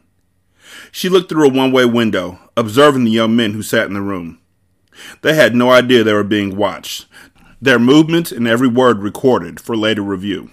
She 0.93 1.09
looked 1.09 1.29
through 1.29 1.49
a 1.49 1.53
one 1.53 1.73
way 1.73 1.85
window, 1.85 2.39
observing 2.57 3.05
the 3.05 3.11
young 3.11 3.37
men 3.37 3.53
who 3.53 3.63
sat 3.63 3.87
in 3.87 3.95
the 3.95 4.01
room. 4.01 4.39
They 5.23 5.35
had 5.35 5.55
no 5.55 5.71
idea 5.71 6.03
they 6.05 6.13
were 6.13 6.25
being 6.25 6.57
watched, 6.57 7.07
their 7.61 7.79
movements 7.79 8.33
and 8.33 8.49
every 8.49 8.69
word 8.69 9.01
recorded 9.01 9.61
for 9.61 9.77
later 9.77 10.03
review. 10.03 10.51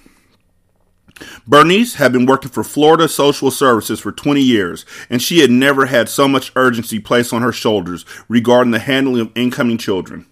Bernice 1.47 1.95
had 1.95 2.11
been 2.11 2.25
working 2.25 2.51
for 2.51 2.63
Florida 2.63 3.07
Social 3.07 3.51
Services 3.51 3.99
for 3.99 4.11
20 4.11 4.41
years, 4.41 4.85
and 5.09 5.21
she 5.21 5.39
had 5.39 5.49
never 5.49 5.87
had 5.87 6.09
so 6.09 6.27
much 6.27 6.51
urgency 6.55 6.99
placed 6.99 7.33
on 7.33 7.41
her 7.41 7.51
shoulders 7.51 8.05
regarding 8.27 8.71
the 8.71 8.79
handling 8.79 9.21
of 9.21 9.31
incoming 9.35 9.77
children. 9.77 10.27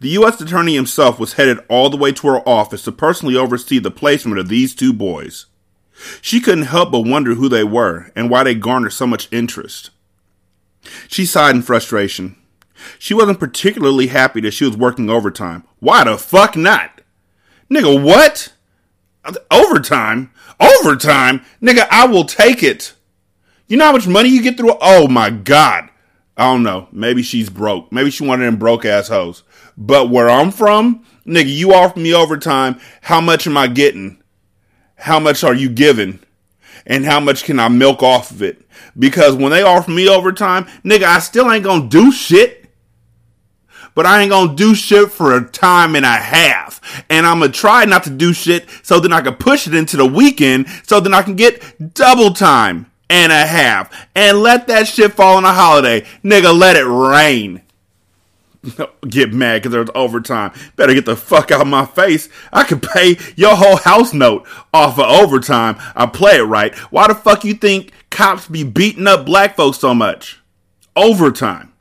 The 0.00 0.10
U.S. 0.10 0.40
Attorney 0.40 0.74
himself 0.74 1.18
was 1.18 1.34
headed 1.34 1.58
all 1.68 1.90
the 1.90 1.96
way 1.96 2.12
to 2.12 2.28
her 2.28 2.48
office 2.48 2.82
to 2.84 2.92
personally 2.92 3.36
oversee 3.36 3.78
the 3.78 3.90
placement 3.90 4.38
of 4.38 4.48
these 4.48 4.74
two 4.74 4.92
boys. 4.92 5.46
She 6.20 6.40
couldn't 6.40 6.64
help 6.64 6.92
but 6.92 7.06
wonder 7.06 7.34
who 7.34 7.48
they 7.48 7.64
were 7.64 8.10
and 8.16 8.28
why 8.28 8.42
they 8.42 8.54
garnered 8.54 8.92
so 8.92 9.06
much 9.06 9.32
interest. 9.32 9.90
She 11.08 11.24
sighed 11.24 11.54
in 11.54 11.62
frustration. 11.62 12.36
She 12.98 13.14
wasn't 13.14 13.40
particularly 13.40 14.08
happy 14.08 14.40
that 14.42 14.52
she 14.52 14.64
was 14.64 14.76
working 14.76 15.08
overtime. 15.08 15.64
Why 15.78 16.04
the 16.04 16.18
fuck 16.18 16.56
not? 16.56 17.00
Nigga, 17.70 18.02
what? 18.02 18.53
Overtime? 19.50 20.30
Overtime? 20.60 21.42
Nigga, 21.62 21.86
I 21.90 22.06
will 22.06 22.24
take 22.24 22.62
it. 22.62 22.94
You 23.66 23.76
know 23.76 23.86
how 23.86 23.92
much 23.92 24.06
money 24.06 24.28
you 24.28 24.42
get 24.42 24.56
through? 24.56 24.76
Oh 24.80 25.08
my 25.08 25.30
God. 25.30 25.88
I 26.36 26.44
don't 26.44 26.62
know. 26.62 26.88
Maybe 26.92 27.22
she's 27.22 27.48
broke. 27.48 27.92
Maybe 27.92 28.10
she 28.10 28.28
of 28.28 28.38
them 28.38 28.56
broke 28.56 28.84
ass 28.84 29.08
hoes. 29.08 29.44
But 29.76 30.10
where 30.10 30.28
I'm 30.28 30.50
from, 30.50 31.04
nigga, 31.26 31.54
you 31.54 31.72
offer 31.72 31.98
me 31.98 32.12
overtime. 32.12 32.80
How 33.02 33.20
much 33.20 33.46
am 33.46 33.56
I 33.56 33.68
getting? 33.68 34.22
How 34.96 35.20
much 35.20 35.44
are 35.44 35.54
you 35.54 35.68
giving? 35.68 36.18
And 36.86 37.04
how 37.04 37.20
much 37.20 37.44
can 37.44 37.58
I 37.58 37.68
milk 37.68 38.02
off 38.02 38.30
of 38.30 38.42
it? 38.42 38.66
Because 38.98 39.34
when 39.34 39.50
they 39.50 39.62
offer 39.62 39.90
me 39.90 40.08
overtime, 40.08 40.66
nigga, 40.84 41.04
I 41.04 41.20
still 41.20 41.50
ain't 41.50 41.64
gonna 41.64 41.88
do 41.88 42.12
shit 42.12 42.64
but 43.94 44.06
I 44.06 44.22
ain't 44.22 44.30
gonna 44.30 44.54
do 44.54 44.74
shit 44.74 45.10
for 45.10 45.36
a 45.36 45.48
time 45.48 45.94
and 45.94 46.04
a 46.04 46.08
half. 46.08 46.63
And 47.08 47.26
I'm 47.26 47.40
gonna 47.40 47.52
try 47.52 47.84
not 47.84 48.04
to 48.04 48.10
do 48.10 48.32
shit 48.32 48.66
so 48.82 49.00
then 49.00 49.12
I 49.12 49.20
can 49.20 49.34
push 49.34 49.66
it 49.66 49.74
into 49.74 49.96
the 49.96 50.06
weekend 50.06 50.66
so 50.84 51.00
then 51.00 51.14
I 51.14 51.22
can 51.22 51.36
get 51.36 51.94
double 51.94 52.32
time 52.32 52.90
and 53.10 53.32
a 53.32 53.46
half. 53.46 54.08
And 54.14 54.40
let 54.40 54.66
that 54.68 54.88
shit 54.88 55.12
fall 55.12 55.36
on 55.36 55.44
a 55.44 55.52
holiday. 55.52 56.02
Nigga, 56.22 56.58
let 56.58 56.76
it 56.76 56.86
rain. 56.86 57.62
Get 59.08 59.32
mad 59.32 59.62
because 59.62 59.72
there's 59.72 59.90
overtime. 59.94 60.52
Better 60.76 60.94
get 60.94 61.04
the 61.04 61.16
fuck 61.16 61.50
out 61.50 61.60
of 61.60 61.66
my 61.66 61.84
face. 61.84 62.30
I 62.50 62.64
could 62.64 62.82
pay 62.82 63.18
your 63.36 63.56
whole 63.56 63.76
house 63.76 64.14
note 64.14 64.46
off 64.72 64.98
of 64.98 65.04
overtime. 65.04 65.76
I 65.94 66.06
play 66.06 66.36
it 66.36 66.44
right. 66.44 66.74
Why 66.90 67.08
the 67.08 67.14
fuck 67.14 67.44
you 67.44 67.52
think 67.52 67.92
cops 68.10 68.48
be 68.48 68.64
beating 68.64 69.06
up 69.06 69.26
black 69.26 69.56
folks 69.56 69.78
so 69.78 69.92
much? 69.92 70.40
Overtime. 70.96 71.73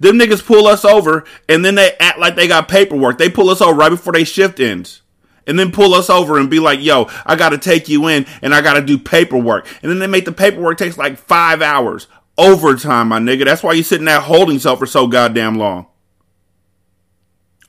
Them 0.00 0.18
niggas 0.18 0.44
pull 0.44 0.66
us 0.66 0.84
over 0.84 1.24
and 1.48 1.64
then 1.64 1.74
they 1.74 1.96
act 1.98 2.18
like 2.18 2.36
they 2.36 2.48
got 2.48 2.68
paperwork. 2.68 3.18
They 3.18 3.28
pull 3.28 3.50
us 3.50 3.60
over 3.60 3.74
right 3.74 3.88
before 3.88 4.12
they 4.12 4.24
shift 4.24 4.60
ends. 4.60 5.02
And 5.46 5.58
then 5.58 5.72
pull 5.72 5.92
us 5.94 6.08
over 6.08 6.38
and 6.38 6.48
be 6.48 6.60
like, 6.60 6.80
yo, 6.80 7.10
I 7.26 7.34
gotta 7.34 7.58
take 7.58 7.88
you 7.88 8.06
in 8.06 8.26
and 8.42 8.54
I 8.54 8.60
gotta 8.60 8.80
do 8.80 8.96
paperwork. 8.98 9.66
And 9.82 9.90
then 9.90 9.98
they 9.98 10.06
make 10.06 10.24
the 10.24 10.32
paperwork 10.32 10.78
takes 10.78 10.96
like 10.96 11.18
five 11.18 11.62
hours. 11.62 12.06
Overtime, 12.38 13.08
my 13.08 13.18
nigga. 13.18 13.44
That's 13.44 13.62
why 13.62 13.72
you 13.72 13.82
sitting 13.82 14.06
there 14.06 14.20
holding 14.20 14.58
cell 14.58 14.76
for 14.76 14.86
so 14.86 15.06
goddamn 15.06 15.58
long. 15.58 15.86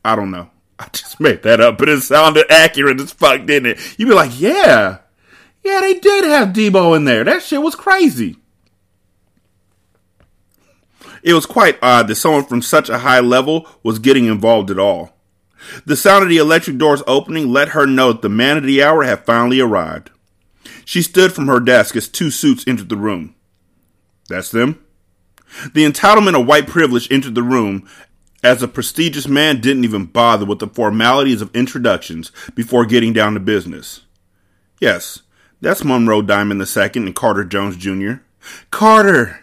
I 0.05 0.15
don't 0.15 0.31
know. 0.31 0.49
I 0.79 0.87
just 0.91 1.19
made 1.19 1.43
that 1.43 1.59
up, 1.61 1.77
but 1.77 1.89
it 1.89 2.01
sounded 2.01 2.45
accurate 2.49 2.99
as 2.99 3.11
fuck, 3.11 3.45
didn't 3.45 3.71
it? 3.71 3.99
You'd 3.99 4.09
be 4.09 4.13
like, 4.13 4.39
yeah. 4.39 4.99
Yeah, 5.63 5.79
they 5.79 5.95
did 5.95 6.25
have 6.25 6.49
Debo 6.49 6.95
in 6.95 7.05
there. 7.05 7.23
That 7.23 7.41
shit 7.41 7.61
was 7.61 7.75
crazy. 7.75 8.37
It 11.23 11.33
was 11.33 11.45
quite 11.45 11.79
odd 11.81 12.07
that 12.07 12.15
someone 12.15 12.43
from 12.43 12.61
such 12.61 12.89
a 12.89 12.99
high 12.99 13.21
level 13.21 13.67
was 13.81 13.99
getting 13.99 14.25
involved 14.25 14.69
at 14.69 14.77
all. 14.77 15.13
The 15.85 15.95
sound 15.95 16.23
of 16.23 16.29
the 16.29 16.37
electric 16.37 16.77
doors 16.77 17.01
opening 17.07 17.51
let 17.51 17.69
her 17.69 17.85
know 17.85 18.11
that 18.11 18.21
the 18.21 18.29
man 18.29 18.57
of 18.57 18.63
the 18.63 18.83
hour 18.83 19.03
had 19.03 19.25
finally 19.25 19.61
arrived. 19.61 20.11
She 20.83 21.01
stood 21.01 21.31
from 21.31 21.47
her 21.47 21.61
desk 21.61 21.95
as 21.95 22.09
two 22.09 22.29
suits 22.29 22.67
entered 22.67 22.89
the 22.89 22.97
room. 22.97 23.35
That's 24.27 24.51
them? 24.51 24.83
The 25.73 25.85
entitlement 25.85 26.39
of 26.39 26.45
white 26.45 26.67
privilege 26.67 27.09
entered 27.09 27.35
the 27.35 27.43
room 27.43 27.87
as 28.43 28.59
the 28.59 28.67
prestigious 28.67 29.27
man 29.27 29.61
didn't 29.61 29.85
even 29.85 30.05
bother 30.05 30.45
with 30.45 30.59
the 30.59 30.67
formalities 30.67 31.41
of 31.41 31.55
introductions 31.55 32.31
before 32.55 32.85
getting 32.85 33.13
down 33.13 33.35
to 33.35 33.39
business. 33.39 34.01
Yes, 34.81 35.21
that's 35.61 35.85
Monroe 35.85 36.21
Diamond 36.21 36.59
II 36.61 36.89
and 36.95 37.15
Carter 37.15 37.45
Jones 37.45 37.77
Jr. 37.77 38.15
Carter! 38.69 39.42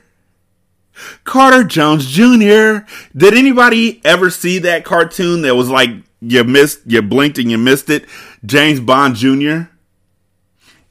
Carter 1.25 1.64
Jones 1.64 2.06
Jr. 2.06 2.87
Did 3.17 3.35
anybody 3.35 4.00
ever 4.05 4.31
see 4.31 4.58
that 4.61 4.85
cartoon 4.85 5.43
that 5.43 5.55
was 5.55 5.69
like 5.69 5.91
you 6.20 6.44
missed, 6.44 6.81
you 6.87 7.02
blinked 7.02 7.38
and 7.38 7.50
you 7.50 7.58
missed 7.58 7.91
it? 7.91 8.06
James 8.44 8.81
Bond 8.81 9.17
Jr. 9.17 9.70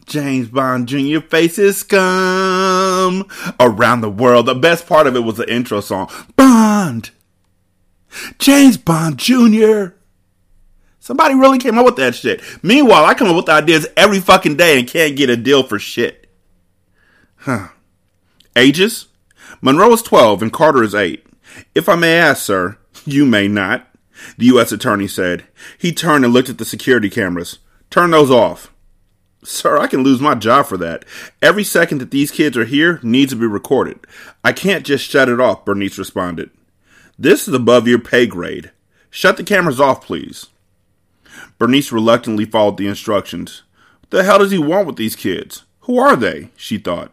James 0.06 0.48
Bond 0.48 0.88
Jr. 0.88 1.20
faces 1.20 1.78
scum 1.78 3.28
around 3.60 4.02
the 4.02 4.10
world. 4.10 4.48
The 4.48 4.56
best 4.56 4.88
part 4.88 5.06
of 5.06 5.16
it 5.16 5.20
was 5.20 5.38
the 5.38 5.52
intro 5.52 5.82
song. 5.82 6.10
Bond! 6.36 7.12
James 8.40 8.78
Bond 8.78 9.18
Jr. 9.20 9.94
Somebody 11.00 11.36
really 11.36 11.60
came 11.60 11.78
up 11.78 11.86
with 11.86 11.96
that 11.98 12.16
shit. 12.16 12.42
Meanwhile, 12.64 13.06
I 13.06 13.14
come 13.14 13.30
up 13.30 13.36
with 13.36 13.50
ideas 13.50 13.88
every 13.96 14.20
fucking 14.20 14.58
day 14.58 14.80
and 14.80 14.88
can't 14.88 15.16
get 15.16 15.30
a 15.30 15.38
deal 15.38 15.64
for 15.64 15.80
shit. 15.80 16.28
Huh. 17.38 17.70
Ages? 18.56 19.09
Monroe 19.62 19.92
is 19.94 20.02
12 20.02 20.42
and 20.42 20.54
Carter 20.54 20.84
is 20.84 20.96
8. 20.96 21.26
If 21.76 21.90
I 21.90 21.96
may 21.96 22.18
ask, 22.18 22.44
sir, 22.44 22.78
you 23.06 23.26
may 23.26 23.48
not, 23.48 23.88
the 24.38 24.46
U.S. 24.48 24.72
attorney 24.72 25.08
said. 25.08 25.46
He 25.78 25.92
turned 25.92 26.24
and 26.24 26.34
looked 26.34 26.50
at 26.50 26.58
the 26.58 26.66
security 26.66 27.10
cameras. 27.10 27.60
Turn 27.90 28.12
those 28.12 28.32
off. 28.32 28.72
Sir, 29.44 29.78
I 29.78 29.88
can 29.88 30.04
lose 30.04 30.20
my 30.20 30.36
job 30.36 30.66
for 30.66 30.78
that. 30.78 31.06
Every 31.42 31.64
second 31.64 32.00
that 32.00 32.12
these 32.12 32.32
kids 32.32 32.58
are 32.58 32.66
here 32.66 33.00
needs 33.02 33.32
to 33.32 33.40
be 33.40 33.48
recorded. 33.48 34.00
I 34.44 34.52
can't 34.52 34.86
just 34.86 35.10
shut 35.10 35.30
it 35.30 35.40
off, 35.40 35.66
Bernice 35.66 35.98
responded. 35.98 36.50
This 37.18 37.48
is 37.48 37.54
above 37.54 37.88
your 37.88 38.00
pay 38.00 38.28
grade. 38.28 38.72
Shut 39.10 39.38
the 39.38 39.44
cameras 39.44 39.80
off, 39.80 40.06
please. 40.06 40.48
Bernice 41.58 41.92
reluctantly 41.92 42.46
followed 42.46 42.78
the 42.78 42.88
instructions. 42.88 43.64
What 44.02 44.10
the 44.12 44.24
hell 44.24 44.40
does 44.40 44.52
he 44.52 44.60
want 44.60 44.88
with 44.88 44.98
these 44.98 45.16
kids? 45.16 45.64
Who 45.82 45.98
are 45.98 46.16
they? 46.16 46.50
she 46.56 46.78
thought. 46.78 47.12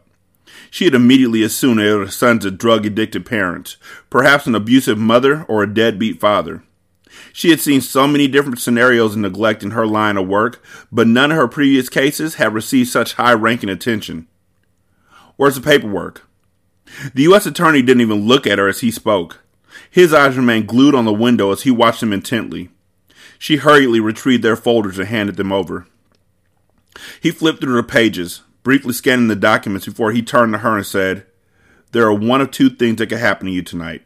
She 0.71 0.85
had 0.85 0.95
immediately 0.95 1.43
assumed 1.43 1.81
were 1.81 2.05
the 2.05 2.13
sons 2.13 2.45
of 2.45 2.59
drug 2.59 2.87
addicted 2.87 3.27
parents, 3.27 3.77
perhaps 4.11 4.47
an 4.47 4.55
abusive 4.55 4.99
mother 4.99 5.45
or 5.49 5.63
a 5.63 5.73
deadbeat 5.73 6.21
father. 6.21 6.63
She 7.33 7.51
had 7.51 7.61
seen 7.61 7.81
so 7.81 8.07
many 8.07 8.29
different 8.29 8.61
scenarios 8.61 9.13
of 9.13 9.21
neglect 9.21 9.63
in 9.63 9.73
her 9.73 9.87
line 9.87 10.17
of 10.17 10.29
work, 10.29 10.63
but 10.93 11.07
none 11.07 11.31
of 11.31 11.37
her 11.37 11.49
previous 11.49 11.89
cases 11.89 12.35
had 12.37 12.55
received 12.55 12.91
such 12.91 13.15
high 13.15 13.33
ranking 13.33 13.71
attention. 13.71 14.27
Where's 15.37 15.55
the 15.55 15.61
paperwork? 15.61 16.29
The 17.15 17.25
U.S. 17.25 17.47
attorney 17.47 17.83
didn't 17.83 18.01
even 18.01 18.27
look 18.27 18.47
at 18.47 18.59
her 18.59 18.69
as 18.69 18.81
he 18.81 18.91
spoke. 18.91 19.41
His 19.91 20.15
eyes 20.15 20.37
remained 20.37 20.69
glued 20.69 20.95
on 20.95 21.05
the 21.05 21.13
window 21.13 21.53
as 21.53 21.63
he 21.63 21.71
watched 21.71 22.01
them 22.01 22.13
intently. 22.13 22.71
She 23.39 23.57
hurriedly 23.57 24.01
retrieved 24.01 24.43
their 24.43 24.57
folders 24.57 24.99
and 24.99 25.09
handed 25.09 25.37
them 25.37 25.53
over. 25.53 25.87
He 27.21 27.31
flipped 27.31 27.61
through 27.61 27.77
the 27.77 27.83
pages, 27.83 28.43
briefly 28.67 28.93
scanning 28.93 29.29
the 29.29 29.37
documents 29.37 29.87
before 29.87 30.11
he 30.11 30.21
turned 30.21 30.53
to 30.53 30.59
her 30.59 30.77
and 30.77 30.85
said, 30.85 31.25
There 31.93 32.05
are 32.05 32.13
one 32.13 32.41
of 32.41 32.51
two 32.51 32.69
things 32.69 32.97
that 32.97 33.07
could 33.07 33.19
happen 33.19 33.47
to 33.47 33.53
you 33.53 33.63
tonight. 33.63 34.03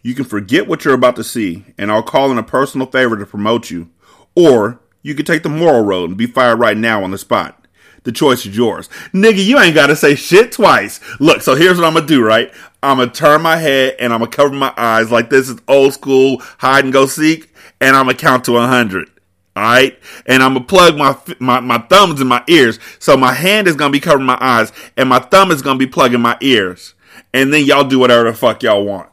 You 0.00 0.14
can 0.14 0.24
forget 0.24 0.68
what 0.68 0.84
you're 0.84 0.94
about 0.94 1.16
to 1.16 1.24
see, 1.24 1.64
and 1.76 1.90
I'll 1.90 2.04
call 2.04 2.30
in 2.30 2.38
a 2.38 2.44
personal 2.44 2.86
favor 2.86 3.16
to 3.18 3.26
promote 3.26 3.72
you, 3.72 3.90
or 4.36 4.78
you 5.02 5.16
could 5.16 5.26
take 5.26 5.42
the 5.42 5.48
moral 5.48 5.84
road 5.84 6.10
and 6.10 6.16
be 6.16 6.28
fired 6.28 6.60
right 6.60 6.76
now 6.76 7.02
on 7.02 7.10
the 7.10 7.18
spot. 7.18 7.66
The 8.04 8.12
choice 8.12 8.46
is 8.46 8.56
yours. 8.56 8.88
Nigga, 9.12 9.44
you 9.44 9.58
ain't 9.58 9.74
gotta 9.74 9.96
say 9.96 10.14
shit 10.14 10.52
twice. 10.52 11.00
Look, 11.18 11.42
so 11.42 11.56
here's 11.56 11.76
what 11.76 11.84
I'm 11.84 11.94
gonna 11.94 12.06
do, 12.06 12.24
right? 12.24 12.54
I'm 12.80 12.98
gonna 12.98 13.10
turn 13.10 13.42
my 13.42 13.56
head 13.56 13.96
and 13.98 14.12
I'm 14.12 14.20
gonna 14.20 14.30
cover 14.30 14.54
my 14.54 14.72
eyes 14.76 15.10
like 15.10 15.30
this 15.30 15.48
is 15.48 15.58
old 15.66 15.94
school 15.94 16.40
hide 16.58 16.84
and 16.84 16.92
go 16.92 17.06
seek, 17.06 17.52
and 17.80 17.96
I'm 17.96 18.06
gonna 18.06 18.16
count 18.16 18.44
to 18.44 18.52
100. 18.52 19.10
All 19.56 19.62
right. 19.62 19.98
And 20.26 20.42
I'm 20.42 20.54
going 20.54 20.66
to 20.66 20.68
plug 20.68 20.96
my, 20.96 21.16
my, 21.38 21.60
my 21.60 21.78
thumbs 21.78 22.20
in 22.20 22.26
my 22.26 22.42
ears. 22.48 22.78
So 22.98 23.16
my 23.16 23.32
hand 23.32 23.68
is 23.68 23.76
going 23.76 23.92
to 23.92 23.96
be 23.96 24.00
covering 24.00 24.26
my 24.26 24.38
eyes 24.40 24.72
and 24.96 25.08
my 25.08 25.20
thumb 25.20 25.50
is 25.50 25.62
going 25.62 25.78
to 25.78 25.86
be 25.86 25.90
plugging 25.90 26.20
my 26.20 26.36
ears. 26.40 26.94
And 27.32 27.52
then 27.52 27.64
y'all 27.64 27.84
do 27.84 27.98
whatever 27.98 28.24
the 28.30 28.36
fuck 28.36 28.62
y'all 28.62 28.84
want 28.84 29.08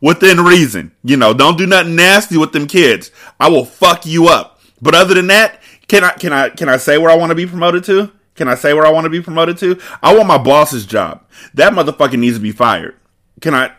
within 0.00 0.40
reason. 0.40 0.92
You 1.02 1.16
know, 1.16 1.32
don't 1.32 1.56
do 1.56 1.66
nothing 1.66 1.96
nasty 1.96 2.36
with 2.36 2.52
them 2.52 2.66
kids. 2.66 3.10
I 3.40 3.48
will 3.48 3.64
fuck 3.64 4.04
you 4.04 4.28
up. 4.28 4.60
But 4.82 4.94
other 4.94 5.14
than 5.14 5.28
that, 5.28 5.62
can 5.88 6.04
I, 6.04 6.10
can 6.12 6.32
I, 6.32 6.50
can 6.50 6.68
I 6.68 6.76
say 6.76 6.98
where 6.98 7.10
I 7.10 7.16
want 7.16 7.30
to 7.30 7.34
be 7.34 7.46
promoted 7.46 7.84
to? 7.84 8.12
Can 8.34 8.48
I 8.48 8.54
say 8.54 8.74
where 8.74 8.86
I 8.86 8.90
want 8.90 9.04
to 9.04 9.10
be 9.10 9.22
promoted 9.22 9.56
to? 9.58 9.80
I 10.02 10.14
want 10.14 10.28
my 10.28 10.36
boss's 10.36 10.84
job. 10.84 11.24
That 11.54 11.72
motherfucker 11.72 12.18
needs 12.18 12.36
to 12.36 12.42
be 12.42 12.52
fired. 12.52 12.96
Can 13.40 13.54
I? 13.54 13.72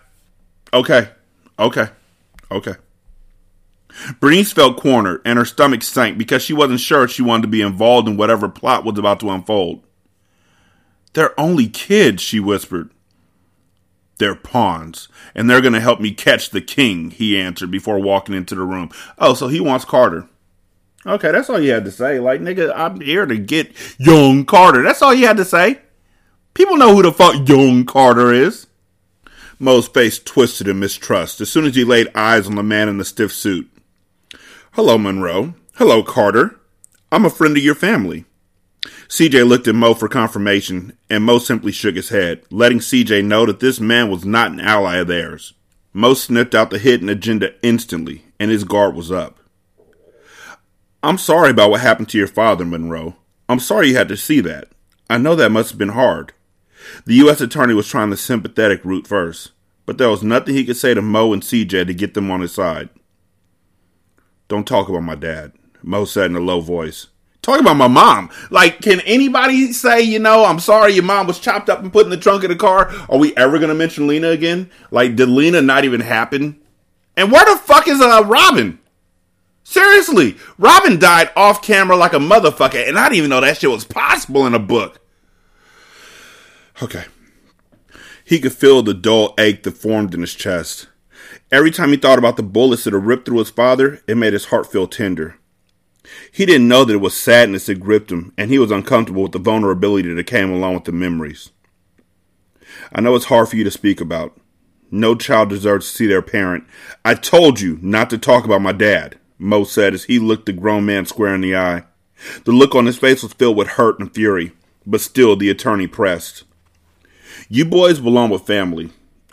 Okay. 0.74 1.10
Okay. 1.60 1.88
Okay. 2.50 2.74
Bernice 4.19 4.51
felt 4.51 4.77
cornered 4.77 5.21
and 5.25 5.39
her 5.39 5.45
stomach 5.45 5.83
sank 5.83 6.17
because 6.17 6.41
she 6.41 6.53
wasn't 6.53 6.79
sure 6.79 7.07
she 7.07 7.21
wanted 7.21 7.44
to 7.44 7.47
be 7.47 7.61
involved 7.61 8.07
in 8.07 8.17
whatever 8.17 8.49
plot 8.49 8.83
was 8.85 8.97
about 8.97 9.19
to 9.21 9.29
unfold. 9.29 9.83
They're 11.13 11.39
only 11.39 11.67
kids, 11.67 12.21
she 12.21 12.39
whispered. 12.39 12.91
They're 14.19 14.35
pawns, 14.35 15.07
and 15.35 15.49
they're 15.49 15.61
going 15.61 15.73
to 15.73 15.79
help 15.79 15.99
me 15.99 16.11
catch 16.11 16.49
the 16.49 16.61
king, 16.61 17.11
he 17.11 17.39
answered 17.39 17.69
before 17.69 17.99
walking 17.99 18.33
into 18.35 18.55
the 18.55 18.63
room. 18.63 18.89
Oh, 19.19 19.33
so 19.33 19.47
he 19.47 19.59
wants 19.59 19.85
Carter. 19.85 20.27
Okay, 21.05 21.31
that's 21.31 21.49
all 21.49 21.59
you 21.59 21.71
had 21.71 21.85
to 21.85 21.91
say. 21.91 22.19
Like, 22.19 22.41
nigga, 22.41 22.73
I'm 22.75 22.99
here 22.99 23.25
to 23.25 23.38
get 23.38 23.73
young 23.97 24.45
Carter. 24.45 24.81
That's 24.83 25.01
all 25.01 25.13
you 25.13 25.27
had 25.27 25.38
to 25.38 25.45
say. 25.45 25.81
People 26.53 26.77
know 26.77 26.95
who 26.95 27.03
the 27.03 27.11
fuck 27.11 27.47
young 27.47 27.85
Carter 27.85 28.33
is. 28.33 28.67
Mo's 29.59 29.88
face 29.88 30.19
twisted 30.19 30.67
in 30.67 30.79
mistrust 30.79 31.39
as 31.41 31.51
soon 31.51 31.65
as 31.65 31.75
he 31.75 31.83
laid 31.83 32.09
eyes 32.15 32.47
on 32.47 32.55
the 32.55 32.63
man 32.63 32.89
in 32.89 32.97
the 32.97 33.05
stiff 33.05 33.31
suit. 33.31 33.69
Hello, 34.77 34.95
Monroe. 34.95 35.56
Hello, 35.77 36.03
Carter. 36.03 36.59
I'm 37.12 37.25
a 37.25 37.31
friend 37.31 37.57
of 37.57 37.63
your 37.63 37.74
family. 37.74 38.25
CJ 39.07 39.47
looked 39.47 39.68
at 39.68 39.74
Mo 39.74 39.95
for 39.95 40.07
confirmation, 40.07 40.95
and 41.09 41.24
Mo 41.24 41.39
simply 41.39 41.71
shook 41.71 41.95
his 41.95 42.09
head, 42.09 42.44
letting 42.51 42.77
CJ 42.77 43.25
know 43.25 43.47
that 43.47 43.59
this 43.59 43.79
man 43.79 44.12
was 44.12 44.24
not 44.24 44.51
an 44.51 44.59
ally 44.59 44.97
of 44.97 45.07
theirs. 45.07 45.56
Mo 45.94 46.13
sniffed 46.13 46.53
out 46.53 46.69
the 46.69 46.77
hidden 46.77 47.09
agenda 47.09 47.56
instantly, 47.63 48.25
and 48.40 48.52
his 48.52 48.66
guard 48.66 48.94
was 48.94 49.11
up. 49.11 49.40
I'm 51.02 51.18
sorry 51.18 51.49
about 51.49 51.71
what 51.71 51.81
happened 51.81 52.09
to 52.09 52.19
your 52.19 52.28
father, 52.28 52.63
Monroe. 52.63 53.16
I'm 53.49 53.59
sorry 53.59 53.87
you 53.87 53.97
had 53.97 54.09
to 54.09 54.16
see 54.16 54.42
that. 54.42 54.68
I 55.09 55.18
know 55.18 55.33
that 55.35 55.52
must 55.52 55.71
have 55.71 55.80
been 55.80 55.90
hard. 55.90 56.33
The 57.07 57.16
U.S. 57.16 57.42
attorney 57.42 57.73
was 57.73 57.87
trying 57.87 58.11
the 58.11 58.16
sympathetic 58.16 58.85
route 58.85 59.07
first, 59.07 59.54
but 59.87 59.97
there 59.97 60.11
was 60.11 60.21
nothing 60.21 60.54
he 60.54 60.66
could 60.66 60.78
say 60.78 60.94
to 60.94 61.02
Mo 61.02 61.33
and 61.33 61.42
CJ 61.42 61.87
to 61.87 61.94
get 61.95 62.13
them 62.13 62.30
on 62.30 62.42
his 62.42 62.54
side. 62.54 62.90
Don't 64.47 64.68
talk 64.68 64.89
about 64.89 65.04
my 65.04 65.16
dad, 65.16 65.54
Mo 65.83 66.06
said 66.06 66.31
in 66.31 66.35
a 66.35 66.39
low 66.39 66.61
voice. 66.61 67.07
Talk 67.42 67.61
about 67.61 67.77
my 67.77 67.87
mom. 67.87 68.30
Like, 68.49 68.81
can 68.81 68.99
anybody 69.01 69.71
say, 69.71 70.01
you 70.01 70.19
know, 70.19 70.44
I'm 70.44 70.59
sorry 70.59 70.94
your 70.94 71.04
mom 71.04 71.27
was 71.27 71.39
chopped 71.39 71.69
up 71.69 71.80
and 71.80 71.94
put 71.94 72.06
in 72.06 72.09
the 72.09 72.18
trunk 72.18 72.44
of 72.44 72.49
the 72.49 72.57
car? 72.57 72.92
Are 73.09 73.18
we 73.18 73.35
ever 73.37 73.57
going 73.57 73.69
to 73.69 73.75
mention 73.75 74.06
Lena 74.06 74.30
again? 74.30 74.69
Like, 74.92 75.16
did 75.16 75.30
Lena 75.30 75.61
not 75.61 75.85
even 75.85 76.01
happen? 76.01 76.59
And 77.16 77.31
where 77.31 77.45
the 77.45 77.57
fuck 77.57 77.87
is 77.87 78.01
uh, 78.01 78.23
Robin? 78.25 78.80
Seriously, 79.63 80.37
Robin 80.57 80.99
died 80.99 81.30
off 81.35 81.61
camera 81.61 81.95
like 81.95 82.13
a 82.13 82.19
motherfucker, 82.19 82.87
and 82.87 82.97
I 82.97 83.06
didn't 83.06 83.18
even 83.18 83.30
know 83.30 83.42
that 83.42 83.57
shit 83.57 83.69
was 83.69 83.85
possible 83.85 84.45
in 84.45 84.54
a 84.54 84.59
book. 84.59 84.99
Okay. 86.81 87.06
He 88.23 88.39
could 88.39 88.54
feel 88.54 88.81
the 88.81 88.94
dull 88.94 89.33
ache 89.37 89.63
that 89.63 89.77
formed 89.77 90.13
in 90.13 90.21
his 90.21 90.35
chest. 90.35 90.87
Every 91.49 91.71
time 91.71 91.92
he 91.92 91.97
thought 91.97 92.19
about 92.19 92.35
the 92.35 92.44
bullets 92.44 92.83
that 92.83 92.94
had 92.94 93.06
ripped 93.06 93.25
through 93.25 93.39
his 93.39 93.49
father, 93.49 94.01
it 94.06 94.18
made 94.18 94.33
his 94.33 94.45
heart 94.45 94.69
feel 94.69 94.85
tender. 94.85 95.37
He 96.31 96.45
didn't 96.45 96.68
know 96.68 96.83
that 96.83 96.94
it 96.94 97.01
was 97.01 97.16
sadness 97.16 97.68
that 97.68 97.80
gripped 97.80 98.11
him, 98.11 98.33
and 98.37 98.49
he 98.51 98.59
was 98.59 98.69
uncomfortable 98.69 99.23
with 99.23 99.31
the 99.31 99.39
vulnerability 99.39 100.13
that 100.13 100.27
came 100.27 100.51
along 100.51 100.73
with 100.73 100.83
the 100.83 100.92
memories. 100.92 101.51
I 102.92 102.99
know 102.99 103.16
it's 103.16 103.25
hard 103.25 103.47
for 103.47 103.56
you 103.56 103.63
to 103.63 103.71
speak 103.71 104.01
about. 104.01 104.37
No 104.92 105.16
child 105.16 105.49
deserves 105.49 105.89
to 105.89 105.95
see 105.97 106.06
their 106.06 106.21
parent. 106.21 106.66
I 107.06 107.13
told 107.13 107.61
you 107.61 107.80
not 107.81 108.09
to 108.09 108.18
talk 108.18 108.44
about 108.44 108.61
my 108.61 108.73
dad. 108.73 109.18
Mo 109.37 109.63
said 109.63 109.94
as 109.94 110.06
he 110.06 110.19
looked 110.19 110.47
the 110.47 110.54
grown 110.54 110.85
man 110.85 111.06
square 111.06 111.33
in 111.33 111.42
the 111.42 111.56
eye. 111.56 111.83
The 112.44 112.51
look 112.51 112.75
on 112.75 112.87
his 112.87 112.97
face 112.97 113.23
was 113.23 113.33
filled 113.33 113.57
with 113.57 113.69
hurt 113.69 113.99
and 113.99 114.13
fury, 114.13 114.54
but 114.85 115.01
still 115.01 115.35
the 115.35 115.49
attorney 115.49 115.87
pressed. 115.87 116.44
You 117.47 117.66
boys 117.66 117.99
belong 117.99 118.31
with 118.31 118.47
family. 118.47 118.89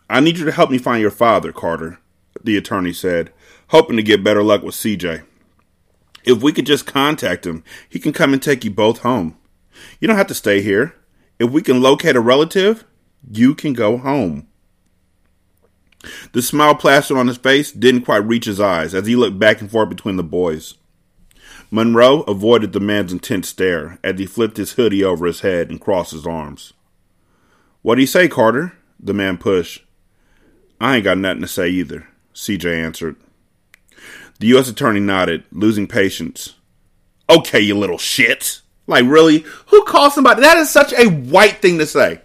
I 0.09 0.21
need 0.21 0.39
you 0.39 0.45
to 0.45 0.53
help 0.53 0.71
me 0.71 0.79
find 0.79 1.01
your 1.01 1.11
father, 1.11 1.53
Carter, 1.53 1.99
the 2.45 2.57
attorney 2.57 2.93
said, 2.93 3.33
hoping 3.69 3.97
to 3.97 4.03
get 4.03 4.23
better 4.23 4.43
luck 4.43 4.63
with 4.63 4.75
CJ. 4.75 5.25
If 6.25 6.43
we 6.43 6.53
could 6.53 6.67
just 6.67 6.87
contact 6.87 7.47
him, 7.47 7.65
he 7.89 7.99
can 7.99 8.13
come 8.13 8.33
and 8.33 8.43
take 8.43 8.65
you 8.65 8.71
both 8.71 9.01
home. 9.01 9.37
You 10.01 10.09
don't 10.09 10.17
have 10.17 10.29
to 10.29 10.35
stay 10.35 10.63
here. 10.63 10.95
If 11.39 11.51
we 11.51 11.63
can 11.63 11.83
locate 11.83 12.17
a 12.17 12.21
relative, 12.21 12.85
you 13.31 13.55
can 13.55 13.73
go 13.73 13.99
home. 13.99 14.47
The 16.33 16.43
smile 16.43 16.75
plastered 16.75 17.17
on 17.17 17.29
his 17.29 17.39
face 17.39 17.73
didn't 17.73 18.03
quite 18.03 18.19
reach 18.19 18.45
his 18.45 18.61
eyes 18.61 18.95
as 18.95 19.07
he 19.07 19.17
looked 19.17 19.39
back 19.39 19.61
and 19.61 19.71
forth 19.71 19.89
between 19.89 20.17
the 20.17 20.23
boys. 20.23 20.75
Monroe 21.71 22.21
avoided 22.23 22.73
the 22.73 22.81
man's 22.81 23.13
intense 23.13 23.49
stare 23.49 23.99
as 24.05 24.19
he 24.19 24.27
flipped 24.27 24.59
his 24.59 24.73
hoodie 24.73 25.03
over 25.03 25.27
his 25.27 25.41
head 25.41 25.71
and 25.71 25.81
crossed 25.81 26.13
his 26.13 26.27
arms. 26.27 26.73
What 27.83 27.97
do 27.97 28.01
you 28.01 28.07
say, 28.07 28.29
Carter? 28.29 28.75
The 29.01 29.15
man 29.15 29.39
pushed. 29.39 29.85
I 30.81 30.97
ain't 30.97 31.05
got 31.05 31.19
nothing 31.19 31.43
to 31.43 31.49
say 31.49 31.69
either, 31.69 32.09
CJ 32.35 32.85
answered. 32.85 33.17
The 34.41 34.49
U.S. 34.49 34.69
attorney 34.69 35.01
nodded, 35.01 35.45
losing 35.53 35.87
patience. 35.87 36.55
Okay, 37.31 37.61
you 37.61 37.79
little 37.79 37.99
shit. 37.99 38.61
Like, 38.87 39.07
really? 39.07 39.45
Who 39.69 39.85
calls 39.85 40.15
somebody? 40.15 40.43
That 40.43 40.59
is 40.59 40.71
such 40.71 40.93
a 40.93 41.09
white 41.09 41.63
thing 41.63 41.79
to 41.79 41.87
say. 41.87 42.21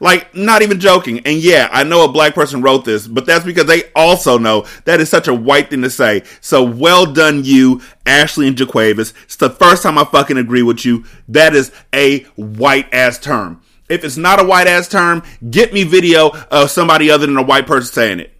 Like, 0.00 0.34
not 0.34 0.62
even 0.62 0.80
joking. 0.80 1.20
And 1.20 1.38
yeah, 1.38 1.68
I 1.70 1.84
know 1.84 2.04
a 2.04 2.10
black 2.10 2.34
person 2.34 2.62
wrote 2.62 2.84
this, 2.84 3.06
but 3.06 3.26
that's 3.26 3.44
because 3.44 3.66
they 3.66 3.84
also 3.94 4.36
know 4.38 4.66
that 4.84 5.00
is 5.00 5.08
such 5.08 5.28
a 5.28 5.34
white 5.34 5.70
thing 5.70 5.82
to 5.82 5.90
say. 5.90 6.24
So 6.40 6.64
well 6.64 7.06
done, 7.06 7.44
you, 7.44 7.82
Ashley 8.04 8.48
and 8.48 8.56
Jaquavis. 8.56 9.12
It's 9.24 9.36
the 9.36 9.50
first 9.50 9.82
time 9.82 9.98
I 9.98 10.04
fucking 10.04 10.38
agree 10.38 10.62
with 10.62 10.84
you. 10.84 11.04
That 11.28 11.54
is 11.54 11.70
a 11.94 12.24
white 12.34 12.92
ass 12.92 13.18
term. 13.18 13.62
If 13.88 14.04
it's 14.04 14.16
not 14.16 14.40
a 14.40 14.44
white 14.44 14.66
ass 14.66 14.88
term, 14.88 15.22
get 15.50 15.72
me 15.72 15.84
video 15.84 16.30
of 16.50 16.70
somebody 16.70 17.10
other 17.10 17.26
than 17.26 17.36
a 17.36 17.42
white 17.42 17.66
person 17.66 17.92
saying 17.92 18.20
it. 18.20 18.32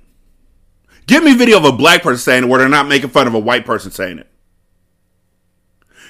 Get 1.06 1.22
me 1.24 1.32
a 1.32 1.36
video 1.36 1.58
of 1.58 1.64
a 1.64 1.72
black 1.72 2.02
person 2.02 2.18
saying 2.18 2.44
it 2.44 2.46
where 2.48 2.60
they're 2.60 2.68
not 2.68 2.88
making 2.88 3.10
fun 3.10 3.26
of 3.26 3.34
a 3.34 3.38
white 3.38 3.64
person 3.64 3.90
saying 3.90 4.18
it. 4.18 4.28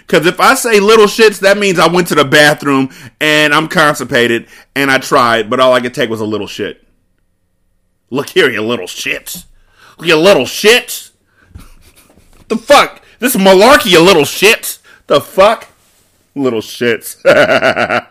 Because 0.07 0.27
if 0.27 0.41
I 0.41 0.55
say 0.55 0.81
little 0.81 1.07
shits, 1.07 1.41
that 1.41 1.59
means 1.59 1.79
I 1.79 1.87
went 1.87 2.09
to 2.09 2.15
the 2.15 2.25
bathroom 2.25 2.91
and 3.21 3.55
I'm 3.55 3.69
constipated 3.69 4.47
and 4.75 4.91
I 4.91 4.99
tried, 4.99 5.49
but 5.49 5.61
all 5.61 5.73
I 5.73 5.81
could 5.81 5.95
take 5.95 6.11
was 6.11 6.21
a 6.21 6.27
little 6.27 6.47
shit. 6.47 6.87
Look 8.11 8.31
here, 8.31 8.51
you 8.51 8.63
little 8.63 8.87
shits. 8.87 9.47
Look 9.99 10.09
you 10.09 10.17
little 10.17 10.45
shits. 10.45 11.13
the 12.49 12.57
fuck? 12.57 13.03
This 13.21 13.35
is 13.35 13.41
malarkey, 13.41 13.93
you 13.93 14.01
little 14.03 14.25
shits. 14.25 14.81
The 15.07 15.21
fuck? 15.21 15.69
Little 16.35 16.61
shits. 16.61 17.17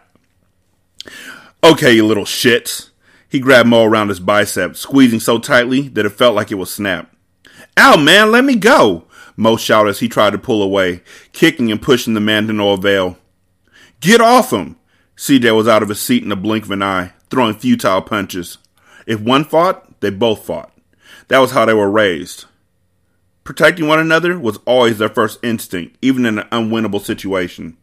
okay, 1.64 1.94
you 1.94 2.06
little 2.06 2.26
shits. 2.26 2.91
He 3.32 3.40
grabbed 3.40 3.70
Mo 3.70 3.86
around 3.86 4.10
his 4.10 4.20
bicep, 4.20 4.76
squeezing 4.76 5.22
so 5.22 5.40
tightly 5.40 5.88
that 5.88 6.06
it 6.06 6.10
felt 6.10 6.36
like 6.36 6.52
it 6.52 6.56
would 6.56 6.68
snap. 6.68 7.16
Ow, 7.78 7.96
man, 7.96 8.30
let 8.30 8.44
me 8.44 8.56
go. 8.56 9.06
Mo 9.38 9.56
shouted 9.56 9.92
as 9.92 10.00
he 10.00 10.10
tried 10.10 10.32
to 10.32 10.38
pull 10.38 10.62
away, 10.62 11.02
kicking 11.32 11.72
and 11.72 11.82
pushing 11.82 12.14
the 12.14 12.20
man 12.20 12.46
to 12.48 12.54
no 12.54 12.72
avail. 12.74 13.18
Get 14.02 14.20
off 14.20 14.52
him! 14.52 14.76
CJ 15.16 15.56
was 15.56 15.66
out 15.66 15.82
of 15.82 15.88
his 15.88 16.02
seat 16.02 16.24
in 16.24 16.32
a 16.34 16.36
blink 16.36 16.66
of 16.66 16.72
an 16.72 16.84
eye, 16.84 17.14
throwing 17.30 17.56
futile 17.56 18.02
punches. 18.02 18.58
If 19.08 19.22
one 19.22 19.46
fought, 19.46 20.02
they 20.02 20.10
both 20.10 20.46
fought. 20.46 20.74
That 21.30 21.40
was 21.40 21.52
how 21.52 21.64
they 21.64 21.74
were 21.74 21.90
raised. 21.90 22.46
Protecting 23.46 23.88
one 23.88 24.00
another 24.00 24.38
was 24.38 24.60
always 24.66 24.98
their 24.98 25.08
first 25.08 25.40
instinct, 25.42 25.98
even 26.02 26.26
in 26.26 26.38
an 26.38 26.50
unwinnable 26.50 27.00
situation. 27.00 27.78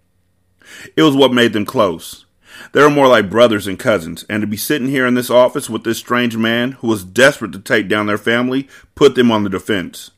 It 0.94 1.02
was 1.04 1.16
what 1.16 1.32
made 1.32 1.54
them 1.54 1.64
close. 1.64 2.26
They 2.72 2.82
were 2.82 2.90
more 2.90 3.08
like 3.08 3.30
brothers 3.30 3.66
and 3.66 3.78
cousins, 3.78 4.24
and 4.28 4.40
to 4.40 4.46
be 4.46 4.56
sitting 4.56 4.88
here 4.88 5.06
in 5.06 5.14
this 5.14 5.30
office 5.30 5.70
with 5.70 5.84
this 5.84 5.98
strange 5.98 6.36
man 6.36 6.72
who 6.72 6.88
was 6.88 7.04
desperate 7.04 7.52
to 7.52 7.58
take 7.58 7.88
down 7.88 8.06
their 8.06 8.18
family 8.18 8.68
put 8.94 9.14
them 9.14 9.30
on 9.30 9.44
the 9.44 9.50
defense. 9.50 10.10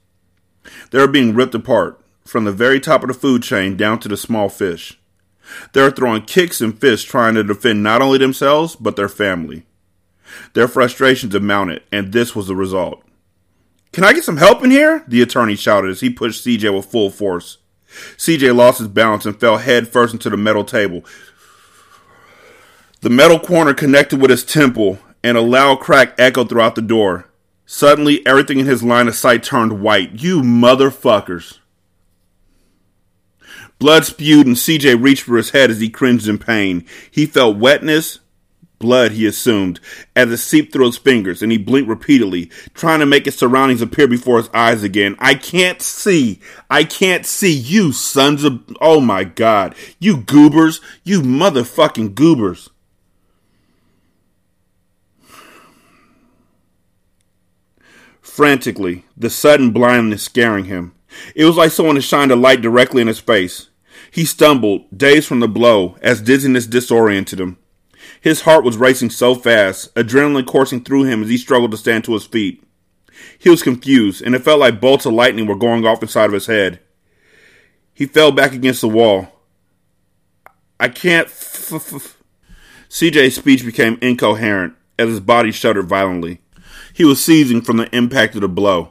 They 0.90 0.99
are 0.99 1.06
being 1.06 1.35
ripped 1.35 1.54
apart, 1.54 2.00
from 2.25 2.44
the 2.44 2.52
very 2.52 2.80
top 2.80 3.02
of 3.02 3.09
the 3.09 3.14
food 3.14 3.42
chain 3.42 3.76
down 3.76 3.99
to 4.00 4.09
the 4.09 4.16
small 4.16 4.49
fish. 4.49 4.99
They 5.73 5.80
are 5.80 5.90
throwing 5.90 6.23
kicks 6.23 6.61
and 6.61 6.78
fists 6.78 7.06
trying 7.09 7.35
to 7.35 7.42
defend 7.42 7.82
not 7.82 8.02
only 8.02 8.18
themselves, 8.18 8.76
but 8.76 8.97
their 8.97 9.09
family. 9.09 9.66
Their 10.52 10.68
frustrations 10.68 11.35
had 11.35 11.42
mounted, 11.42 11.82
and 11.90 12.12
this 12.12 12.37
was 12.37 12.47
the 12.47 12.54
result. 12.54 13.02
Can 13.92 14.04
I 14.04 14.12
get 14.12 14.23
some 14.23 14.37
help 14.37 14.62
in 14.62 14.70
here? 14.70 15.04
The 15.09 15.23
attorney 15.23 15.56
shouted 15.56 15.90
as 15.90 16.00
he 16.00 16.11
pushed 16.11 16.44
CJ 16.44 16.75
with 16.75 16.87
full 16.87 17.11
force. 17.11 17.59
CJ 18.16 18.54
lost 18.54 18.78
his 18.78 18.87
balance 18.87 19.26
and 19.26 19.38
fell 19.38 19.56
head 19.56 19.88
first 19.88 20.12
into 20.12 20.30
the 20.30 20.37
metal 20.37 20.64
table. 20.64 21.04
The 23.02 23.11
metal 23.11 23.38
corner 23.40 23.73
connected 23.73 24.21
with 24.21 24.30
his 24.30 24.45
temple, 24.45 24.99
and 25.25 25.38
a 25.38 25.40
loud 25.40 25.80
crack 25.80 26.14
echoed 26.19 26.50
throughout 26.50 26.75
the 26.75 26.83
door. 26.83 27.26
Suddenly, 27.64 28.26
everything 28.26 28.59
in 28.59 28.66
his 28.66 28.83
line 28.83 29.09
of 29.09 29.14
sight 29.14 29.42
turned 29.42 29.80
white. 29.80 30.23
You 30.23 30.42
motherfuckers. 30.42 31.59
Blood 33.78 34.04
spewed 34.04 34.47
and 34.47 34.57
CJ 34.57 35.02
reached 35.02 35.23
for 35.23 35.38
his 35.38 35.50
head 35.50 35.71
as 35.71 35.80
he 35.80 35.88
cringed 35.88 36.28
in 36.28 36.37
pain. 36.37 36.85
He 37.11 37.25
felt 37.25 37.57
wetness, 37.57 38.19
blood, 38.78 39.12
he 39.12 39.25
assumed, 39.25 39.80
as 40.14 40.30
it 40.30 40.37
seeped 40.37 40.73
through 40.73 40.87
his 40.87 40.99
fingers, 40.99 41.40
and 41.40 41.50
he 41.50 41.57
blinked 41.57 41.88
repeatedly, 41.88 42.50
trying 42.75 43.00
to 43.00 43.07
make 43.07 43.25
his 43.25 43.38
surroundings 43.38 43.80
appear 43.80 44.09
before 44.09 44.37
his 44.37 44.50
eyes 44.52 44.83
again. 44.83 45.16
I 45.19 45.35
can't 45.35 45.80
see. 45.80 46.40
I 46.69 46.85
can't 46.85 47.25
see 47.25 47.52
you, 47.52 47.92
sons 47.92 48.45
of. 48.45 48.62
Oh 48.78 49.00
my 49.00 49.25
god. 49.25 49.75
You 49.99 50.19
goobers. 50.19 50.83
You 51.02 51.23
motherfucking 51.23 52.14
goobers. 52.14 52.69
Frantically, 58.40 59.04
the 59.18 59.28
sudden 59.28 59.70
blindness 59.70 60.23
scaring 60.23 60.64
him. 60.64 60.94
It 61.35 61.44
was 61.44 61.59
like 61.59 61.70
someone 61.70 61.97
had 61.97 62.04
shined 62.04 62.32
a 62.32 62.37
light 62.37 62.62
directly 62.62 63.02
in 63.02 63.06
his 63.06 63.20
face. 63.20 63.68
He 64.11 64.25
stumbled, 64.25 64.87
dazed 64.97 65.28
from 65.28 65.40
the 65.40 65.47
blow, 65.47 65.99
as 66.00 66.23
dizziness 66.23 66.66
disoriented 66.66 67.38
him. 67.38 67.59
His 68.18 68.40
heart 68.40 68.64
was 68.64 68.78
racing 68.78 69.11
so 69.11 69.35
fast, 69.35 69.94
adrenaline 69.94 70.47
coursing 70.47 70.82
through 70.82 71.02
him 71.02 71.23
as 71.23 71.28
he 71.28 71.37
struggled 71.37 71.70
to 71.73 71.76
stand 71.76 72.04
to 72.04 72.14
his 72.14 72.25
feet. 72.25 72.64
He 73.38 73.50
was 73.50 73.62
confused, 73.62 74.23
and 74.23 74.35
it 74.35 74.42
felt 74.42 74.61
like 74.61 74.80
bolts 74.80 75.04
of 75.04 75.12
lightning 75.12 75.44
were 75.44 75.54
going 75.54 75.85
off 75.85 76.02
inside 76.02 76.25
of 76.25 76.32
his 76.32 76.47
head. 76.47 76.80
He 77.92 78.06
fell 78.06 78.32
back 78.32 78.54
against 78.54 78.80
the 78.80 78.88
wall. 78.88 79.28
I 80.80 80.88
can't. 80.88 81.26
F- 81.26 81.75
f- 81.75 81.92
f- 81.92 82.23
CJ's 82.88 83.35
speech 83.35 83.66
became 83.66 83.99
incoherent 84.00 84.73
as 84.99 85.11
his 85.11 85.20
body 85.20 85.52
shuddered 85.52 85.90
violently. 85.90 86.40
He 87.00 87.07
was 87.07 87.25
seizing 87.25 87.62
from 87.62 87.78
the 87.78 87.97
impact 87.97 88.35
of 88.35 88.42
the 88.42 88.49
blow. 88.50 88.90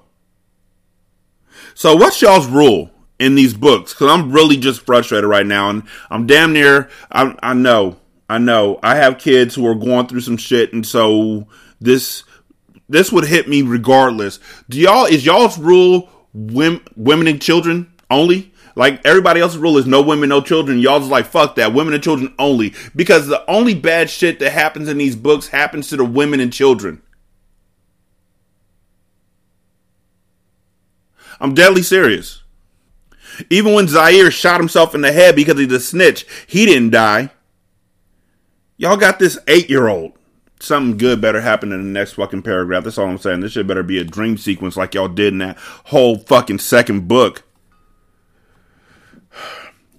So, 1.75 1.95
what's 1.95 2.19
y'all's 2.23 2.47
rule 2.47 2.89
in 3.19 3.35
these 3.35 3.53
books? 3.53 3.93
Because 3.93 4.09
I'm 4.09 4.31
really 4.31 4.57
just 4.57 4.81
frustrated 4.81 5.29
right 5.29 5.45
now, 5.45 5.69
and 5.69 5.83
I'm 6.09 6.25
damn 6.25 6.51
near. 6.51 6.89
I, 7.11 7.37
I 7.43 7.53
know, 7.53 7.97
I 8.27 8.39
know. 8.39 8.79
I 8.81 8.95
have 8.95 9.19
kids 9.19 9.53
who 9.53 9.67
are 9.67 9.75
going 9.75 10.07
through 10.07 10.21
some 10.21 10.37
shit, 10.37 10.73
and 10.73 10.83
so 10.83 11.47
this 11.79 12.23
this 12.89 13.11
would 13.11 13.25
hit 13.25 13.47
me 13.47 13.61
regardless. 13.61 14.39
Do 14.67 14.79
y'all 14.79 15.05
is 15.05 15.23
y'all's 15.23 15.59
rule 15.59 16.09
women, 16.33 16.81
women 16.95 17.27
and 17.27 17.39
children 17.39 17.93
only? 18.09 18.51
Like 18.75 19.05
everybody 19.05 19.39
else's 19.39 19.59
rule 19.59 19.77
is 19.77 19.85
no 19.85 20.01
women, 20.01 20.29
no 20.29 20.41
children. 20.41 20.79
Y'all's 20.79 21.09
like 21.09 21.27
fuck 21.27 21.57
that, 21.57 21.75
women 21.75 21.93
and 21.93 22.01
children 22.01 22.33
only. 22.39 22.73
Because 22.95 23.27
the 23.27 23.47
only 23.47 23.75
bad 23.75 24.09
shit 24.09 24.39
that 24.39 24.49
happens 24.49 24.89
in 24.89 24.97
these 24.97 25.15
books 25.15 25.49
happens 25.49 25.89
to 25.89 25.95
the 25.97 26.05
women 26.05 26.39
and 26.39 26.51
children. 26.51 27.03
I'm 31.39 31.53
deadly 31.53 31.83
serious. 31.83 32.43
Even 33.49 33.73
when 33.73 33.87
Zaire 33.87 34.31
shot 34.31 34.59
himself 34.59 34.93
in 34.93 35.01
the 35.01 35.11
head 35.11 35.35
because 35.35 35.57
he's 35.57 35.71
a 35.71 35.79
snitch, 35.79 36.25
he 36.47 36.65
didn't 36.65 36.89
die. 36.89 37.31
Y'all 38.77 38.97
got 38.97 39.19
this 39.19 39.37
eight 39.47 39.69
year 39.69 39.87
old. 39.87 40.13
Something 40.61 40.97
good 40.97 41.21
better 41.21 41.39
happen 41.39 41.71
in 41.71 41.81
the 41.81 41.99
next 41.99 42.13
fucking 42.13 42.43
paragraph. 42.43 42.83
That's 42.83 42.97
all 42.97 43.07
I'm 43.07 43.17
saying. 43.17 43.39
This 43.39 43.53
shit 43.53 43.67
better 43.67 43.83
be 43.83 43.97
a 43.97 44.03
dream 44.03 44.37
sequence 44.37 44.75
like 44.75 44.93
y'all 44.93 45.07
did 45.07 45.33
in 45.33 45.39
that 45.39 45.57
whole 45.85 46.17
fucking 46.17 46.59
second 46.59 47.07
book. 47.07 47.43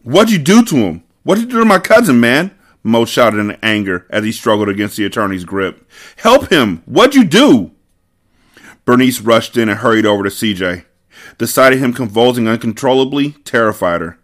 What'd 0.02 0.32
you 0.32 0.38
do 0.38 0.64
to 0.64 0.76
him? 0.76 1.04
What'd 1.22 1.44
you 1.44 1.50
do 1.50 1.58
to 1.60 1.64
my 1.64 1.78
cousin, 1.78 2.20
man? 2.20 2.50
Mo 2.82 3.04
shouted 3.04 3.38
in 3.38 3.52
anger 3.62 4.06
as 4.10 4.24
he 4.24 4.32
struggled 4.32 4.68
against 4.68 4.96
the 4.96 5.04
attorney's 5.04 5.44
grip. 5.44 5.86
Help 6.16 6.48
him! 6.48 6.82
What'd 6.86 7.14
you 7.14 7.24
do? 7.24 7.72
Bernice 8.86 9.20
rushed 9.20 9.56
in 9.56 9.68
and 9.68 9.78
hurried 9.78 10.06
over 10.06 10.24
to 10.24 10.30
CJ. 10.30 10.84
The 11.40 11.46
sight 11.46 11.72
of 11.72 11.78
him 11.78 11.94
convulsing 11.94 12.46
uncontrollably 12.46 13.30
terrified 13.46 14.02
her. 14.02 14.18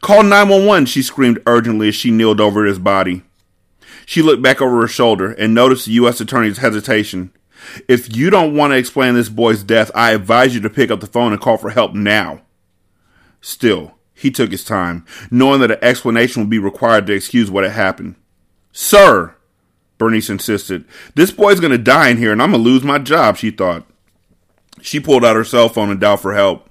Call 0.00 0.22
911, 0.22 0.86
she 0.86 1.02
screamed 1.02 1.42
urgently 1.44 1.88
as 1.88 1.96
she 1.96 2.12
kneeled 2.12 2.40
over 2.40 2.64
his 2.64 2.78
body. 2.78 3.24
She 4.06 4.22
looked 4.22 4.44
back 4.44 4.62
over 4.62 4.80
her 4.80 4.86
shoulder 4.86 5.32
and 5.32 5.54
noticed 5.54 5.86
the 5.86 5.92
U.S. 5.94 6.20
Attorney's 6.20 6.58
hesitation. 6.58 7.32
If 7.88 8.16
you 8.16 8.30
don't 8.30 8.54
want 8.54 8.70
to 8.70 8.76
explain 8.76 9.14
this 9.14 9.28
boy's 9.28 9.64
death, 9.64 9.90
I 9.92 10.12
advise 10.12 10.54
you 10.54 10.60
to 10.60 10.70
pick 10.70 10.92
up 10.92 11.00
the 11.00 11.08
phone 11.08 11.32
and 11.32 11.42
call 11.42 11.56
for 11.56 11.70
help 11.70 11.94
now. 11.94 12.42
Still, 13.40 13.96
he 14.14 14.30
took 14.30 14.52
his 14.52 14.64
time, 14.64 15.04
knowing 15.32 15.58
that 15.62 15.72
an 15.72 15.82
explanation 15.82 16.42
would 16.42 16.50
be 16.50 16.60
required 16.60 17.08
to 17.08 17.12
excuse 17.12 17.50
what 17.50 17.64
had 17.64 17.72
happened. 17.72 18.14
Sir, 18.70 19.34
Bernice 19.98 20.30
insisted, 20.30 20.84
this 21.16 21.32
boy's 21.32 21.58
going 21.58 21.72
to 21.72 21.78
die 21.78 22.10
in 22.10 22.18
here 22.18 22.30
and 22.30 22.40
I'm 22.40 22.52
going 22.52 22.62
to 22.62 22.70
lose 22.70 22.84
my 22.84 23.00
job, 23.00 23.36
she 23.36 23.50
thought. 23.50 23.84
She 24.82 25.00
pulled 25.00 25.24
out 25.24 25.36
her 25.36 25.44
cell 25.44 25.68
phone 25.68 25.90
and 25.90 26.00
dialed 26.00 26.20
for 26.20 26.34
help. 26.34 26.68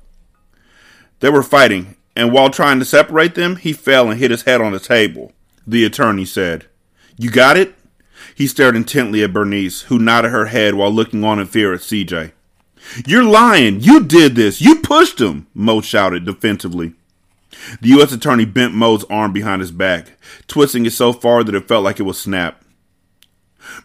They 1.21 1.29
were 1.29 1.43
fighting, 1.43 1.95
and 2.15 2.31
while 2.31 2.49
trying 2.49 2.79
to 2.79 2.85
separate 2.85 3.35
them, 3.35 3.55
he 3.55 3.73
fell 3.73 4.09
and 4.09 4.19
hit 4.19 4.31
his 4.31 4.43
head 4.43 4.59
on 4.59 4.73
the 4.73 4.79
table, 4.79 5.31
the 5.65 5.85
attorney 5.85 6.25
said. 6.25 6.65
You 7.17 7.31
got 7.31 7.57
it? 7.57 7.73
He 8.35 8.47
stared 8.47 8.75
intently 8.75 9.23
at 9.23 9.33
Bernice, 9.33 9.83
who 9.83 9.97
nodded 9.97 10.31
her 10.31 10.47
head 10.47 10.75
while 10.75 10.91
looking 10.91 11.23
on 11.23 11.39
in 11.39 11.47
fear 11.47 11.73
at 11.73 11.79
CJ. 11.79 12.33
You're 13.05 13.23
lying! 13.23 13.79
You 13.79 14.03
did 14.03 14.35
this! 14.35 14.59
You 14.59 14.81
pushed 14.81 15.21
him! 15.21 15.47
Mo 15.53 15.81
shouted 15.81 16.25
defensively. 16.25 16.93
The 17.81 17.89
U.S. 17.89 18.11
attorney 18.11 18.45
bent 18.45 18.73
Mo's 18.73 19.03
arm 19.05 19.31
behind 19.31 19.61
his 19.61 19.71
back, 19.71 20.17
twisting 20.47 20.85
it 20.85 20.93
so 20.93 21.13
far 21.13 21.43
that 21.43 21.55
it 21.55 21.67
felt 21.67 21.83
like 21.83 21.99
it 21.99 22.03
would 22.03 22.15
snap. 22.15 22.63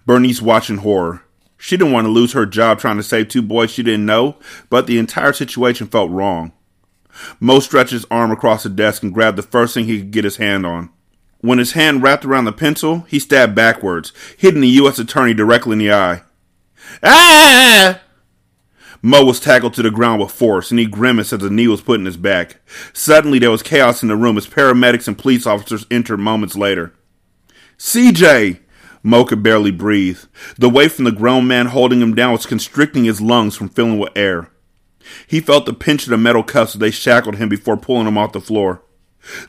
Bernice 0.07 0.41
watched 0.41 0.71
in 0.71 0.79
horror. 0.79 1.23
She 1.59 1.77
didn't 1.77 1.93
want 1.93 2.05
to 2.07 2.11
lose 2.11 2.33
her 2.33 2.47
job 2.47 2.79
trying 2.79 2.97
to 2.97 3.03
save 3.03 3.29
two 3.29 3.43
boys 3.43 3.71
she 3.71 3.83
didn't 3.83 4.07
know, 4.07 4.37
but 4.69 4.87
the 4.87 4.99
entire 4.99 5.33
situation 5.33 5.87
felt 5.87 6.11
wrong. 6.11 6.53
Mo 7.41 7.61
stretched 7.61 7.93
his 7.93 8.07
arm 8.11 8.31
across 8.31 8.63
the 8.63 8.69
desk 8.69 9.03
and 9.03 9.15
grabbed 9.15 9.39
the 9.39 9.43
first 9.43 9.75
thing 9.75 9.87
he 9.87 9.99
could 9.99 10.11
get 10.11 10.25
his 10.25 10.37
hand 10.37 10.67
on. 10.67 10.91
When 11.41 11.59
his 11.59 11.73
hand 11.73 12.03
wrapped 12.03 12.25
around 12.25 12.45
the 12.45 12.53
pencil, 12.53 13.01
he 13.09 13.19
stabbed 13.19 13.55
backwards, 13.55 14.13
hitting 14.37 14.61
the 14.61 14.69
U.S. 14.69 14.99
attorney 14.99 15.35
directly 15.35 15.73
in 15.73 15.79
the 15.79 15.93
eye. 15.93 16.23
Ah! 17.03 18.01
Mo 19.03 19.25
was 19.25 19.39
tackled 19.41 19.75
to 19.75 19.83
the 19.83 19.91
ground 19.91 20.21
with 20.21 20.33
force, 20.33 20.71
and 20.71 20.81
he 20.81 20.87
grimaced 20.87 21.33
as 21.33 21.43
a 21.43 21.51
knee 21.51 21.69
was 21.69 21.83
put 21.83 22.01
in 22.01 22.07
his 22.07 22.17
back. 22.17 22.57
Suddenly, 22.93 23.39
there 23.39 23.51
was 23.51 23.63
chaos 23.63 24.03
in 24.03 24.09
the 24.09 24.17
room 24.17 24.37
as 24.37 24.49
paramedics 24.49 25.07
and 25.07 25.17
police 25.17 25.47
officers 25.47 25.87
entered 25.91 26.19
moments 26.19 26.57
later. 26.57 26.93
CJ! 27.79 28.61
Mo 29.07 29.25
could 29.25 29.41
barely 29.41 29.71
breathe. 29.71 30.19
The 30.59 30.69
weight 30.69 30.91
from 30.91 31.05
the 31.05 31.13
grown 31.13 31.47
man 31.47 31.67
holding 31.67 32.01
him 32.01 32.17
down 32.17 32.33
was 32.33 32.45
constricting 32.45 33.05
his 33.05 33.21
lungs 33.21 33.55
from 33.55 33.69
filling 33.69 34.01
with 34.01 34.11
air. 34.17 34.51
He 35.29 35.39
felt 35.39 35.65
the 35.65 35.73
pinch 35.73 36.03
of 36.03 36.11
the 36.11 36.19
metal 36.19 36.43
cuffs 36.43 36.75
as 36.75 36.81
they 36.81 36.91
shackled 36.91 37.37
him 37.37 37.49
before 37.49 37.77
pulling 37.77 38.09
him 38.09 38.19
off 38.19 38.33
the 38.33 38.41
floor. 38.41 38.83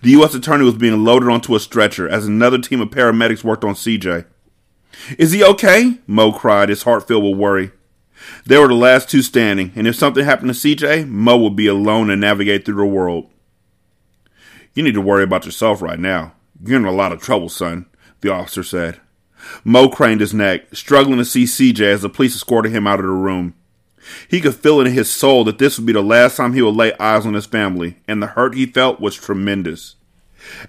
The 0.03 0.11
U.S. 0.11 0.35
attorney 0.35 0.63
was 0.63 0.75
being 0.75 1.03
loaded 1.03 1.27
onto 1.27 1.55
a 1.55 1.59
stretcher 1.59 2.07
as 2.07 2.27
another 2.27 2.59
team 2.59 2.81
of 2.81 2.91
paramedics 2.91 3.43
worked 3.43 3.63
on 3.63 3.73
CJ. 3.73 4.27
Is 5.17 5.31
he 5.31 5.43
okay? 5.43 6.01
Mo 6.05 6.31
cried, 6.33 6.69
his 6.69 6.83
heart 6.83 7.07
filled 7.07 7.23
with 7.23 7.39
worry. 7.39 7.71
They 8.45 8.59
were 8.59 8.67
the 8.67 8.75
last 8.75 9.09
two 9.09 9.23
standing, 9.23 9.71
and 9.75 9.87
if 9.87 9.95
something 9.95 10.23
happened 10.23 10.53
to 10.53 10.75
CJ, 10.75 11.07
Mo 11.07 11.35
would 11.37 11.55
be 11.55 11.65
alone 11.65 12.11
and 12.11 12.21
navigate 12.21 12.63
through 12.63 12.75
the 12.75 12.85
world. 12.85 13.27
You 14.75 14.83
need 14.83 14.93
to 14.93 15.01
worry 15.01 15.23
about 15.23 15.45
yourself 15.45 15.81
right 15.81 15.99
now. 15.99 16.33
You're 16.63 16.77
in 16.77 16.85
a 16.85 16.91
lot 16.91 17.11
of 17.11 17.23
trouble, 17.23 17.49
son, 17.49 17.87
the 18.21 18.31
officer 18.31 18.61
said. 18.61 19.01
Mo 19.63 19.89
craned 19.89 20.21
his 20.21 20.33
neck, 20.33 20.75
struggling 20.75 21.17
to 21.17 21.25
see 21.25 21.43
CJ 21.43 21.81
as 21.81 22.01
the 22.01 22.09
police 22.09 22.35
escorted 22.35 22.71
him 22.71 22.87
out 22.87 22.99
of 22.99 23.05
the 23.05 23.11
room. 23.11 23.53
He 24.27 24.41
could 24.41 24.55
feel 24.55 24.79
in 24.79 24.91
his 24.91 25.09
soul 25.09 25.43
that 25.45 25.57
this 25.57 25.77
would 25.77 25.85
be 25.85 25.93
the 25.93 26.01
last 26.01 26.37
time 26.37 26.53
he 26.53 26.61
would 26.61 26.75
lay 26.75 26.93
eyes 26.97 27.25
on 27.25 27.33
his 27.33 27.45
family, 27.45 27.97
and 28.07 28.21
the 28.21 28.27
hurt 28.27 28.55
he 28.55 28.65
felt 28.65 28.99
was 28.99 29.15
tremendous. 29.15 29.95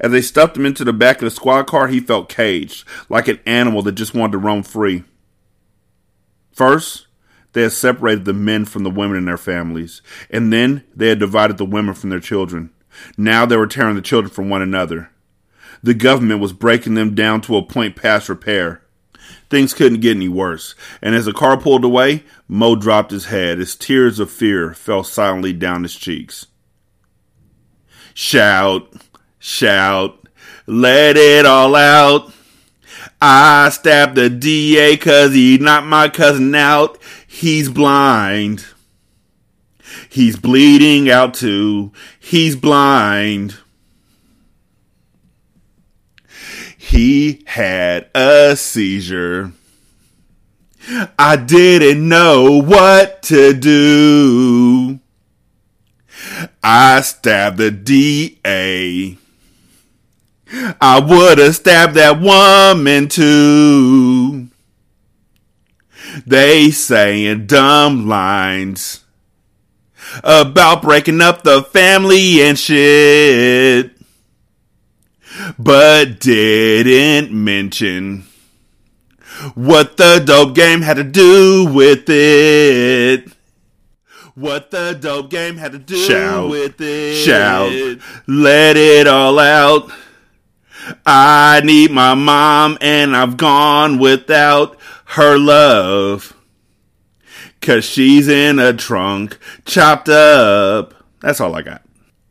As 0.01 0.11
they 0.11 0.23
stuffed 0.23 0.57
him 0.57 0.67
into 0.67 0.85
the 0.85 0.93
back 0.93 1.17
of 1.19 1.23
the 1.23 1.31
squad 1.31 1.65
car, 1.67 1.89
he 1.89 2.01
felt 2.01 2.29
caged, 2.29 2.87
like 3.09 3.29
an 3.29 3.39
animal 3.47 3.83
that 3.83 3.93
just 3.93 4.15
wanted 4.15 4.33
to 4.33 4.39
roam 4.39 4.63
free. 4.63 5.05
First, 6.53 7.07
they 7.53 7.63
had 7.63 7.73
separated 7.73 8.25
the 8.25 8.33
men 8.33 8.65
from 8.65 8.83
the 8.83 8.91
women 8.91 9.17
and 9.17 9.29
their 9.29 9.39
families, 9.39 10.03
and 10.31 10.53
then 10.53 10.85
they 10.95 11.09
had 11.09 11.19
divided 11.19 11.59
the 11.59 11.65
women 11.65 11.95
from 11.95 12.11
their 12.11 12.21
children. 12.21 12.71
Now 13.17 13.47
they 13.47 13.57
were 13.57 13.67
tearing 13.67 13.95
the 13.95 14.03
children 14.03 14.33
from 14.33 14.49
one 14.49 14.63
another. 14.63 15.11
The 15.83 15.95
government 15.95 16.41
was 16.41 16.53
breaking 16.53 16.95
them 16.95 17.15
down 17.15 17.41
to 17.43 17.57
a 17.57 17.63
point 17.63 17.97
past 17.97 18.29
repair. 18.29 18.83
Things 19.51 19.75
couldn't 19.75 20.01
get 20.01 20.17
any 20.17 20.29
worse, 20.29 20.75
and 21.01 21.15
as 21.15 21.25
the 21.25 21.33
car 21.33 21.59
pulled 21.59 21.85
away, 21.85 22.25
Mo 22.47 22.77
dropped 22.77 23.11
his 23.11 23.27
head 23.27 23.59
as 23.61 23.75
tears 23.75 24.19
of 24.19 24.31
fear 24.31 24.75
fell 24.75 25.03
silently 25.03 25.53
down 25.53 25.85
his 25.85 25.95
cheeks. 25.97 26.47
Shout, 28.13 28.93
shout, 29.39 30.29
let 30.67 31.17
it 31.17 31.47
all 31.47 31.75
out. 31.75 32.33
I 33.21 33.71
stabbed 33.71 34.17
the 34.17 34.29
DA 34.29 34.97
cause 34.97 35.33
he 35.33 35.59
knocked 35.59 35.87
my 35.87 36.09
cousin 36.09 36.55
out. 36.55 36.99
He's 37.27 37.69
blind. 37.69 38.67
He's 40.09 40.37
bleeding 40.37 41.11
out 41.11 41.35
too. 41.35 41.93
He's 42.19 42.55
blind. 42.55 43.57
He 46.89 47.43
had 47.47 48.09
a 48.15 48.57
seizure. 48.57 49.53
I 51.19 51.37
didn't 51.37 52.09
know 52.09 52.63
what 52.63 53.23
to 53.25 53.53
do. 53.53 54.99
I 56.63 57.03
stabbed 57.03 57.59
the 57.59 57.71
DA. 57.71 59.19
I 60.81 61.01
would 61.01 61.37
have 61.37 61.57
stabbed 61.57 61.93
that 61.97 62.23
woman 62.23 63.09
too. 63.09 64.49
They 66.27 66.71
saying 66.71 67.49
dumb 67.49 68.09
lines 68.09 69.05
about 70.25 70.83
breaking 70.83 71.21
up 71.21 71.43
the 71.43 71.63
family 71.63 72.43
and 72.43 72.59
shit, 72.59 73.78
but 75.59 76.21
didn't 76.21 77.33
mention 77.33 78.25
what 79.55 79.97
the 79.97 80.23
dope 80.25 80.55
game 80.55 80.83
had 80.83 80.97
to 80.97 81.05
do 81.05 81.67
with 81.71 82.09
it. 82.09 83.33
What 84.35 84.71
the 84.71 84.97
dope 84.99 85.31
game 85.31 85.57
had 85.57 85.73
to 85.73 85.79
do 85.79 85.97
shout, 85.97 86.49
with 86.49 86.81
it. 86.81 87.17
Shout, 87.17 87.99
let 88.29 88.77
it 88.77 89.09
all 89.09 89.39
out. 89.39 89.91
I 91.05 91.61
need 91.65 91.91
my 91.91 92.15
mom 92.15 92.79
and 92.81 93.17
I've 93.17 93.37
gone 93.37 93.99
without 93.99 94.79
her 95.07 95.37
love. 95.37 96.35
Cause 97.61 97.85
she's 97.85 98.29
in 98.29 98.61
a 98.61 98.73
trunk, 98.73 99.39
chopped 99.65 100.09
up. 100.09 100.95
That's 101.21 101.41
all 101.41 101.55
I 101.57 101.63
got. 101.63 101.83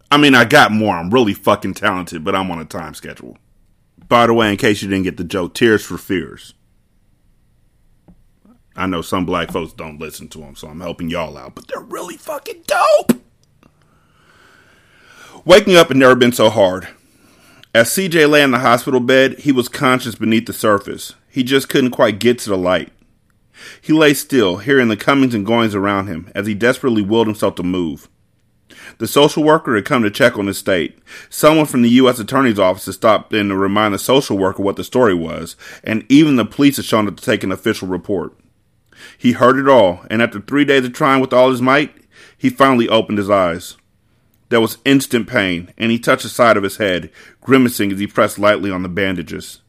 I 0.10 0.18
mean, 0.18 0.36
I 0.36 0.46
got 0.46 0.72
more. 0.72 0.96
I'm 0.96 1.10
really 1.10 1.34
fucking 1.34 1.74
talented, 1.74 2.24
but 2.24 2.36
I'm 2.36 2.50
on 2.52 2.60
a 2.60 2.66
time 2.66 2.94
schedule. 2.94 3.38
By 4.08 4.28
the 4.28 4.34
way, 4.34 4.50
in 4.52 4.58
case 4.58 4.82
you 4.82 4.90
didn't 4.90 5.04
get 5.04 5.18
the 5.18 5.24
joke, 5.24 5.54
Tears 5.54 5.86
for 5.86 5.98
Fears. 5.98 6.54
I 8.76 8.86
know 8.86 9.02
some 9.02 9.26
black 9.26 9.52
folks 9.52 9.74
don't 9.74 10.00
listen 10.00 10.30
to 10.30 10.38
them, 10.38 10.56
so 10.56 10.68
I'm 10.68 10.82
helping 10.82 11.10
y'all 11.10 11.38
out, 11.38 11.56
but 11.56 11.68
they're 11.68 11.82
really 11.82 12.16
fucking 12.16 12.64
dope. 12.68 13.22
Waking 15.44 15.76
up 15.76 15.88
had 15.88 15.98
never 15.98 16.16
been 16.16 16.32
so 16.32 16.50
hard. 16.50 16.88
As 17.74 17.90
CJ 17.90 18.30
lay 18.30 18.44
in 18.44 18.52
the 18.52 18.60
hospital 18.60 19.00
bed, 19.00 19.40
he 19.40 19.52
was 19.52 19.68
conscious 19.68 20.16
beneath 20.16 20.46
the 20.46 20.54
surface. 20.54 21.16
He 21.30 21.44
just 21.44 21.70
couldn't 21.70 21.92
quite 21.92 22.20
get 22.20 22.40
to 22.40 22.50
the 22.50 22.58
light. 22.58 22.92
He 23.82 23.94
lay 23.94 24.14
still, 24.14 24.58
hearing 24.58 24.88
the 24.88 24.98
comings 24.98 25.34
and 25.34 25.46
goings 25.46 25.76
around 25.76 26.08
him, 26.08 26.32
as 26.36 26.48
he 26.48 26.54
desperately 26.54 27.02
willed 27.02 27.28
himself 27.28 27.56
to 27.56 27.64
move. 27.64 28.08
The 29.00 29.08
social 29.08 29.44
worker 29.44 29.76
had 29.76 29.86
come 29.86 30.02
to 30.04 30.10
check 30.10 30.38
on 30.38 30.48
his 30.48 30.58
state. 30.58 30.98
Someone 31.30 31.68
from 31.68 31.84
the 31.84 31.90
U.S. 31.90 32.20
Attorney's 32.20 32.58
Office 32.58 32.86
had 32.86 32.96
stopped 32.96 33.34
in 33.34 33.50
to 33.50 33.56
remind 33.56 33.94
the 33.94 34.00
social 34.00 34.38
worker 34.38 34.64
what 34.64 34.76
the 34.76 34.84
story 34.84 35.14
was, 35.14 35.56
and 35.84 36.04
even 36.10 36.36
the 36.36 36.46
police 36.46 36.78
had 36.78 36.86
shown 36.86 37.08
up 37.08 37.16
to 37.18 37.24
take 37.24 37.44
an 37.44 37.52
official 37.52 37.88
report. 37.88 38.34
He 39.18 39.34
heard 39.34 39.58
it 39.60 39.68
all, 39.68 40.02
and 40.10 40.22
after 40.22 40.40
three 40.40 40.66
days 40.66 40.86
of 40.86 40.94
trying 40.94 41.22
with 41.22 41.32
all 41.32 41.52
his 41.52 41.62
might, 41.62 41.94
he 42.36 42.50
finally 42.50 42.90
opened 42.90 43.20
his 43.20 43.30
eyes. 43.30 43.78
There 44.50 44.62
was 44.62 44.78
instant 44.86 45.28
pain, 45.28 45.74
and 45.78 45.92
he 45.92 46.00
touched 46.00 46.24
the 46.24 46.30
side 46.30 46.58
of 46.58 46.64
his 46.64 46.78
head, 46.78 47.12
grimacing 47.42 47.92
as 47.92 48.00
he 48.00 48.08
pressed 48.08 48.40
lightly 48.40 48.72
on 48.72 48.82
the 48.82 48.90
bandages. 48.90 49.62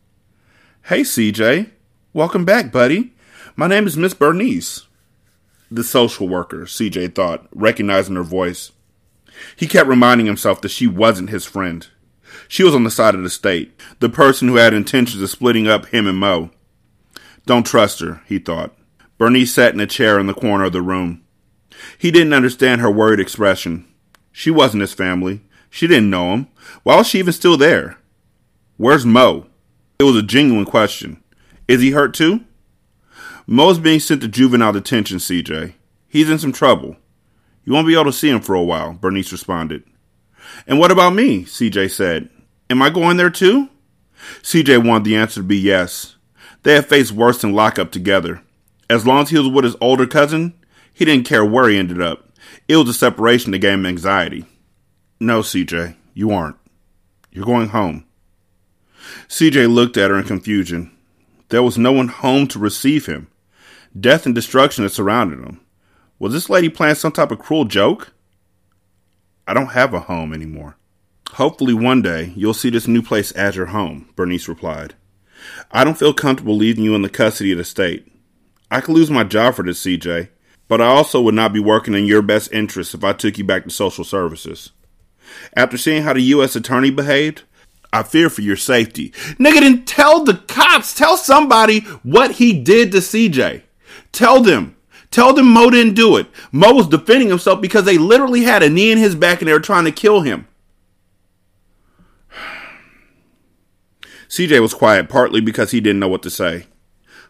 Hey, 0.85 1.01
CJ. 1.01 1.71
Welcome 2.15 2.45
back, 2.45 2.73
buddy. 2.73 3.13
My 3.57 3.67
name 3.67 3.87
is 3.87 3.97
Miss 3.97 4.15
Bernice. 4.15 4.87
The 5.71 5.85
social 5.85 6.29
worker, 6.29 6.63
CJ 6.63 7.15
thought, 7.15 7.47
recognizing 7.53 8.15
her 8.15 8.23
voice. 8.23 8.73
He 9.57 9.67
kept 9.67 9.89
reminding 9.89 10.27
himself 10.27 10.61
that 10.61 10.71
she 10.71 10.87
wasn't 10.87 11.31
his 11.31 11.45
friend. 11.45 11.87
She 12.49 12.63
was 12.63 12.75
on 12.75 12.85
the 12.85 12.91
side 12.91 13.15
of 13.15 13.23
the 13.23 13.31
state, 13.31 13.79
the 14.01 14.09
person 14.09 14.49
who 14.49 14.57
had 14.57 14.75
intentions 14.75 15.23
of 15.23 15.31
splitting 15.31 15.67
up 15.67 15.87
him 15.87 16.07
and 16.07 16.19
Mo. 16.19 16.51
Don't 17.47 17.67
trust 17.67 18.01
her, 18.01 18.23
he 18.27 18.39
thought. 18.39 18.75
Bernice 19.19 19.53
sat 19.53 19.75
in 19.75 19.81
a 19.81 19.87
chair 19.87 20.19
in 20.19 20.27
the 20.27 20.35
corner 20.35 20.65
of 20.65 20.73
the 20.73 20.83
room. 20.83 21.23
He 21.97 22.11
didn't 22.11 22.33
understand 22.33 22.81
her 22.81 22.91
worried 22.91 23.21
expression. 23.21 23.87
She 24.33 24.51
wasn't 24.51 24.83
his 24.83 24.93
family. 24.93 25.43
She 25.71 25.87
didn't 25.87 26.11
know 26.11 26.33
him. 26.33 26.49
Why 26.83 26.97
was 26.97 27.09
she 27.09 27.19
even 27.19 27.33
still 27.33 27.57
there? 27.57 27.99
Where's 28.77 29.05
Mo? 29.05 29.47
It 29.99 30.05
was 30.05 30.17
a 30.17 30.23
genuine 30.23 30.65
question. 30.65 31.23
Is 31.67 31.81
he 31.81 31.91
hurt 31.91 32.15
too? 32.15 32.45
Mo's 33.47 33.79
being 33.79 34.01
sent 34.01 34.21
to 34.21 34.29
juvenile 34.29 34.73
detention, 34.73 35.19
CJ. 35.19 35.75
He's 36.07 36.31
in 36.31 36.39
some 36.39 36.53
trouble. 36.53 36.97
You 37.69 37.75
won't 37.75 37.87
be 37.87 37.93
able 37.93 38.05
to 38.05 38.15
see 38.15 38.31
him 38.31 38.41
for 38.41 38.55
a 38.55 38.65
while, 38.65 38.95
Bernice 38.95 39.31
responded. 39.31 39.85
And 40.67 40.79
what 40.79 40.91
about 40.91 41.13
me? 41.13 41.45
CJ 41.45 41.91
said. 41.91 42.31
Am 42.71 42.81
I 42.81 42.89
going 42.89 43.19
there 43.19 43.29
too? 43.29 43.69
CJ 44.41 44.87
wanted 44.87 45.05
the 45.05 45.17
answer 45.17 45.41
to 45.41 45.47
be 45.47 45.59
yes. 45.59 46.17
They 46.63 46.77
had 46.77 46.87
faced 46.87 47.13
worse 47.13 47.43
than 47.43 47.53
lockup 47.53 47.93
together. 47.93 48.41
As 48.89 49.07
long 49.07 49.25
as 49.25 49.29
he 49.29 49.37
was 49.37 49.49
with 49.49 49.65
his 49.65 49.77
older 49.83 50.07
cousin, 50.07 50.55
he 50.95 51.05
didn't 51.05 51.27
care 51.27 51.45
where 51.45 51.69
he 51.69 51.77
ended 51.77 52.01
up. 52.01 52.31
It 52.69 52.77
was 52.77 52.89
a 52.89 52.95
separation 52.95 53.53
that 53.53 53.59
gave 53.59 53.75
him 53.75 53.85
anxiety. 53.85 54.47
No, 55.21 55.41
CJ, 55.41 55.95
you 56.15 56.31
aren't. 56.31 56.57
You're 57.31 57.45
going 57.45 57.69
home. 57.69 58.07
CJ 59.29 59.71
looked 59.71 59.99
at 59.99 60.09
her 60.09 60.17
in 60.17 60.25
confusion. 60.25 60.91
There 61.51 61.63
was 61.63 61.77
no 61.77 61.93
one 61.93 62.09
home 62.09 62.47
to 62.49 62.59
receive 62.59 63.05
him. 63.05 63.29
Death 63.95 64.25
and 64.25 64.35
destruction 64.35 64.85
had 64.85 64.93
surrounded 64.93 65.41
him. 65.41 65.61
Was 66.19 66.33
this 66.33 66.51
lady 66.51 66.69
playing 66.69 66.97
some 66.97 67.13
type 67.13 67.31
of 67.31 67.39
cruel 67.39 67.65
joke? 67.65 68.13
I 69.47 69.55
don't 69.55 69.69
have 69.69 69.95
a 69.95 70.01
home 70.01 70.33
anymore. 70.33 70.77
Hopefully, 71.33 71.75
one 71.75 72.03
day 72.03 72.33
you'll 72.35 72.55
see 72.55 72.71
this 72.71 72.89
new 72.89 73.03
place 73.03 73.31
as 73.33 73.55
your 73.55 73.67
home, 73.67 74.09
Bernice 74.17 74.49
replied. 74.49 74.95
I 75.71 75.85
don't 75.85 75.99
feel 75.99 76.13
comfortable 76.13 76.57
leaving 76.57 76.85
you 76.85 76.95
in 76.95 77.03
the 77.03 77.09
custody 77.09 77.53
of 77.53 77.59
the 77.59 77.65
state. 77.65 78.11
I 78.71 78.81
could 78.81 78.95
lose 78.95 79.11
my 79.11 79.25
job 79.25 79.55
for 79.55 79.63
this, 79.63 79.83
CJ, 79.83 80.29
but 80.67 80.81
I 80.81 80.87
also 80.87 81.21
would 81.23 81.35
not 81.35 81.53
be 81.53 81.61
working 81.61 81.95
in 81.95 82.07
your 82.07 82.23
best 82.23 82.53
interest 82.53 82.95
if 82.95 83.05
I 83.05 83.13
took 83.13 83.39
you 83.39 83.45
back 83.45 83.65
to 83.65 83.71
social 83.71 84.05
services. 84.05 84.73
After 85.55 85.79
seeing 85.79 86.03
how 86.03 86.15
the 86.15 86.23
U.S. 86.23 86.57
attorney 86.57 86.91
behaved, 86.91 87.43
I 87.93 88.03
fear 88.03 88.29
for 88.29 88.43
your 88.43 88.57
safety. 88.57 89.11
Nigga, 89.39 89.61
then 89.61 89.85
tell 89.85 90.25
the 90.25 90.35
cops, 90.35 90.95
tell 90.95 91.17
somebody 91.17 91.81
what 92.03 92.33
he 92.33 92.61
did 92.61 92.93
to 92.93 92.99
CJ. 92.99 93.63
Tell 94.13 94.43
them. 94.43 94.77
Tell 95.11 95.33
them 95.33 95.47
Mo 95.47 95.71
didn't 95.71 95.95
do 95.95 96.17
it. 96.17 96.27
Mo 96.53 96.75
was 96.75 96.87
defending 96.87 97.29
himself 97.29 97.61
because 97.61 97.85
they 97.85 97.99
literally 97.99 98.43
had 98.43 98.63
a 98.63 98.69
knee 98.69 98.91
in 98.91 98.99
his 98.99 99.15
back 99.15 99.41
and 99.41 99.49
they 99.49 99.53
were 99.53 99.61
trying 99.61 99.85
to 99.85 99.93
kill 99.93 100.21
him. 100.21 100.47
CJ 104.29 104.61
was 104.61 104.75
quiet 104.75 105.09
partly 105.09 105.41
because 105.41 105.71
he 105.71 105.81
didn't 105.81 106.01
know 106.01 106.09
what 106.09 106.23
to 106.25 106.31
say. 106.31 106.67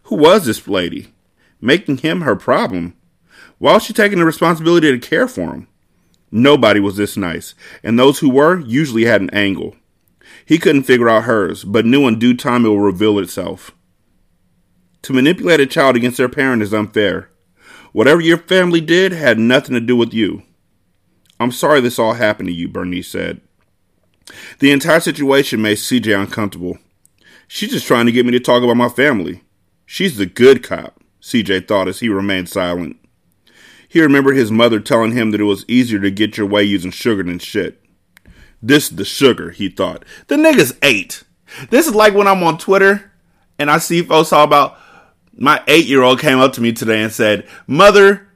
Who 0.05 0.17
was 0.17 0.45
this 0.47 0.67
lady? 0.67 1.13
Making 1.61 1.99
him 1.99 2.23
her 2.23 2.35
problem? 2.35 2.95
Why 3.59 3.75
was 3.75 3.85
she 3.85 3.93
taking 3.93 4.19
the 4.19 4.25
responsibility 4.25 4.91
to 4.91 4.99
care 4.99 5.29
for 5.29 5.53
him? 5.53 5.69
Nobody 6.31 6.79
was 6.79 6.97
this 6.97 7.17
nice, 7.17 7.55
and 7.83 7.99
those 7.99 8.19
who 8.19 8.31
were 8.31 8.61
usually 8.61 9.05
had 9.05 9.21
an 9.21 9.31
angle. 9.31 9.77
He 10.45 10.59
couldn't 10.59 10.83
figure 10.85 11.09
out 11.09 11.25
hers, 11.25 11.65
but 11.65 11.87
knew 11.87 12.07
in 12.07 12.19
due 12.19 12.35
time 12.35 12.65
it 12.65 12.69
will 12.69 12.81
reveal 12.81 13.19
itself. 13.19 13.73
To 15.03 15.13
manipulate 15.13 15.61
a 15.61 15.67
child 15.67 15.97
against 15.97 16.19
their 16.19 16.29
parent 16.29 16.63
is 16.63 16.75
unfair. 16.75 17.31
Whatever 17.93 18.21
your 18.21 18.39
family 18.39 18.81
did 18.81 19.13
had 19.13 19.39
nothing 19.39 19.75
to 19.75 19.81
do 19.81 19.97
with 19.97 20.13
you. 20.13 20.43
I'm 21.41 21.53
sorry 21.53 21.81
this 21.81 21.99
all 21.99 22.15
happened 22.15 22.49
to 22.49 22.53
you, 22.53 22.69
Bernice 22.69 23.09
said. 23.09 23.41
The 24.59 24.73
entire 24.73 25.01
situation 25.01 25.63
made 25.63 25.79
CJ 25.79 26.21
uncomfortable. 26.21 26.79
She's 27.47 27.71
just 27.71 27.87
trying 27.87 28.07
to 28.07 28.13
get 28.13 28.27
me 28.27 28.33
to 28.33 28.41
talk 28.41 28.63
about 28.63 28.77
my 28.77 28.89
family. 28.89 29.43
She's 29.87 30.19
the 30.19 30.27
good 30.27 30.63
cop, 30.63 31.03
CJ 31.23 31.67
thought 31.67 31.89
as 31.89 32.01
he 32.01 32.09
remained 32.09 32.49
silent. 32.49 32.97
He 33.89 34.03
remembered 34.03 34.37
his 34.37 34.51
mother 34.51 34.81
telling 34.81 35.13
him 35.13 35.31
that 35.31 35.41
it 35.41 35.45
was 35.45 35.65
easier 35.67 35.99
to 36.01 36.11
get 36.11 36.37
your 36.37 36.47
way 36.47 36.63
using 36.63 36.91
sugar 36.91 37.23
than 37.23 37.39
shit. 37.39 37.83
This 38.61 38.91
is 38.91 38.97
the 38.97 39.05
sugar, 39.05 39.51
he 39.51 39.71
thought. 39.71 40.05
The 40.27 40.37
nigga's 40.37 40.77
ate. 40.83 41.23
This 41.71 41.87
is 41.87 41.95
like 41.95 42.13
when 42.13 42.29
I'm 42.29 42.43
on 42.43 42.59
Twitter 42.59 43.11
and 43.59 43.71
I 43.71 43.79
see 43.79 44.03
folks 44.03 44.31
talk 44.31 44.47
about 44.47 44.77
my 45.39 45.63
eight 45.67 45.87
year 45.87 46.03
old 46.03 46.21
came 46.21 46.39
up 46.39 46.53
to 46.55 46.61
me 46.61 46.73
today 46.73 47.03
and 47.03 47.13
said, 47.13 47.49
Mother, 47.67 48.29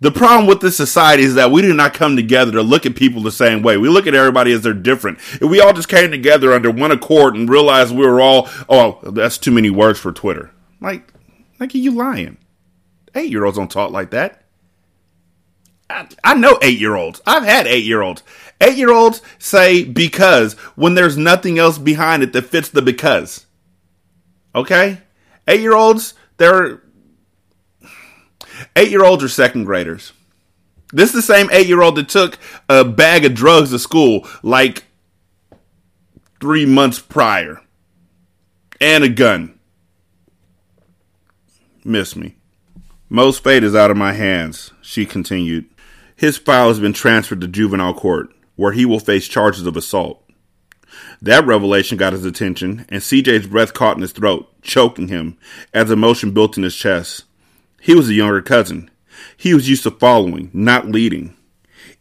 the 0.00 0.10
problem 0.10 0.46
with 0.46 0.60
this 0.60 0.76
society 0.76 1.22
is 1.22 1.34
that 1.34 1.50
we 1.50 1.62
do 1.62 1.72
not 1.72 1.94
come 1.94 2.16
together 2.16 2.52
to 2.52 2.62
look 2.62 2.84
at 2.84 2.96
people 2.96 3.22
the 3.22 3.30
same 3.30 3.62
way. 3.62 3.76
We 3.76 3.88
look 3.88 4.06
at 4.06 4.14
everybody 4.14 4.52
as 4.52 4.62
they're 4.62 4.74
different. 4.74 5.18
If 5.34 5.42
we 5.42 5.60
all 5.60 5.72
just 5.72 5.88
came 5.88 6.10
together 6.10 6.52
under 6.52 6.70
one 6.70 6.92
accord 6.92 7.34
and 7.34 7.48
realized 7.48 7.94
we 7.94 8.06
were 8.06 8.20
all, 8.20 8.48
oh, 8.68 8.98
that's 9.02 9.38
too 9.38 9.50
many 9.50 9.70
words 9.70 9.98
for 9.98 10.12
Twitter. 10.12 10.50
Like, 10.80 11.12
like, 11.58 11.74
are 11.74 11.78
you 11.78 11.92
lying? 11.92 12.36
Eight 13.14 13.30
year 13.30 13.44
olds 13.44 13.56
don't 13.56 13.70
talk 13.70 13.90
like 13.90 14.10
that. 14.10 14.42
I, 15.88 16.08
I 16.22 16.34
know 16.34 16.58
eight 16.60 16.78
year 16.78 16.94
olds. 16.94 17.22
I've 17.26 17.44
had 17.44 17.66
eight 17.66 17.84
year 17.84 18.02
olds. 18.02 18.22
Eight 18.60 18.76
year 18.76 18.92
olds 18.92 19.22
say 19.38 19.84
because 19.84 20.54
when 20.74 20.94
there's 20.94 21.16
nothing 21.16 21.58
else 21.58 21.78
behind 21.78 22.22
it 22.22 22.32
that 22.34 22.42
fits 22.42 22.68
the 22.68 22.82
because. 22.82 23.46
Okay? 24.54 24.98
Eight 25.48 25.60
year 25.60 25.74
olds, 25.74 26.14
they're 26.36 26.82
eight 28.74 28.90
year 28.90 29.04
olds 29.04 29.24
are 29.24 29.28
second 29.28 29.64
graders. 29.64 30.12
This 30.92 31.10
is 31.10 31.14
the 31.14 31.22
same 31.22 31.48
eight 31.52 31.66
year 31.66 31.82
old 31.82 31.96
that 31.96 32.08
took 32.08 32.38
a 32.68 32.84
bag 32.84 33.24
of 33.24 33.34
drugs 33.34 33.70
to 33.70 33.78
school 33.78 34.26
like 34.42 34.84
three 36.40 36.66
months 36.66 36.98
prior 36.98 37.60
and 38.80 39.04
a 39.04 39.08
gun. 39.08 39.58
Miss 41.84 42.16
me. 42.16 42.36
Mo's 43.08 43.38
fate 43.38 43.62
is 43.62 43.74
out 43.74 43.90
of 43.90 43.96
my 43.96 44.12
hands, 44.12 44.72
she 44.82 45.06
continued. 45.06 45.66
His 46.16 46.36
file 46.36 46.68
has 46.68 46.80
been 46.80 46.92
transferred 46.92 47.40
to 47.42 47.46
juvenile 47.46 47.94
court, 47.94 48.30
where 48.56 48.72
he 48.72 48.84
will 48.84 48.98
face 48.98 49.28
charges 49.28 49.66
of 49.66 49.76
assault. 49.76 50.25
That 51.26 51.44
revelation 51.44 51.98
got 51.98 52.12
his 52.12 52.24
attention, 52.24 52.86
and 52.88 53.02
CJ's 53.02 53.48
breath 53.48 53.74
caught 53.74 53.96
in 53.96 54.02
his 54.02 54.12
throat, 54.12 54.48
choking 54.62 55.08
him, 55.08 55.36
as 55.74 55.90
emotion 55.90 56.30
built 56.30 56.56
in 56.56 56.62
his 56.62 56.76
chest. 56.76 57.24
He 57.80 57.96
was 57.96 58.08
a 58.08 58.14
younger 58.14 58.40
cousin. 58.40 58.92
He 59.36 59.52
was 59.52 59.68
used 59.68 59.82
to 59.82 59.90
following, 59.90 60.50
not 60.52 60.86
leading. 60.86 61.36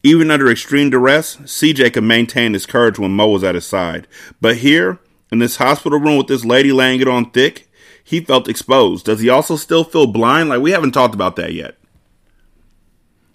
Even 0.04 0.30
under 0.30 0.48
extreme 0.48 0.92
duress, 0.92 1.38
CJ 1.38 1.94
could 1.94 2.04
maintain 2.04 2.54
his 2.54 2.68
courage 2.68 3.00
when 3.00 3.16
Mo 3.16 3.30
was 3.30 3.44
at 3.44 3.56
his 3.56 3.66
side. 3.66 4.08
But 4.42 4.58
here, 4.58 5.00
in 5.32 5.40
this 5.40 5.56
hospital 5.56 6.00
room 6.00 6.18
with 6.18 6.28
this 6.28 6.46
lady 6.46 6.72
laying 6.72 7.02
it 7.02 7.08
on 7.08 7.32
thick, 7.32 7.68
he 8.04 8.22
felt 8.22 8.48
exposed. 8.48 9.08
Does 9.08 9.22
he 9.22 9.30
also 9.30 9.56
still 9.56 9.84
feel 9.84 10.06
blind? 10.06 10.50
Like, 10.50 10.62
we 10.62 10.70
haven't 10.70 10.92
talked 10.92 11.16
about 11.16 11.36
that 11.38 11.52
yet. 11.56 11.78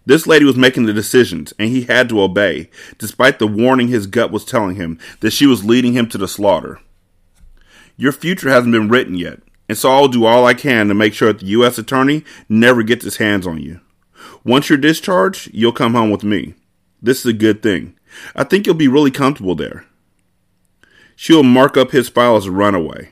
This 0.07 0.27
lady 0.27 0.45
was 0.45 0.57
making 0.57 0.87
the 0.87 0.93
decisions, 0.93 1.53
and 1.59 1.69
he 1.69 1.83
had 1.83 2.09
to 2.09 2.23
obey, 2.23 2.71
despite 2.99 3.39
the 3.39 3.47
warning 3.47 3.89
his 3.89 4.07
gut 4.07 4.31
was 4.31 4.45
telling 4.45 4.77
him 4.77 4.99
that 5.21 5.33
she 5.33 5.47
was 5.47 5.65
leading 5.65 5.93
him 5.93 6.09
to 6.09 6.19
the 6.19 6.29
slaughter. 6.29 6.81
Your 7.97 8.13
future 8.13 8.49
hasn't 8.49 8.73
been 8.73 8.89
written 8.89 9.15
yet, 9.15 9.41
and 9.69 9.77
so 9.77 9.91
I'll 9.91 10.09
do 10.09 10.25
all 10.25 10.47
I 10.47 10.55
can 10.55 10.89
to 10.89 10.95
make 10.95 11.13
sure 11.13 11.33
that 11.33 11.41
the 11.41 11.47
U.S. 11.47 11.79
Attorney 11.79 12.25
never 12.49 12.83
gets 12.83 13.05
his 13.05 13.19
hands 13.19 13.47
on 13.47 13.61
you. 13.61 13.81
Once 14.43 14.69
you're 14.69 14.79
discharged, 14.79 15.51
you'll 15.53 15.73
come 15.73 15.95
home 15.95 16.11
with 16.11 16.25
me. 16.25 16.55
This 17.03 17.21
is 17.21 17.27
a 17.27 17.33
good 17.35 17.63
thing. 17.63 17.95
I 18.35 18.45
think 18.45 18.67
you'll 18.67 18.75
be 18.75 18.89
really 18.89 19.11
comfortable 19.11 19.55
there. 19.55 19.85
She'll 21.15 21.43
mark 21.43 21.77
up 21.77 21.91
his 21.91 22.09
file 22.09 22.37
as 22.37 22.47
a 22.47 22.51
runaway. 22.51 23.11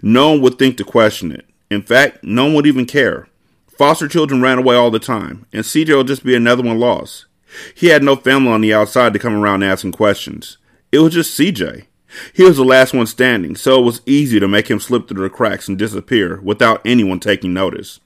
No 0.00 0.30
one 0.30 0.40
would 0.40 0.58
think 0.58 0.78
to 0.78 0.84
question 0.84 1.30
it. 1.30 1.46
In 1.70 1.82
fact, 1.82 2.24
no 2.24 2.46
one 2.46 2.54
would 2.54 2.66
even 2.66 2.86
care. 2.86 3.28
Foster 3.76 4.08
children 4.08 4.42
ran 4.42 4.58
away 4.58 4.76
all 4.76 4.90
the 4.90 4.98
time, 4.98 5.46
and 5.52 5.64
CJ 5.64 5.94
will 5.94 6.04
just 6.04 6.24
be 6.24 6.34
another 6.34 6.62
one 6.62 6.78
lost. 6.78 7.26
He 7.74 7.88
had 7.88 8.02
no 8.02 8.16
family 8.16 8.52
on 8.52 8.60
the 8.60 8.74
outside 8.74 9.12
to 9.12 9.18
come 9.18 9.34
around 9.34 9.62
asking 9.62 9.92
questions. 9.92 10.58
It 10.90 10.98
was 10.98 11.14
just 11.14 11.38
CJ. 11.38 11.86
He 12.34 12.42
was 12.42 12.58
the 12.58 12.64
last 12.64 12.92
one 12.92 13.06
standing, 13.06 13.56
so 13.56 13.80
it 13.80 13.84
was 13.84 14.02
easy 14.04 14.38
to 14.38 14.48
make 14.48 14.68
him 14.68 14.78
slip 14.78 15.08
through 15.08 15.22
the 15.22 15.30
cracks 15.30 15.68
and 15.68 15.78
disappear 15.78 16.40
without 16.42 16.82
anyone 16.84 17.20
taking 17.20 17.54
notice. 17.54 18.00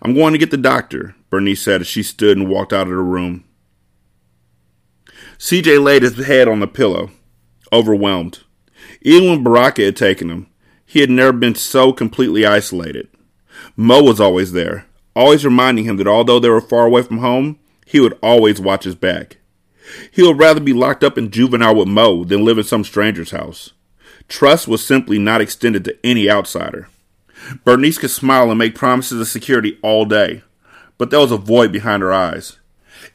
I'm 0.00 0.14
going 0.14 0.32
to 0.32 0.38
get 0.38 0.50
the 0.50 0.56
doctor, 0.56 1.14
Bernice 1.30 1.60
said 1.60 1.82
as 1.82 1.86
she 1.86 2.02
stood 2.02 2.38
and 2.38 2.48
walked 2.48 2.72
out 2.72 2.82
of 2.82 2.88
the 2.88 2.96
room. 2.96 3.44
CJ 5.38 5.82
laid 5.82 6.02
his 6.02 6.26
head 6.26 6.48
on 6.48 6.60
the 6.60 6.66
pillow, 6.66 7.10
overwhelmed. 7.72 8.40
Even 9.02 9.28
when 9.28 9.44
Baraka 9.44 9.82
had 9.82 9.96
taken 9.96 10.30
him, 10.30 10.46
he 10.86 11.00
had 11.00 11.10
never 11.10 11.32
been 11.32 11.54
so 11.54 11.92
completely 11.92 12.46
isolated. 12.46 13.08
Mo 13.76 14.02
was 14.02 14.20
always 14.20 14.52
there, 14.52 14.86
always 15.14 15.44
reminding 15.44 15.84
him 15.84 15.96
that 15.96 16.06
although 16.06 16.38
they 16.38 16.48
were 16.48 16.60
far 16.60 16.86
away 16.86 17.02
from 17.02 17.18
home, 17.18 17.58
he 17.86 18.00
would 18.00 18.18
always 18.22 18.60
watch 18.60 18.84
his 18.84 18.94
back. 18.94 19.38
He 20.10 20.22
would 20.22 20.38
rather 20.38 20.60
be 20.60 20.72
locked 20.72 21.04
up 21.04 21.18
in 21.18 21.30
juvenile 21.30 21.76
with 21.76 21.88
Mo 21.88 22.24
than 22.24 22.44
live 22.44 22.58
in 22.58 22.64
some 22.64 22.84
stranger's 22.84 23.30
house. 23.30 23.72
Trust 24.28 24.66
was 24.66 24.84
simply 24.84 25.18
not 25.18 25.40
extended 25.40 25.84
to 25.84 25.98
any 26.04 26.30
outsider. 26.30 26.88
Bernice 27.64 27.98
could 27.98 28.10
smile 28.10 28.50
and 28.50 28.58
make 28.58 28.74
promises 28.74 29.20
of 29.20 29.28
security 29.28 29.78
all 29.82 30.06
day, 30.06 30.42
but 30.96 31.10
there 31.10 31.20
was 31.20 31.32
a 31.32 31.36
void 31.36 31.72
behind 31.72 32.02
her 32.02 32.12
eyes. 32.12 32.58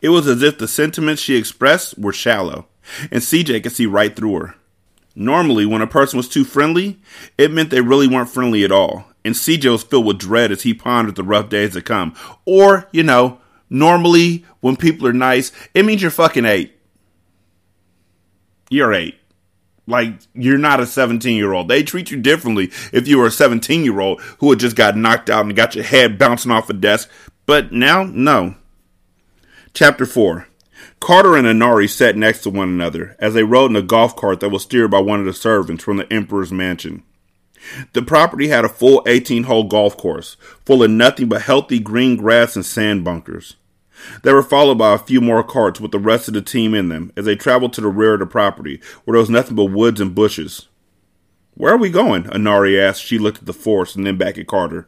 It 0.01 0.09
was 0.09 0.27
as 0.27 0.43
if 0.43 0.57
the 0.57 0.67
sentiments 0.67 1.21
she 1.21 1.35
expressed 1.35 1.97
were 1.97 2.13
shallow, 2.13 2.67
and 3.11 3.21
CJ 3.21 3.63
could 3.63 3.71
see 3.71 3.85
right 3.85 4.15
through 4.15 4.35
her. 4.39 4.55
Normally, 5.15 5.65
when 5.65 5.81
a 5.81 5.87
person 5.87 6.17
was 6.17 6.29
too 6.29 6.43
friendly, 6.45 6.99
it 7.37 7.51
meant 7.51 7.71
they 7.71 7.81
really 7.81 8.07
weren't 8.07 8.29
friendly 8.29 8.63
at 8.63 8.71
all, 8.71 9.05
and 9.23 9.35
CJ 9.35 9.71
was 9.71 9.83
filled 9.83 10.05
with 10.05 10.17
dread 10.17 10.51
as 10.51 10.63
he 10.63 10.73
pondered 10.73 11.15
the 11.15 11.23
rough 11.23 11.49
days 11.49 11.73
to 11.73 11.81
come. 11.81 12.15
Or, 12.45 12.87
you 12.91 13.03
know, 13.03 13.39
normally 13.69 14.45
when 14.61 14.75
people 14.75 15.07
are 15.07 15.13
nice, 15.13 15.51
it 15.73 15.85
means 15.85 16.01
you're 16.01 16.11
fucking 16.11 16.45
eight. 16.45 16.75
You're 18.69 18.93
eight. 18.93 19.15
Like, 19.87 20.13
you're 20.35 20.59
not 20.59 20.79
a 20.79 20.85
17 20.85 21.35
year 21.35 21.53
old. 21.53 21.67
They 21.67 21.81
treat 21.81 22.11
you 22.11 22.21
differently 22.21 22.71
if 22.93 23.07
you 23.07 23.17
were 23.17 23.27
a 23.27 23.31
17 23.31 23.83
year 23.83 23.99
old 23.99 24.21
who 24.39 24.49
had 24.51 24.59
just 24.59 24.75
got 24.75 24.95
knocked 24.95 25.29
out 25.29 25.45
and 25.45 25.55
got 25.55 25.75
your 25.75 25.83
head 25.83 26.19
bouncing 26.19 26.51
off 26.51 26.69
a 26.69 26.73
desk. 26.73 27.09
But 27.45 27.71
now, 27.71 28.03
no. 28.03 28.55
Chapter 29.73 30.05
4 30.05 30.47
Carter 30.99 31.35
and 31.35 31.47
Inari 31.47 31.87
sat 31.87 32.15
next 32.15 32.41
to 32.41 32.49
one 32.49 32.69
another 32.69 33.15
as 33.19 33.33
they 33.33 33.43
rode 33.43 33.71
in 33.71 33.77
a 33.77 33.81
golf 33.81 34.15
cart 34.15 34.41
that 34.41 34.49
was 34.49 34.63
steered 34.63 34.91
by 34.91 34.99
one 34.99 35.19
of 35.19 35.25
the 35.25 35.33
servants 35.33 35.83
from 35.83 35.97
the 35.97 36.11
Emperor's 36.11 36.51
mansion. 36.51 37.03
The 37.93 38.01
property 38.01 38.47
had 38.47 38.65
a 38.65 38.69
full 38.69 39.03
18 39.05 39.43
hole 39.43 39.65
golf 39.65 39.97
course, 39.97 40.37
full 40.65 40.83
of 40.83 40.91
nothing 40.91 41.27
but 41.27 41.41
healthy 41.41 41.79
green 41.79 42.15
grass 42.15 42.55
and 42.55 42.65
sand 42.65 43.03
bunkers. 43.03 43.55
They 44.23 44.33
were 44.33 44.43
followed 44.43 44.77
by 44.77 44.93
a 44.93 44.99
few 44.99 45.21
more 45.21 45.43
carts 45.43 45.81
with 45.81 45.91
the 45.91 45.99
rest 45.99 46.27
of 46.27 46.33
the 46.33 46.41
team 46.41 46.73
in 46.73 46.89
them 46.89 47.11
as 47.17 47.25
they 47.25 47.35
traveled 47.35 47.73
to 47.73 47.81
the 47.81 47.87
rear 47.89 48.13
of 48.13 48.21
the 48.21 48.25
property, 48.25 48.79
where 49.03 49.13
there 49.13 49.19
was 49.19 49.29
nothing 49.29 49.55
but 49.55 49.65
woods 49.65 49.99
and 49.99 50.15
bushes. 50.15 50.67
Where 51.55 51.73
are 51.73 51.77
we 51.77 51.89
going? 51.89 52.23
Anari 52.23 52.79
asked. 52.79 53.03
She 53.03 53.19
looked 53.19 53.39
at 53.39 53.45
the 53.45 53.53
forest 53.53 53.95
and 53.95 54.07
then 54.07 54.17
back 54.17 54.37
at 54.37 54.47
Carter. 54.47 54.87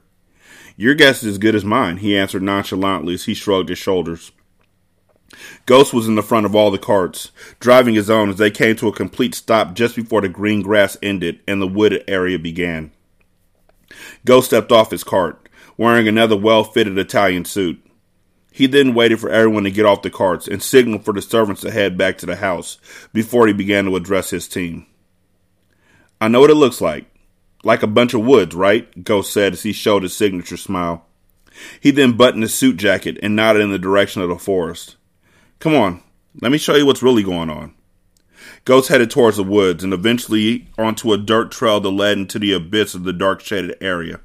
Your 0.78 0.96
guess 0.96 1.22
is 1.22 1.32
as 1.32 1.38
good 1.38 1.56
as 1.56 1.66
mine, 1.66 1.98
he 1.98 2.18
answered 2.18 2.42
nonchalantly 2.42 3.14
as 3.14 3.26
he 3.26 3.34
shrugged 3.34 3.70
his 3.70 3.78
shoulders. 3.78 4.32
Ghost 5.66 5.94
was 5.94 6.08
in 6.08 6.16
the 6.16 6.24
front 6.24 6.46
of 6.46 6.56
all 6.56 6.72
the 6.72 6.78
carts, 6.78 7.32
driving 7.60 7.96
his 7.96 8.10
own 8.10 8.30
as 8.30 8.38
they 8.38 8.52
came 8.52 8.76
to 8.78 8.88
a 8.88 8.94
complete 8.94 9.36
stop 9.36 9.74
just 9.74 9.96
before 9.96 10.22
the 10.22 10.30
green 10.30 10.62
grass 10.62 10.98
ended 11.02 11.40
and 11.48 11.62
the 11.62 11.68
wooded 11.68 12.04
area 12.08 12.38
began. 12.38 12.92
Ghost 14.26 14.48
stepped 14.48 14.72
off 14.72 14.92
his 14.92 15.04
cart, 15.04 15.50
wearing 15.78 16.08
another 16.08 16.36
well 16.36 16.64
fitted 16.64 16.98
Italian 16.98 17.46
suit. 17.46 17.84
He 18.52 18.68
then 18.68 18.94
waited 18.94 19.20
for 19.20 19.30
everyone 19.30 19.64
to 19.64 19.72
get 19.72 19.86
off 19.86 20.02
the 20.02 20.10
carts 20.10 20.48
and 20.48 20.62
signaled 20.62 21.06
for 21.06 21.14
the 21.14 21.22
servants 21.22 21.62
to 21.62 21.72
head 21.72 21.98
back 21.98 22.18
to 22.18 22.26
the 22.26 22.36
house 22.36 22.78
before 23.14 23.48
he 23.48 23.54
began 23.54 23.86
to 23.86 23.96
address 23.96 24.30
his 24.30 24.48
team. 24.48 24.86
I 26.20 26.28
know 26.28 26.42
what 26.42 26.50
it 26.50 26.56
looks 26.56 26.82
like. 26.82 27.06
Like 27.64 27.84
a 27.84 27.88
bunch 27.88 28.14
of 28.14 28.26
woods, 28.26 28.56
right? 28.56 29.04
Ghost 29.04 29.32
said 29.32 29.54
as 29.54 29.64
he 29.64 29.72
showed 29.72 30.04
his 30.04 30.16
signature 30.16 30.58
smile. 30.58 31.06
He 31.80 31.92
then 31.92 32.14
buttoned 32.14 32.44
his 32.44 32.54
suit 32.54 32.78
jacket 32.78 33.18
and 33.24 33.36
nodded 33.36 33.62
in 33.62 33.72
the 33.72 33.80
direction 33.80 34.22
of 34.22 34.30
the 34.30 34.38
forest. 34.38 34.98
Come 35.62 35.76
on, 35.76 36.02
let 36.42 36.52
me 36.52 36.58
show 36.58 36.74
you 36.74 36.88
what's 36.88 37.04
really 37.04 37.22
going 37.22 37.52
on. 37.52 37.76
Ghost 38.66 38.90
headed 38.90 39.12
towards 39.12 39.38
the 39.38 39.44
woods 39.44 39.84
and 39.84 39.94
eventually 39.94 40.68
onto 40.76 41.14
a 41.14 41.20
dirt 41.20 41.52
trail 41.52 41.80
that 41.80 41.90
led 41.92 42.18
into 42.18 42.40
the 42.40 42.52
abyss 42.52 42.96
of 42.96 43.04
the 43.04 43.14
dark 43.14 43.42
shaded 43.42 43.78
area. 43.80 44.22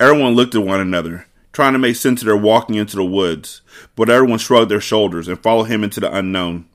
Everyone 0.00 0.34
looked 0.34 0.56
at 0.56 0.64
one 0.64 0.80
another, 0.80 1.28
trying 1.52 1.72
to 1.74 1.78
make 1.78 1.94
sense 1.94 2.20
of 2.20 2.26
their 2.26 2.36
walking 2.36 2.74
into 2.74 2.96
the 2.96 3.04
woods, 3.04 3.62
but 3.94 4.10
everyone 4.10 4.40
shrugged 4.40 4.72
their 4.72 4.80
shoulders 4.80 5.28
and 5.28 5.40
followed 5.40 5.70
him 5.70 5.84
into 5.84 6.00
the 6.00 6.12
unknown. 6.12 6.66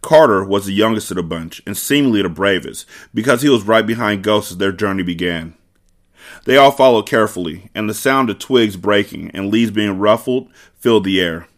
Carter 0.00 0.44
was 0.44 0.66
the 0.66 0.72
youngest 0.72 1.10
of 1.10 1.16
the 1.16 1.22
bunch 1.24 1.62
and 1.66 1.76
seemingly 1.76 2.22
the 2.22 2.28
bravest 2.28 2.86
because 3.12 3.42
he 3.42 3.48
was 3.48 3.64
right 3.64 3.84
behind 3.84 4.22
Ghost 4.22 4.52
as 4.52 4.58
their 4.58 4.70
journey 4.70 5.02
began. 5.02 5.54
They 6.44 6.56
all 6.56 6.70
followed 6.70 7.08
carefully, 7.08 7.70
and 7.74 7.90
the 7.90 7.94
sound 7.94 8.30
of 8.30 8.38
twigs 8.38 8.76
breaking 8.76 9.32
and 9.32 9.50
leaves 9.50 9.72
being 9.72 9.98
ruffled 9.98 10.48
filled 10.78 11.02
the 11.02 11.20
air. 11.20 11.48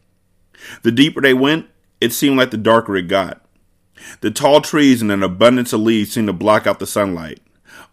The 0.82 0.92
deeper 0.92 1.20
they 1.20 1.34
went, 1.34 1.66
it 2.00 2.12
seemed 2.12 2.36
like 2.36 2.50
the 2.50 2.56
darker 2.56 2.96
it 2.96 3.08
got. 3.08 3.42
The 4.20 4.30
tall 4.30 4.60
trees 4.60 5.00
and 5.02 5.10
an 5.10 5.22
abundance 5.22 5.72
of 5.72 5.80
leaves 5.80 6.12
seemed 6.12 6.28
to 6.28 6.32
block 6.32 6.66
out 6.66 6.78
the 6.78 6.86
sunlight, 6.86 7.40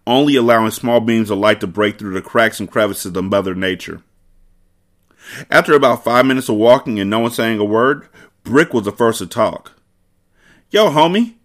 only 0.06 0.36
allowing 0.36 0.72
small 0.72 1.00
beams 1.00 1.30
of 1.30 1.38
light 1.38 1.62
to 1.62 1.68
break 1.68 1.98
through 1.98 2.14
the 2.14 2.22
cracks 2.22 2.60
and 2.60 2.70
crevices 2.70 3.16
of 3.16 3.24
Mother 3.24 3.56
Nature. 3.56 4.02
After 5.50 5.74
about 5.74 6.04
five 6.04 6.26
minutes 6.26 6.50
of 6.50 6.56
walking 6.56 7.00
and 7.00 7.10
no 7.10 7.20
one 7.20 7.32
saying 7.32 7.60
a 7.60 7.66
word, 7.66 8.08
Brick 8.44 8.74
was 8.74 8.84
the 8.84 8.92
first 8.92 9.20
to 9.20 9.28
talk. 9.28 9.72
Yo, 10.70 10.90
homie, 10.90 11.36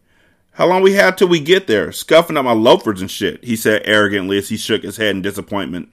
how 0.53 0.67
long 0.67 0.83
we 0.83 0.95
had 0.95 1.17
till 1.17 1.29
we 1.29 1.39
get 1.39 1.69
there? 1.69 1.93
Scuffing 1.93 2.37
up 2.37 2.45
my 2.45 2.53
loafers 2.53 3.01
and 3.01 3.11
shit, 3.11 3.45
he 3.45 3.55
said 3.55 3.83
arrogantly 3.85 4.39
as 4.39 4.49
he 4.49 4.57
shook 4.57 4.83
his 4.83 4.97
head 4.97 5.15
in 5.15 5.23
disappointment. 5.23 5.91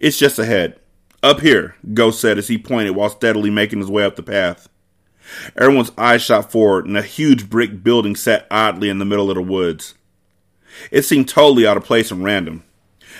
It's 0.00 0.18
just 0.18 0.38
ahead. 0.38 0.80
Up 1.22 1.40
here, 1.40 1.74
Ghost 1.94 2.20
said 2.20 2.38
as 2.38 2.48
he 2.48 2.58
pointed 2.58 2.94
while 2.94 3.10
steadily 3.10 3.50
making 3.50 3.80
his 3.80 3.90
way 3.90 4.04
up 4.04 4.16
the 4.16 4.22
path. 4.22 4.68
Everyone's 5.56 5.92
eyes 5.98 6.22
shot 6.22 6.50
forward, 6.50 6.86
and 6.86 6.96
a 6.96 7.02
huge 7.02 7.50
brick 7.50 7.82
building 7.82 8.14
sat 8.14 8.46
oddly 8.50 8.88
in 8.88 8.98
the 8.98 9.04
middle 9.04 9.30
of 9.30 9.34
the 9.34 9.42
woods. 9.42 9.94
It 10.90 11.02
seemed 11.02 11.28
totally 11.28 11.66
out 11.66 11.76
of 11.76 11.84
place 11.84 12.10
and 12.10 12.24
random. 12.24 12.62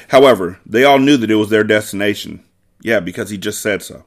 However, 0.09 0.59
they 0.65 0.85
all 0.85 0.99
knew 0.99 1.17
that 1.17 1.31
it 1.31 1.35
was 1.37 1.51
their 1.51 1.65
destination. 1.65 2.45
Yeah, 2.81 3.01
because 3.01 3.31
he 3.31 3.37
just 3.37 3.61
said 3.61 3.83
so. 3.83 4.05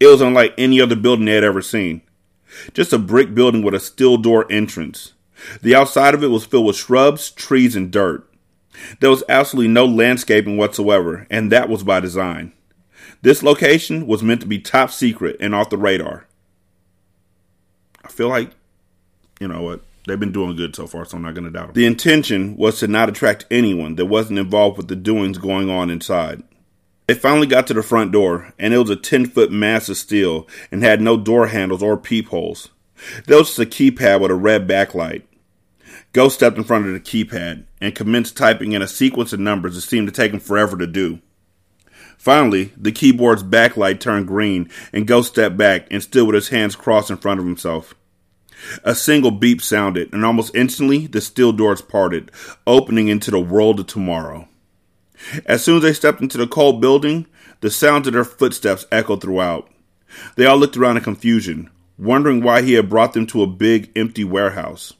It 0.00 0.06
was 0.06 0.20
unlike 0.20 0.54
any 0.56 0.80
other 0.80 0.96
building 0.96 1.26
they 1.26 1.34
had 1.34 1.44
ever 1.44 1.62
seen. 1.62 2.02
Just 2.72 2.92
a 2.92 2.98
brick 2.98 3.34
building 3.34 3.62
with 3.62 3.74
a 3.74 3.80
steel 3.80 4.16
door 4.16 4.50
entrance. 4.50 5.12
The 5.62 5.74
outside 5.74 6.14
of 6.14 6.24
it 6.24 6.28
was 6.28 6.46
filled 6.46 6.66
with 6.66 6.76
shrubs, 6.76 7.30
trees, 7.30 7.76
and 7.76 7.90
dirt. 7.90 8.27
There 9.00 9.10
was 9.10 9.24
absolutely 9.28 9.72
no 9.72 9.84
landscaping 9.86 10.56
whatsoever, 10.56 11.26
and 11.30 11.52
that 11.52 11.68
was 11.68 11.82
by 11.82 12.00
design. 12.00 12.52
This 13.22 13.42
location 13.42 14.06
was 14.06 14.22
meant 14.22 14.40
to 14.42 14.46
be 14.46 14.58
top 14.58 14.90
secret 14.90 15.36
and 15.40 15.54
off 15.54 15.70
the 15.70 15.78
radar. 15.78 16.26
I 18.04 18.08
feel 18.08 18.28
like, 18.28 18.52
you 19.40 19.48
know 19.48 19.62
what, 19.62 19.82
they've 20.06 20.20
been 20.20 20.32
doing 20.32 20.56
good 20.56 20.74
so 20.76 20.86
far, 20.86 21.04
so 21.04 21.16
I'm 21.16 21.22
not 21.22 21.34
going 21.34 21.44
to 21.44 21.50
doubt 21.50 21.68
them. 21.68 21.74
The 21.74 21.86
intention 21.86 22.56
was 22.56 22.78
to 22.80 22.88
not 22.88 23.08
attract 23.08 23.46
anyone 23.50 23.96
that 23.96 24.06
wasn't 24.06 24.38
involved 24.38 24.76
with 24.76 24.88
the 24.88 24.96
doings 24.96 25.38
going 25.38 25.68
on 25.68 25.90
inside. 25.90 26.42
They 27.06 27.14
finally 27.14 27.46
got 27.46 27.66
to 27.68 27.74
the 27.74 27.82
front 27.82 28.12
door, 28.12 28.52
and 28.58 28.74
it 28.74 28.78
was 28.78 28.90
a 28.90 28.96
10 28.96 29.26
foot 29.26 29.50
mass 29.50 29.88
of 29.88 29.96
steel 29.96 30.46
and 30.70 30.82
had 30.82 31.00
no 31.00 31.16
door 31.16 31.48
handles 31.48 31.82
or 31.82 31.96
peepholes. 31.96 32.68
There 33.26 33.38
was 33.38 33.54
just 33.54 33.58
a 33.58 33.64
keypad 33.64 34.20
with 34.20 34.30
a 34.30 34.34
red 34.34 34.68
backlight. 34.68 35.22
Ghost 36.12 36.36
stepped 36.36 36.56
in 36.56 36.64
front 36.64 36.86
of 36.86 36.92
the 36.92 37.00
keypad 37.00 37.64
and 37.80 37.94
commenced 37.94 38.36
typing 38.36 38.72
in 38.72 38.82
a 38.82 38.88
sequence 38.88 39.32
of 39.32 39.40
numbers 39.40 39.74
that 39.74 39.82
seemed 39.82 40.08
to 40.08 40.12
take 40.12 40.32
him 40.32 40.40
forever 40.40 40.76
to 40.76 40.86
do. 40.86 41.20
Finally, 42.16 42.72
the 42.76 42.90
keyboard's 42.92 43.44
backlight 43.44 44.00
turned 44.00 44.26
green, 44.26 44.68
and 44.92 45.06
Ghost 45.06 45.32
stepped 45.32 45.56
back 45.56 45.86
and 45.90 46.02
stood 46.02 46.26
with 46.26 46.34
his 46.34 46.48
hands 46.48 46.74
crossed 46.74 47.10
in 47.10 47.16
front 47.16 47.38
of 47.38 47.46
himself. 47.46 47.94
A 48.82 48.94
single 48.94 49.30
beep 49.30 49.62
sounded, 49.62 50.12
and 50.12 50.24
almost 50.24 50.54
instantly 50.54 51.06
the 51.06 51.20
steel 51.20 51.52
doors 51.52 51.80
parted, 51.80 52.32
opening 52.66 53.06
into 53.06 53.30
the 53.30 53.38
world 53.38 53.78
of 53.78 53.86
tomorrow. 53.86 54.48
As 55.46 55.62
soon 55.62 55.76
as 55.76 55.82
they 55.82 55.92
stepped 55.92 56.20
into 56.20 56.38
the 56.38 56.46
cold 56.46 56.80
building, 56.80 57.26
the 57.60 57.70
sounds 57.70 58.06
of 58.08 58.14
their 58.14 58.24
footsteps 58.24 58.86
echoed 58.90 59.20
throughout. 59.20 59.70
They 60.36 60.46
all 60.46 60.56
looked 60.56 60.76
around 60.76 60.96
in 60.96 61.04
confusion, 61.04 61.70
wondering 61.98 62.42
why 62.42 62.62
he 62.62 62.74
had 62.74 62.88
brought 62.88 63.12
them 63.12 63.26
to 63.28 63.42
a 63.42 63.46
big, 63.46 63.90
empty 63.96 64.24
warehouse. 64.24 64.94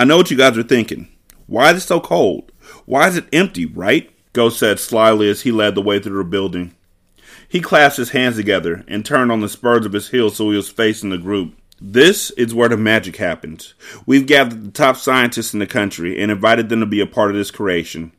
I 0.00 0.04
know 0.04 0.16
what 0.16 0.30
you 0.30 0.36
guys 0.38 0.56
are 0.56 0.62
thinking. 0.62 1.08
Why 1.46 1.72
is 1.72 1.84
it 1.84 1.86
so 1.86 2.00
cold? 2.00 2.52
Why 2.86 3.06
is 3.08 3.18
it 3.18 3.28
empty, 3.34 3.66
right? 3.66 4.10
Ghost 4.32 4.58
said 4.58 4.78
slyly 4.80 5.28
as 5.28 5.42
he 5.42 5.52
led 5.52 5.74
the 5.74 5.82
way 5.82 5.98
through 6.00 6.16
the 6.16 6.24
building. 6.24 6.74
He 7.46 7.60
clasped 7.60 7.98
his 7.98 8.08
hands 8.08 8.36
together 8.36 8.82
and 8.88 9.04
turned 9.04 9.30
on 9.30 9.42
the 9.42 9.48
spurs 9.50 9.84
of 9.84 9.92
his 9.92 10.08
heels 10.08 10.36
so 10.36 10.48
he 10.48 10.56
was 10.56 10.70
facing 10.70 11.10
the 11.10 11.18
group. 11.18 11.52
This 11.78 12.30
is 12.30 12.54
where 12.54 12.70
the 12.70 12.78
magic 12.78 13.16
happens. 13.16 13.74
We've 14.06 14.26
gathered 14.26 14.64
the 14.64 14.70
top 14.70 14.96
scientists 14.96 15.52
in 15.52 15.60
the 15.60 15.66
country 15.66 16.18
and 16.18 16.32
invited 16.32 16.70
them 16.70 16.80
to 16.80 16.86
be 16.86 17.02
a 17.02 17.06
part 17.06 17.30
of 17.30 17.36
this 17.36 17.50
creation. 17.50 18.12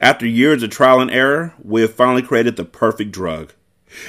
After 0.00 0.26
years 0.26 0.64
of 0.64 0.70
trial 0.70 0.98
and 0.98 1.12
error, 1.12 1.54
we 1.62 1.82
have 1.82 1.94
finally 1.94 2.22
created 2.22 2.56
the 2.56 2.64
perfect 2.64 3.12
drug. 3.12 3.52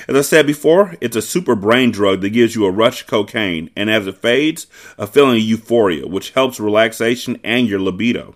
As 0.07 0.15
I 0.15 0.21
said 0.21 0.47
before, 0.47 0.95
it's 1.01 1.15
a 1.15 1.21
super 1.21 1.55
brain 1.55 1.91
drug 1.91 2.21
that 2.21 2.29
gives 2.29 2.55
you 2.55 2.65
a 2.65 2.71
rush 2.71 3.01
of 3.01 3.07
cocaine, 3.07 3.69
and 3.75 3.89
as 3.89 4.07
it 4.07 4.17
fades, 4.17 4.67
a 4.97 5.07
feeling 5.07 5.37
of 5.37 5.43
euphoria, 5.43 6.07
which 6.07 6.31
helps 6.31 6.59
relaxation 6.59 7.39
and 7.43 7.67
your 7.67 7.79
libido. 7.79 8.35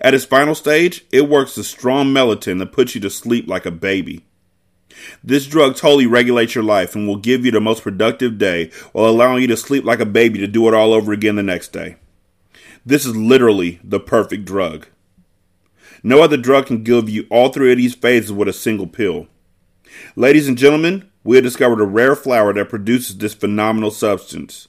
At 0.00 0.14
its 0.14 0.24
final 0.24 0.54
stage, 0.54 1.04
it 1.12 1.28
works 1.28 1.56
a 1.56 1.64
strong 1.64 2.08
melatonin 2.08 2.58
that 2.58 2.72
puts 2.72 2.94
you 2.94 3.00
to 3.02 3.10
sleep 3.10 3.48
like 3.48 3.66
a 3.66 3.70
baby. 3.70 4.24
This 5.22 5.46
drug 5.46 5.76
totally 5.76 6.06
regulates 6.06 6.54
your 6.54 6.64
life 6.64 6.94
and 6.94 7.06
will 7.06 7.16
give 7.16 7.44
you 7.44 7.52
the 7.52 7.60
most 7.60 7.82
productive 7.82 8.38
day 8.38 8.70
while 8.92 9.08
allowing 9.08 9.42
you 9.42 9.48
to 9.48 9.56
sleep 9.56 9.84
like 9.84 10.00
a 10.00 10.06
baby 10.06 10.38
to 10.40 10.46
do 10.46 10.66
it 10.66 10.74
all 10.74 10.92
over 10.92 11.12
again 11.12 11.36
the 11.36 11.42
next 11.42 11.72
day. 11.72 11.96
This 12.84 13.06
is 13.06 13.16
literally 13.16 13.80
the 13.84 14.00
perfect 14.00 14.44
drug. 14.44 14.88
No 16.02 16.22
other 16.22 16.36
drug 16.36 16.66
can 16.66 16.82
give 16.82 17.08
you 17.08 17.26
all 17.30 17.50
three 17.50 17.72
of 17.72 17.78
these 17.78 17.94
phases 17.94 18.32
with 18.32 18.48
a 18.48 18.52
single 18.52 18.86
pill. 18.86 19.28
Ladies 20.16 20.48
and 20.48 20.58
gentlemen, 20.58 21.08
we 21.24 21.36
have 21.36 21.44
discovered 21.44 21.80
a 21.80 21.86
rare 21.86 22.16
flower 22.16 22.52
that 22.54 22.68
produces 22.68 23.18
this 23.18 23.34
phenomenal 23.34 23.90
substance. 23.90 24.68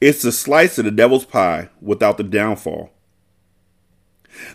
It's 0.00 0.22
the 0.22 0.32
slice 0.32 0.78
of 0.78 0.84
the 0.84 0.90
devil's 0.90 1.24
pie 1.24 1.68
without 1.80 2.16
the 2.16 2.24
downfall. 2.24 2.90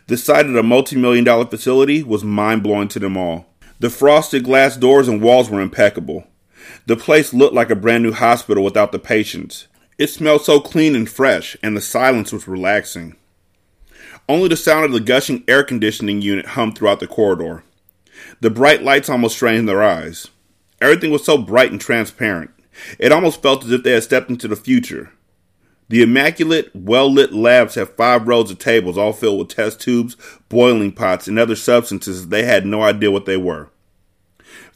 The 0.08 0.18
sight 0.18 0.46
of 0.46 0.54
the 0.54 0.64
multi 0.64 0.96
million 0.96 1.24
dollar 1.24 1.46
facility 1.46 2.04
was 2.04 2.24
mind 2.24 2.64
blowing 2.64 2.88
to 2.90 3.00
them 3.00 3.18
all. 3.18 3.46
The 3.80 3.90
frosted 3.90 4.44
glass 4.44 4.78
doors 4.78 5.08
and 5.08 5.22
walls 5.22 5.50
were 5.50 5.62
impeccable. 5.62 6.26
The 6.88 6.96
place 6.96 7.34
looked 7.34 7.54
like 7.54 7.70
a 7.70 7.76
brand 7.76 8.04
new 8.04 8.14
hospital 8.14 8.64
without 8.64 8.92
the 8.92 9.00
patients. 9.00 9.68
It 9.98 10.08
smelled 10.08 10.44
so 10.44 10.60
clean 10.60 10.96
and 10.96 11.10
fresh, 11.10 11.56
and 11.62 11.76
the 11.76 11.82
silence 11.82 12.34
was 12.34 12.48
relaxing. 12.48 13.16
Only 14.28 14.50
the 14.50 14.58
sound 14.58 14.86
of 14.86 14.92
the 14.92 15.00
gushing 15.00 15.44
air 15.48 15.64
conditioning 15.64 16.22
unit 16.22 16.48
hummed 16.48 16.78
throughout 16.78 17.00
the 17.00 17.08
corridor. 17.08 17.64
The 18.42 18.50
bright 18.50 18.84
lights 18.84 19.10
almost 19.10 19.36
strained 19.36 19.68
their 19.68 19.84
eyes. 19.84 20.28
Everything 20.82 21.12
was 21.12 21.24
so 21.24 21.38
bright 21.38 21.72
and 21.72 21.80
transparent. 21.80 22.52
It 23.00 23.12
almost 23.12 23.42
felt 23.42 23.64
as 23.64 23.72
if 23.72 23.84
they 23.84 23.92
had 23.92 24.04
stepped 24.04 24.30
into 24.30 24.48
the 24.48 24.56
future. 24.56 25.12
The 25.88 26.02
immaculate, 26.02 26.72
well 26.74 27.12
lit 27.12 27.32
labs 27.32 27.76
have 27.76 27.96
five 27.96 28.28
rows 28.28 28.50
of 28.50 28.60
tables 28.60 28.98
all 28.98 29.14
filled 29.14 29.40
with 29.40 29.50
test 29.50 29.80
tubes, 29.80 30.18
boiling 30.50 30.92
pots, 30.92 31.28
and 31.28 31.38
other 31.38 31.56
substances 31.56 32.30
they 32.30 32.44
had 32.44 32.66
no 32.66 32.82
idea 32.82 33.12
what 33.12 33.26
they 33.26 33.38
were. 33.38 33.70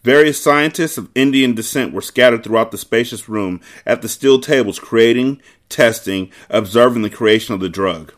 Various 0.03 0.41
scientists 0.41 0.97
of 0.97 1.09
Indian 1.15 1.53
descent 1.53 1.93
were 1.93 2.01
scattered 2.01 2.43
throughout 2.43 2.71
the 2.71 2.77
spacious 2.77 3.27
room 3.27 3.59
at 3.85 4.01
the 4.01 4.07
steel 4.07 4.39
tables 4.39 4.79
creating, 4.79 5.41
testing, 5.67 6.31
observing 6.49 7.01
the 7.01 7.09
creation 7.09 7.53
of 7.53 7.59
the 7.59 7.69
drug. 7.69 8.13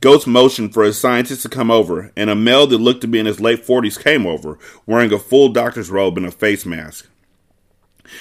Ghost 0.00 0.26
motioned 0.28 0.72
for 0.72 0.84
his 0.84 0.98
scientists 0.98 1.42
to 1.42 1.48
come 1.48 1.70
over, 1.70 2.12
and 2.16 2.30
a 2.30 2.36
male 2.36 2.66
that 2.68 2.78
looked 2.78 3.00
to 3.00 3.08
be 3.08 3.18
in 3.18 3.26
his 3.26 3.40
late 3.40 3.66
40s 3.66 4.02
came 4.02 4.26
over, 4.26 4.58
wearing 4.86 5.12
a 5.12 5.18
full 5.18 5.48
doctor's 5.48 5.90
robe 5.90 6.16
and 6.16 6.26
a 6.26 6.30
face 6.30 6.64
mask. 6.64 7.08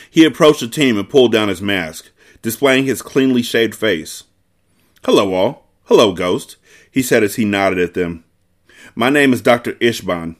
He 0.09 0.25
approached 0.25 0.61
the 0.61 0.67
team 0.67 0.97
and 0.97 1.09
pulled 1.09 1.31
down 1.31 1.49
his 1.49 1.61
mask, 1.61 2.09
displaying 2.41 2.85
his 2.85 3.01
cleanly 3.01 3.43
shaved 3.43 3.75
face. 3.75 4.23
Hello, 5.05 5.33
all. 5.33 5.67
Hello, 5.85 6.13
Ghost, 6.13 6.57
he 6.91 7.03
said 7.03 7.23
as 7.23 7.35
he 7.35 7.45
nodded 7.45 7.79
at 7.79 7.93
them. 7.93 8.23
My 8.95 9.09
name 9.09 9.31
is 9.31 9.41
Dr. 9.41 9.73
Ishban. 9.73 10.35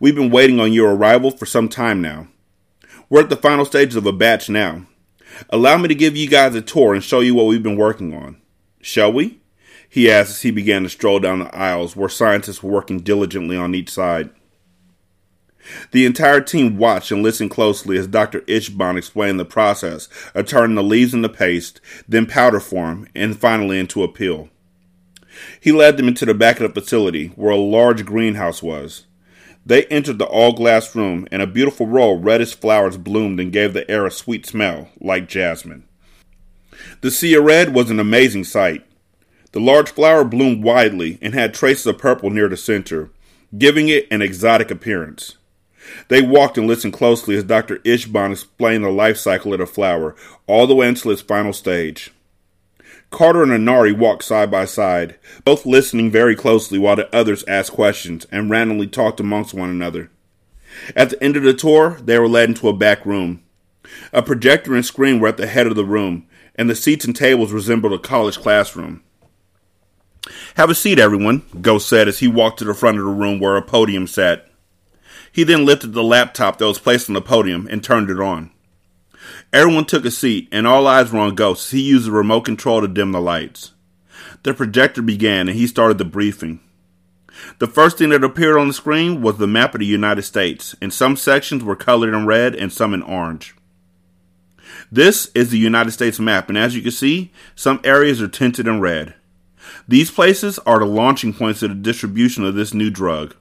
We've 0.00 0.14
been 0.14 0.30
waiting 0.30 0.58
on 0.58 0.72
your 0.72 0.94
arrival 0.94 1.30
for 1.30 1.46
some 1.46 1.68
time 1.68 2.00
now. 2.00 2.28
We're 3.10 3.22
at 3.22 3.30
the 3.30 3.36
final 3.36 3.64
stages 3.64 3.96
of 3.96 4.06
a 4.06 4.12
batch 4.12 4.48
now. 4.48 4.86
Allow 5.50 5.76
me 5.78 5.88
to 5.88 5.94
give 5.94 6.16
you 6.16 6.28
guys 6.28 6.54
a 6.54 6.62
tour 6.62 6.94
and 6.94 7.04
show 7.04 7.20
you 7.20 7.34
what 7.34 7.46
we've 7.46 7.62
been 7.62 7.76
working 7.76 8.14
on. 8.14 8.40
Shall 8.80 9.12
we? 9.12 9.40
He 9.98 10.08
asked 10.08 10.30
as 10.30 10.42
he 10.42 10.52
began 10.52 10.84
to 10.84 10.88
stroll 10.88 11.18
down 11.18 11.40
the 11.40 11.52
aisles 11.52 11.96
where 11.96 12.08
scientists 12.08 12.62
were 12.62 12.70
working 12.70 13.00
diligently 13.00 13.56
on 13.56 13.74
each 13.74 13.90
side. 13.90 14.30
The 15.90 16.06
entire 16.06 16.40
team 16.40 16.78
watched 16.78 17.10
and 17.10 17.20
listened 17.20 17.50
closely 17.50 17.98
as 17.98 18.06
Dr. 18.06 18.42
Ishban 18.42 18.96
explained 18.96 19.40
the 19.40 19.44
process 19.44 20.08
of 20.36 20.46
turning 20.46 20.76
the 20.76 20.84
leaves 20.84 21.14
into 21.14 21.28
paste, 21.28 21.80
then 22.06 22.26
powder 22.26 22.60
form, 22.60 23.08
and 23.12 23.36
finally 23.36 23.80
into 23.80 24.04
a 24.04 24.12
pill. 24.12 24.50
He 25.58 25.72
led 25.72 25.96
them 25.96 26.06
into 26.06 26.24
the 26.24 26.32
back 26.32 26.60
of 26.60 26.72
the 26.72 26.80
facility, 26.80 27.32
where 27.34 27.50
a 27.50 27.56
large 27.56 28.06
greenhouse 28.06 28.62
was. 28.62 29.04
They 29.66 29.84
entered 29.86 30.20
the 30.20 30.26
all 30.26 30.52
glass 30.52 30.94
room, 30.94 31.26
and 31.32 31.42
a 31.42 31.46
beautiful 31.48 31.88
row 31.88 32.14
of 32.14 32.24
reddish 32.24 32.54
flowers 32.54 32.96
bloomed 32.96 33.40
and 33.40 33.52
gave 33.52 33.72
the 33.72 33.90
air 33.90 34.06
a 34.06 34.12
sweet 34.12 34.46
smell, 34.46 34.90
like 35.00 35.28
jasmine. 35.28 35.88
The 37.00 37.10
sea 37.10 37.34
of 37.34 37.42
red 37.42 37.74
was 37.74 37.90
an 37.90 37.98
amazing 37.98 38.44
sight. 38.44 38.84
The 39.52 39.60
large 39.60 39.90
flower 39.90 40.24
bloomed 40.24 40.62
widely 40.62 41.18
and 41.22 41.34
had 41.34 41.54
traces 41.54 41.86
of 41.86 41.98
purple 41.98 42.30
near 42.30 42.48
the 42.48 42.56
center, 42.56 43.10
giving 43.56 43.88
it 43.88 44.06
an 44.10 44.20
exotic 44.20 44.70
appearance. 44.70 45.36
They 46.08 46.20
walked 46.20 46.58
and 46.58 46.66
listened 46.66 46.92
closely 46.92 47.34
as 47.36 47.44
Dr. 47.44 47.78
Ishban 47.78 48.32
explained 48.32 48.84
the 48.84 48.90
life 48.90 49.16
cycle 49.16 49.54
of 49.54 49.60
the 49.60 49.66
flower, 49.66 50.14
all 50.46 50.66
the 50.66 50.74
way 50.74 50.88
until 50.88 51.12
its 51.12 51.22
final 51.22 51.52
stage. 51.52 52.12
Carter 53.10 53.42
and 53.42 53.52
Anari 53.52 53.96
walked 53.96 54.24
side 54.24 54.50
by 54.50 54.66
side, 54.66 55.16
both 55.44 55.64
listening 55.64 56.10
very 56.10 56.36
closely 56.36 56.78
while 56.78 56.96
the 56.96 57.14
others 57.14 57.42
asked 57.48 57.72
questions 57.72 58.26
and 58.30 58.50
randomly 58.50 58.86
talked 58.86 59.18
amongst 59.18 59.54
one 59.54 59.70
another. 59.70 60.10
At 60.94 61.10
the 61.10 61.22
end 61.22 61.36
of 61.36 61.42
the 61.42 61.54
tour, 61.54 61.98
they 62.02 62.18
were 62.18 62.28
led 62.28 62.50
into 62.50 62.68
a 62.68 62.76
back 62.76 63.06
room. 63.06 63.42
A 64.12 64.22
projector 64.22 64.74
and 64.74 64.84
screen 64.84 65.20
were 65.20 65.28
at 65.28 65.38
the 65.38 65.46
head 65.46 65.66
of 65.66 65.74
the 65.74 65.84
room, 65.86 66.26
and 66.54 66.68
the 66.68 66.74
seats 66.74 67.06
and 67.06 67.16
tables 67.16 67.52
resembled 67.52 67.94
a 67.94 67.98
college 67.98 68.38
classroom. 68.38 69.02
Have 70.58 70.70
a 70.70 70.74
seat, 70.74 70.98
everyone, 70.98 71.44
Ghost 71.60 71.88
said 71.88 72.08
as 72.08 72.18
he 72.18 72.26
walked 72.26 72.58
to 72.58 72.64
the 72.64 72.74
front 72.74 72.98
of 72.98 73.04
the 73.04 73.12
room 73.12 73.38
where 73.38 73.56
a 73.56 73.62
podium 73.62 74.08
sat. 74.08 74.50
He 75.30 75.44
then 75.44 75.64
lifted 75.64 75.92
the 75.92 76.02
laptop 76.02 76.58
that 76.58 76.66
was 76.66 76.80
placed 76.80 77.08
on 77.08 77.14
the 77.14 77.20
podium 77.20 77.68
and 77.70 77.80
turned 77.80 78.10
it 78.10 78.18
on. 78.18 78.50
Everyone 79.52 79.84
took 79.84 80.04
a 80.04 80.10
seat, 80.10 80.48
and 80.50 80.66
all 80.66 80.88
eyes 80.88 81.12
were 81.12 81.20
on 81.20 81.36
Ghost 81.36 81.68
as 81.68 81.70
he 81.70 81.82
used 81.82 82.08
the 82.08 82.10
remote 82.10 82.40
control 82.40 82.80
to 82.80 82.88
dim 82.88 83.12
the 83.12 83.20
lights. 83.20 83.70
The 84.42 84.52
projector 84.52 85.00
began, 85.00 85.48
and 85.48 85.56
he 85.56 85.68
started 85.68 85.96
the 85.96 86.04
briefing. 86.04 86.58
The 87.60 87.68
first 87.68 87.96
thing 87.96 88.08
that 88.08 88.24
appeared 88.24 88.58
on 88.58 88.66
the 88.66 88.74
screen 88.74 89.22
was 89.22 89.38
the 89.38 89.46
map 89.46 89.76
of 89.76 89.78
the 89.78 89.86
United 89.86 90.22
States, 90.22 90.74
and 90.82 90.92
some 90.92 91.14
sections 91.14 91.62
were 91.62 91.76
colored 91.76 92.12
in 92.12 92.26
red 92.26 92.56
and 92.56 92.72
some 92.72 92.94
in 92.94 93.02
orange. 93.02 93.54
This 94.90 95.30
is 95.36 95.50
the 95.50 95.58
United 95.58 95.92
States 95.92 96.18
map, 96.18 96.48
and 96.48 96.58
as 96.58 96.74
you 96.74 96.82
can 96.82 96.90
see, 96.90 97.30
some 97.54 97.80
areas 97.84 98.20
are 98.20 98.26
tinted 98.26 98.66
in 98.66 98.80
red. 98.80 99.14
These 99.86 100.10
places 100.10 100.58
are 100.60 100.78
the 100.78 100.86
launching 100.86 101.32
points 101.32 101.62
of 101.62 101.70
the 101.70 101.76
distribution 101.76 102.44
of 102.44 102.54
this 102.54 102.74
new 102.74 102.90
drug. 102.90 103.34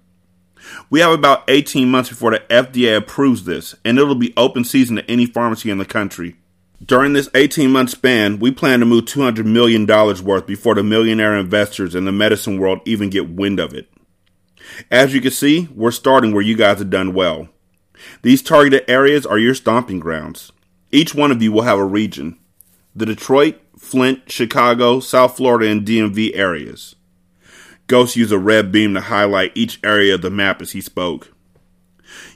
We 0.90 1.00
have 1.00 1.12
about 1.12 1.44
18 1.48 1.90
months 1.90 2.10
before 2.10 2.32
the 2.32 2.40
FDA 2.50 2.98
approves 2.98 3.46
this, 3.46 3.76
and 3.86 3.98
it'll 3.98 4.16
be 4.16 4.34
open 4.36 4.64
season 4.64 4.98
to 4.98 5.10
any 5.10 5.26
pharmacy 5.26 5.70
in 5.70 5.78
the 5.78 5.86
country. 5.86 6.36
During 6.86 7.14
this 7.14 7.30
18 7.34 7.72
month 7.72 7.92
span, 7.92 8.40
we 8.40 8.52
plan 8.52 8.80
to 8.82 8.86
move 8.86 9.06
$200 9.06 9.46
million 9.46 9.86
worth 9.88 10.46
before 10.46 10.76
the 10.76 10.84
millionaire 10.84 11.36
investors 11.36 11.96
in 11.96 12.06
the 12.06 12.12
medicine 12.12 12.60
world 12.60 12.82
even 12.86 13.10
get 13.10 13.30
wind 13.30 13.60
of 13.60 13.74
it. 13.74 13.90
As 14.92 15.14
you 15.14 15.22
can 15.22 15.32
see, 15.32 15.70
we're 15.74 15.92
starting 15.92 16.34
where 16.34 16.44
you 16.44 16.56
guys 16.56 16.80
have 16.80 16.90
done 16.90 17.14
well. 17.14 17.50
These 18.22 18.44
targeted 18.44 18.84
areas 18.88 19.26
are 19.26 19.40
your 19.40 19.56
stomping 19.56 20.00
grounds. 20.00 20.52
Each 20.92 21.16
one 21.16 21.32
of 21.32 21.42
you 21.42 21.52
will 21.52 21.64
have 21.64 21.80
a 21.80 21.86
region 21.86 22.38
the 22.96 23.06
Detroit, 23.06 23.62
Flint, 23.88 24.32
Chicago, 24.32 25.00
South 25.00 25.38
Florida, 25.38 25.70
and 25.70 25.86
DMV 25.86 26.32
areas. 26.36 26.96
Ghost 27.88 28.16
used 28.16 28.34
a 28.34 28.38
red 28.38 28.72
beam 28.72 28.94
to 28.94 29.02
highlight 29.02 29.54
each 29.56 29.80
area 29.84 30.16
of 30.16 30.22
the 30.22 30.30
map 30.30 30.62
as 30.62 30.72
he 30.72 30.82
spoke. 30.82 31.34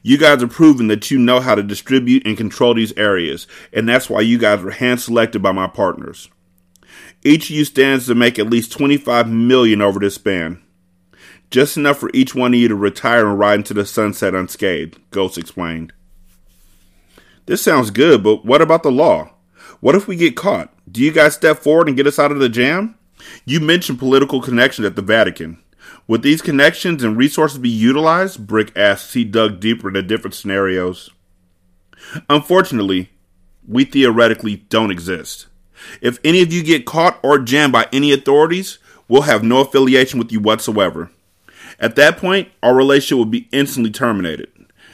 You 0.01 0.17
guys 0.17 0.41
have 0.41 0.49
proven 0.49 0.87
that 0.87 1.11
you 1.11 1.19
know 1.19 1.39
how 1.39 1.55
to 1.55 1.63
distribute 1.63 2.25
and 2.25 2.37
control 2.37 2.73
these 2.73 2.97
areas, 2.97 3.47
and 3.71 3.87
that's 3.87 4.09
why 4.09 4.21
you 4.21 4.37
guys 4.37 4.61
were 4.61 4.71
hand 4.71 5.01
selected 5.01 5.41
by 5.41 5.51
my 5.51 5.67
partners. 5.67 6.29
Each 7.23 7.49
of 7.49 7.55
you 7.55 7.65
stands 7.65 8.07
to 8.07 8.15
make 8.15 8.39
at 8.39 8.49
least 8.49 8.71
25 8.71 9.29
million 9.29 9.81
over 9.81 9.99
this 9.99 10.15
span. 10.15 10.61
Just 11.51 11.77
enough 11.77 11.97
for 11.97 12.09
each 12.13 12.33
one 12.33 12.53
of 12.53 12.59
you 12.59 12.69
to 12.69 12.75
retire 12.75 13.27
and 13.27 13.37
ride 13.37 13.59
into 13.59 13.73
the 13.73 13.85
sunset 13.85 14.33
unscathed, 14.33 14.97
Ghost 15.11 15.37
explained. 15.37 15.93
This 17.45 17.61
sounds 17.61 17.91
good, 17.91 18.23
but 18.23 18.45
what 18.45 18.61
about 18.61 18.83
the 18.83 18.91
law? 18.91 19.33
What 19.81 19.95
if 19.95 20.07
we 20.07 20.15
get 20.15 20.35
caught? 20.35 20.71
Do 20.89 21.01
you 21.01 21.11
guys 21.11 21.33
step 21.33 21.57
forward 21.57 21.87
and 21.87 21.97
get 21.97 22.05
us 22.05 22.19
out 22.19 22.31
of 22.31 22.37
the 22.37 22.49
jam? 22.49 22.95
You 23.45 23.59
mentioned 23.59 23.97
political 23.97 24.39
connections 24.39 24.85
at 24.85 24.95
the 24.95 25.01
Vatican. 25.01 25.57
Would 26.07 26.21
these 26.21 26.41
connections 26.41 27.03
and 27.03 27.17
resources 27.17 27.57
be 27.57 27.69
utilized? 27.69 28.45
Brick 28.45 28.71
asked 28.77 29.09
as 29.09 29.13
he 29.13 29.23
dug 29.23 29.59
deeper 29.59 29.87
into 29.87 30.03
different 30.03 30.35
scenarios. 30.35 31.09
Unfortunately, 32.29 33.09
we 33.67 33.83
theoretically 33.83 34.57
don't 34.69 34.91
exist. 34.91 35.47
If 35.99 36.19
any 36.23 36.43
of 36.43 36.53
you 36.53 36.63
get 36.63 36.85
caught 36.85 37.19
or 37.23 37.39
jammed 37.39 37.73
by 37.73 37.87
any 37.91 38.13
authorities, 38.13 38.77
we'll 39.07 39.23
have 39.23 39.43
no 39.43 39.61
affiliation 39.61 40.19
with 40.19 40.31
you 40.31 40.39
whatsoever. 40.39 41.09
At 41.79 41.95
that 41.95 42.17
point, 42.17 42.49
our 42.61 42.75
relationship 42.75 43.17
will 43.17 43.25
be 43.25 43.49
instantly 43.51 43.91
terminated. 43.91 44.51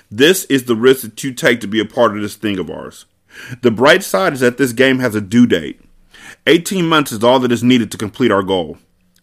This 0.10 0.46
is 0.46 0.64
the 0.64 0.76
risk 0.78 1.02
that 1.02 1.22
you 1.26 1.34
take 1.34 1.60
to 1.60 1.68
be 1.68 1.82
a 1.82 1.86
part 1.86 2.16
of 2.16 2.22
this 2.22 2.36
thing 2.36 2.58
of 2.58 2.70
ours. 2.70 3.06
The 3.62 3.72
bright 3.72 4.04
side 4.04 4.34
is 4.34 4.40
that 4.42 4.58
this 4.58 4.74
game 4.74 5.00
has 5.00 5.16
a 5.16 5.22
due 5.22 5.48
date. 5.48 5.82
18 6.46 6.88
months 6.88 7.12
is 7.12 7.24
all 7.24 7.40
that 7.40 7.52
is 7.52 7.64
needed 7.64 7.92
to 7.92 7.98
complete 7.98 8.32
our 8.32 8.44
goal. 8.44 8.78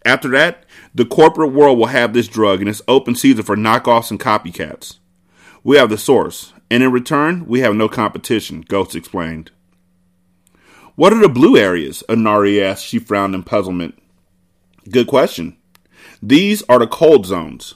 After 0.04 0.28
that, 0.28 0.64
the 0.94 1.06
corporate 1.06 1.52
world 1.52 1.78
will 1.78 1.86
have 1.86 2.12
this 2.12 2.28
drug 2.28 2.60
and 2.60 2.68
it's 2.68 2.82
open 2.86 3.14
season 3.14 3.42
for 3.42 3.56
knockoffs 3.56 4.10
and 4.10 4.20
copycats. 4.20 4.98
We 5.62 5.76
have 5.76 5.88
the 5.88 5.96
source, 5.96 6.52
and 6.70 6.82
in 6.82 6.92
return, 6.92 7.46
we 7.46 7.60
have 7.60 7.74
no 7.74 7.88
competition, 7.88 8.60
Ghost 8.68 8.94
explained. 8.94 9.50
What 10.96 11.12
are 11.12 11.20
the 11.20 11.28
blue 11.28 11.56
areas? 11.56 12.04
Anari 12.08 12.62
asked. 12.62 12.84
She 12.84 12.98
frowned 12.98 13.34
in 13.34 13.42
puzzlement. 13.42 13.98
Good 14.90 15.08
question. 15.08 15.56
These 16.22 16.62
are 16.68 16.78
the 16.78 16.86
cold 16.86 17.26
zones. 17.26 17.74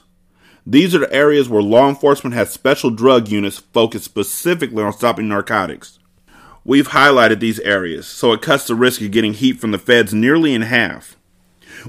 These 0.65 0.95
are 0.95 0.99
the 0.99 1.13
areas 1.13 1.49
where 1.49 1.61
law 1.61 1.89
enforcement 1.89 2.33
has 2.35 2.51
special 2.51 2.91
drug 2.91 3.27
units 3.27 3.57
focused 3.57 4.05
specifically 4.05 4.83
on 4.83 4.93
stopping 4.93 5.27
narcotics. 5.27 5.98
We've 6.69 6.89
highlighted 6.89 7.39
these 7.39 7.59
areas, 7.61 8.05
so 8.05 8.31
it 8.31 8.43
cuts 8.43 8.67
the 8.67 8.75
risk 8.75 9.01
of 9.01 9.09
getting 9.09 9.33
heat 9.33 9.59
from 9.59 9.71
the 9.71 9.79
feds 9.79 10.13
nearly 10.13 10.53
in 10.53 10.61
half. 10.61 11.17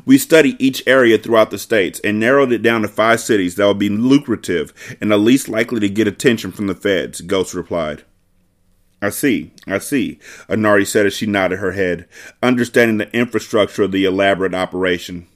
We 0.07 0.16
studied 0.16 0.57
each 0.59 0.83
area 0.87 1.19
throughout 1.19 1.51
the 1.51 1.59
states 1.59 2.01
and 2.03 2.19
narrowed 2.19 2.51
it 2.51 2.62
down 2.62 2.81
to 2.81 2.88
five 2.88 3.21
cities 3.21 3.57
that 3.57 3.66
would 3.66 3.79
be 3.79 3.90
lucrative 3.90 4.73
and 4.99 5.11
the 5.11 5.19
least 5.19 5.51
likely 5.51 5.81
to 5.81 5.90
get 5.90 6.09
attention 6.09 6.51
from 6.51 6.66
the 6.66 6.75
feds, 6.75 7.21
Ghost 7.21 7.53
replied. 7.53 8.05
I 9.03 9.11
see, 9.11 9.53
I 9.66 9.81
see, 9.81 10.19
Anari 10.49 10.87
said 10.87 11.05
as 11.05 11.12
she 11.12 11.27
nodded 11.27 11.59
her 11.59 11.73
head, 11.73 12.09
understanding 12.43 12.97
the 12.97 13.14
infrastructure 13.14 13.83
of 13.83 13.93
the 13.93 14.07
elaborate 14.07 14.55
operation. 14.55 15.27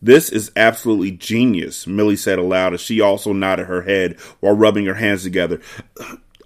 This 0.00 0.30
is 0.30 0.52
absolutely 0.54 1.10
genius, 1.10 1.84
Millie 1.84 2.14
said 2.14 2.38
aloud 2.38 2.74
as 2.74 2.80
she 2.80 3.00
also 3.00 3.32
nodded 3.32 3.66
her 3.66 3.82
head 3.82 4.20
while 4.38 4.54
rubbing 4.54 4.86
her 4.86 4.94
hands 4.94 5.24
together. 5.24 5.60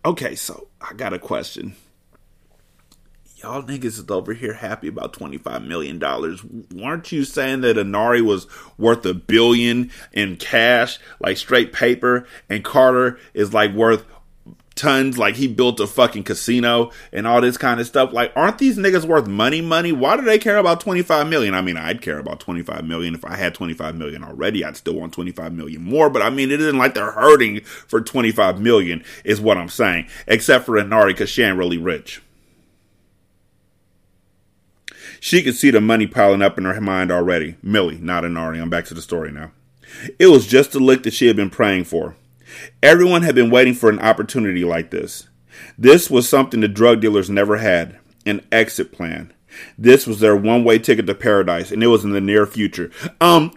Okay, 0.05 0.35
so 0.35 0.69
I 0.83 0.93
got 0.93 1.15
a 1.15 1.19
question. 1.19 1.75
Y'all 3.37 3.63
niggas 3.63 3.85
is 3.85 4.11
over 4.11 4.35
here 4.35 4.53
happy 4.53 4.89
about 4.89 5.15
$25 5.15 5.67
million. 5.67 5.99
Weren't 6.75 7.11
you 7.11 7.25
saying 7.25 7.63
that 7.63 7.77
Anari 7.77 8.21
was 8.21 8.47
worth 8.77 9.05
a 9.07 9.15
billion 9.15 9.91
in 10.13 10.37
cash, 10.37 10.99
like 11.21 11.39
straight 11.39 11.73
paper, 11.73 12.27
and 12.51 12.63
Carter 12.63 13.19
is 13.33 13.55
like 13.55 13.73
worth 13.73 14.05
tons 14.75 15.19
like 15.19 15.37
he 15.37 15.47
built 15.47 15.81
a 15.81 15.87
fucking 15.87 16.25
casino 16.25 16.91
and 17.13 17.27
all 17.27 17.41
this 17.41 17.57
kind 17.57 17.81
of 17.81 17.87
stuff. 17.87 18.13
Like 18.13 18.33
aren't 18.35 18.59
these 18.59 18.77
niggas 18.77 19.05
worth 19.05 19.27
money 19.27 19.61
money? 19.61 19.93
Why 19.93 20.17
do 20.17 20.23
they 20.23 20.39
care 20.39 20.57
about 20.57 20.81
25 20.81 21.29
million? 21.29 21.55
I 21.55 21.61
mean 21.61 21.77
i'd 21.77 22.03
care 22.03 22.19
about 22.19 22.41
25 22.41 22.85
million. 22.85 23.15
If 23.15 23.25
i 23.25 23.37
had 23.37 23.55
25 23.55 23.97
million 23.97 24.25
already 24.25 24.65
i'd 24.65 24.77
still 24.77 24.95
want 24.95 25.13
25 25.13 25.53
million 25.53 25.83
more 25.83 26.11
but 26.11 26.23
i 26.23 26.31
mean 26.31 26.51
it 26.51 26.61
isn't 26.61 26.79
like 26.79 26.95
they're 26.95 27.13
hurting 27.13 27.61
for 27.61 28.01
25 28.01 28.61
million 28.61 29.05
is 29.25 29.41
what 29.41 29.59
i'm 29.59 29.69
saying 29.69 30.07
except 30.27 30.67
for 30.67 30.75
Anari 30.75 31.09
because 31.09 31.31
she 31.31 31.43
ain't 31.43 31.59
really 31.59 31.79
rich. 31.79 32.21
She 35.21 35.43
could 35.43 35.55
see 35.55 35.71
the 35.71 35.81
money 35.81 36.07
piling 36.07 36.43
up 36.43 36.59
in 36.59 36.65
her 36.65 36.81
mind 36.81 37.11
already. 37.11 37.57
Millie 37.63 37.99
not 37.99 38.25
Anari 38.25 38.61
i'm 38.61 38.71
back 38.71 38.87
to 38.87 38.95
the 38.95 39.03
story 39.03 39.31
now. 39.31 39.53
It 40.19 40.27
was 40.27 40.47
just 40.47 40.73
the 40.73 40.81
lick 40.81 41.05
that 41.05 41.15
she 41.15 41.27
had 41.29 41.37
been 41.37 41.51
praying 41.51 41.85
for 41.85 42.17
Everyone 42.83 43.23
had 43.23 43.35
been 43.35 43.51
waiting 43.51 43.75
for 43.75 43.89
an 43.89 43.99
opportunity 44.01 44.65
like 44.65 44.91
this. 44.91 45.29
This 45.79 46.11
was 46.11 46.29
something 46.29 46.61
the 46.61 46.69
drug 46.69 47.01
dealers 47.01 47.31
never 47.31 47.59
had 47.59 47.99
an 48.27 48.47
exit 48.51 48.93
plan. 48.93 49.33
This 49.79 50.07
was 50.07 50.21
their 50.21 50.37
one 50.37 50.65
way 50.65 50.79
ticket 50.79 51.07
to 51.07 51.15
paradise, 51.15 51.71
and 51.71 51.83
it 51.83 51.89
was 51.89 52.05
in 52.05 52.11
the 52.11 52.21
near 52.21 52.47
future. 52.47 52.91
Um. 53.21 53.53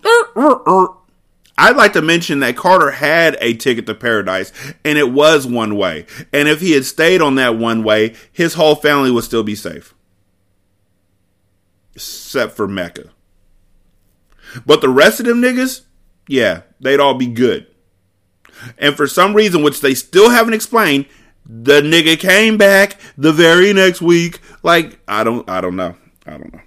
I'd 1.57 1.75
like 1.75 1.93
to 1.93 2.03
mention 2.03 2.39
that 2.41 2.55
Carter 2.55 2.91
had 2.91 3.35
a 3.41 3.55
ticket 3.55 3.87
to 3.87 3.95
paradise, 3.95 4.51
and 4.85 4.97
it 4.97 5.11
was 5.11 5.47
one 5.47 5.75
way. 5.75 6.05
And 6.31 6.47
if 6.47 6.61
he 6.61 6.73
had 6.73 6.85
stayed 6.85 7.19
on 7.19 7.35
that 7.35 7.57
one 7.57 7.83
way, 7.83 8.13
his 8.31 8.53
whole 8.53 8.75
family 8.75 9.09
would 9.09 9.23
still 9.23 9.43
be 9.43 9.55
safe. 9.55 9.95
Except 11.95 12.55
for 12.55 12.67
Mecca. 12.67 13.09
But 14.65 14.81
the 14.81 14.89
rest 14.89 15.19
of 15.19 15.25
them 15.25 15.41
niggas, 15.41 15.81
yeah, 16.27 16.61
they'd 16.79 16.99
all 16.99 17.15
be 17.15 17.27
good. 17.27 17.66
And 18.77 18.95
for 18.95 19.07
some 19.07 19.33
reason, 19.33 19.63
which 19.63 19.81
they 19.81 19.93
still 19.93 20.29
haven't 20.29 20.53
explained, 20.53 21.05
the 21.45 21.81
nigga 21.81 22.19
came 22.19 22.57
back 22.57 22.99
the 23.17 23.31
very 23.31 23.71
next 23.73 24.01
week. 24.01 24.39
Like, 24.63 24.99
I 25.07 25.23
don't 25.23 25.49
I 25.49 25.61
don't 25.61 25.75
know. 25.75 25.95
I 26.25 26.31
don't 26.31 26.53
know. 26.53 26.61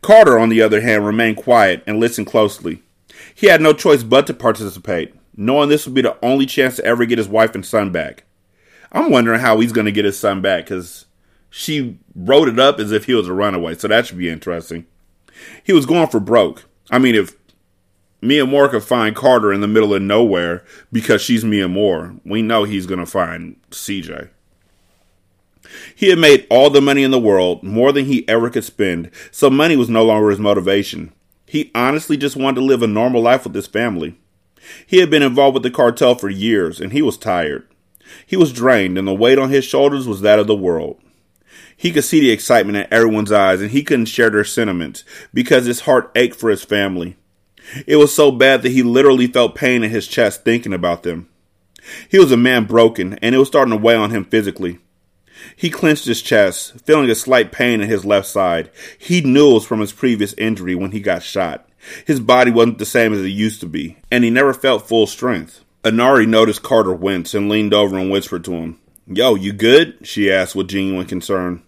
Carter, 0.00 0.38
on 0.38 0.48
the 0.48 0.62
other 0.62 0.80
hand, 0.80 1.06
remained 1.06 1.36
quiet 1.36 1.82
and 1.86 2.00
listened 2.00 2.26
closely. 2.26 2.82
He 3.34 3.46
had 3.46 3.60
no 3.60 3.72
choice 3.72 4.02
but 4.02 4.26
to 4.26 4.34
participate, 4.34 5.14
knowing 5.36 5.68
this 5.68 5.86
would 5.86 5.94
be 5.94 6.02
the 6.02 6.16
only 6.24 6.46
chance 6.46 6.76
to 6.76 6.84
ever 6.84 7.04
get 7.04 7.18
his 7.18 7.28
wife 7.28 7.54
and 7.54 7.64
son 7.64 7.90
back. 7.90 8.24
I'm 8.90 9.10
wondering 9.10 9.40
how 9.40 9.60
he's 9.60 9.72
going 9.72 9.84
to 9.84 9.92
get 9.92 10.04
his 10.04 10.18
son 10.18 10.40
back 10.40 10.64
because 10.64 11.06
she 11.50 11.98
wrote 12.14 12.48
it 12.48 12.58
up 12.58 12.78
as 12.78 12.92
if 12.92 13.04
he 13.04 13.14
was 13.14 13.28
a 13.28 13.32
runaway, 13.32 13.74
so 13.74 13.88
that 13.88 14.06
should 14.06 14.18
be 14.18 14.30
interesting. 14.30 14.86
He 15.62 15.72
was 15.72 15.86
going 15.86 16.08
for 16.08 16.20
broke. 16.20 16.64
I 16.90 16.98
mean, 16.98 17.14
if 17.14 17.36
Miamor 18.20 18.70
could 18.70 18.82
find 18.82 19.14
Carter 19.14 19.52
in 19.52 19.60
the 19.60 19.68
middle 19.68 19.94
of 19.94 20.02
nowhere 20.02 20.64
because 20.90 21.22
she's 21.22 21.44
Miamor, 21.44 22.20
we 22.24 22.42
know 22.42 22.64
he's 22.64 22.86
going 22.86 23.00
to 23.00 23.06
find 23.06 23.56
CJ. 23.70 24.30
He 25.94 26.08
had 26.08 26.18
made 26.18 26.46
all 26.50 26.70
the 26.70 26.80
money 26.80 27.02
in 27.02 27.10
the 27.10 27.18
world, 27.18 27.62
more 27.62 27.92
than 27.92 28.06
he 28.06 28.28
ever 28.28 28.50
could 28.50 28.64
spend, 28.64 29.10
so 29.30 29.50
money 29.50 29.76
was 29.76 29.88
no 29.88 30.04
longer 30.04 30.30
his 30.30 30.38
motivation. 30.38 31.12
He 31.46 31.70
honestly 31.74 32.16
just 32.16 32.36
wanted 32.36 32.60
to 32.60 32.66
live 32.66 32.82
a 32.82 32.86
normal 32.86 33.22
life 33.22 33.44
with 33.44 33.54
his 33.54 33.66
family. 33.66 34.18
He 34.86 34.98
had 34.98 35.10
been 35.10 35.22
involved 35.22 35.54
with 35.54 35.62
the 35.62 35.70
cartel 35.70 36.14
for 36.14 36.28
years, 36.28 36.80
and 36.80 36.92
he 36.92 37.02
was 37.02 37.16
tired. 37.16 37.66
He 38.26 38.36
was 38.36 38.52
drained, 38.52 38.98
and 38.98 39.06
the 39.06 39.14
weight 39.14 39.38
on 39.38 39.50
his 39.50 39.64
shoulders 39.64 40.06
was 40.06 40.22
that 40.22 40.38
of 40.38 40.46
the 40.46 40.56
world. 40.56 40.98
He 41.76 41.92
could 41.92 42.04
see 42.04 42.20
the 42.20 42.30
excitement 42.30 42.76
in 42.76 42.86
everyone's 42.92 43.30
eyes, 43.30 43.60
and 43.60 43.70
he 43.70 43.82
couldn't 43.82 44.06
share 44.06 44.30
their 44.30 44.44
sentiments 44.44 45.04
because 45.32 45.66
his 45.66 45.80
heart 45.80 46.10
ached 46.16 46.36
for 46.36 46.50
his 46.50 46.64
family. 46.64 47.16
It 47.86 47.96
was 47.96 48.14
so 48.14 48.30
bad 48.30 48.62
that 48.62 48.72
he 48.72 48.82
literally 48.82 49.26
felt 49.26 49.54
pain 49.54 49.82
in 49.82 49.90
his 49.90 50.06
chest 50.06 50.44
thinking 50.44 50.72
about 50.72 51.02
them. 51.02 51.28
He 52.08 52.18
was 52.18 52.32
a 52.32 52.36
man 52.36 52.64
broken, 52.64 53.14
and 53.22 53.34
it 53.34 53.38
was 53.38 53.48
starting 53.48 53.72
to 53.72 53.82
weigh 53.82 53.94
on 53.96 54.10
him 54.10 54.24
physically. 54.24 54.78
He 55.56 55.70
clenched 55.70 56.06
his 56.06 56.22
chest, 56.22 56.80
feeling 56.84 57.08
a 57.10 57.14
slight 57.14 57.52
pain 57.52 57.80
in 57.80 57.88
his 57.88 58.04
left 58.04 58.26
side. 58.26 58.70
He 58.98 59.20
knew 59.20 59.50
it 59.50 59.54
was 59.54 59.66
from 59.66 59.80
his 59.80 59.92
previous 59.92 60.34
injury 60.34 60.74
when 60.74 60.92
he 60.92 61.00
got 61.00 61.22
shot. 61.22 61.68
His 62.04 62.20
body 62.20 62.50
wasn't 62.50 62.78
the 62.78 62.86
same 62.86 63.12
as 63.12 63.20
it 63.20 63.28
used 63.28 63.60
to 63.60 63.66
be, 63.66 63.96
and 64.10 64.24
he 64.24 64.30
never 64.30 64.52
felt 64.52 64.88
full 64.88 65.06
strength. 65.06 65.64
Anari 65.84 66.26
noticed 66.26 66.62
Carter 66.62 66.92
wince 66.92 67.34
and 67.34 67.48
leaned 67.48 67.72
over 67.72 67.96
and 67.96 68.10
whispered 68.10 68.44
to 68.44 68.52
him. 68.52 68.78
Yo, 69.06 69.36
you 69.36 69.52
good? 69.52 69.96
she 70.02 70.30
asked 70.30 70.54
with 70.54 70.68
genuine 70.68 71.06
concern. 71.06 71.62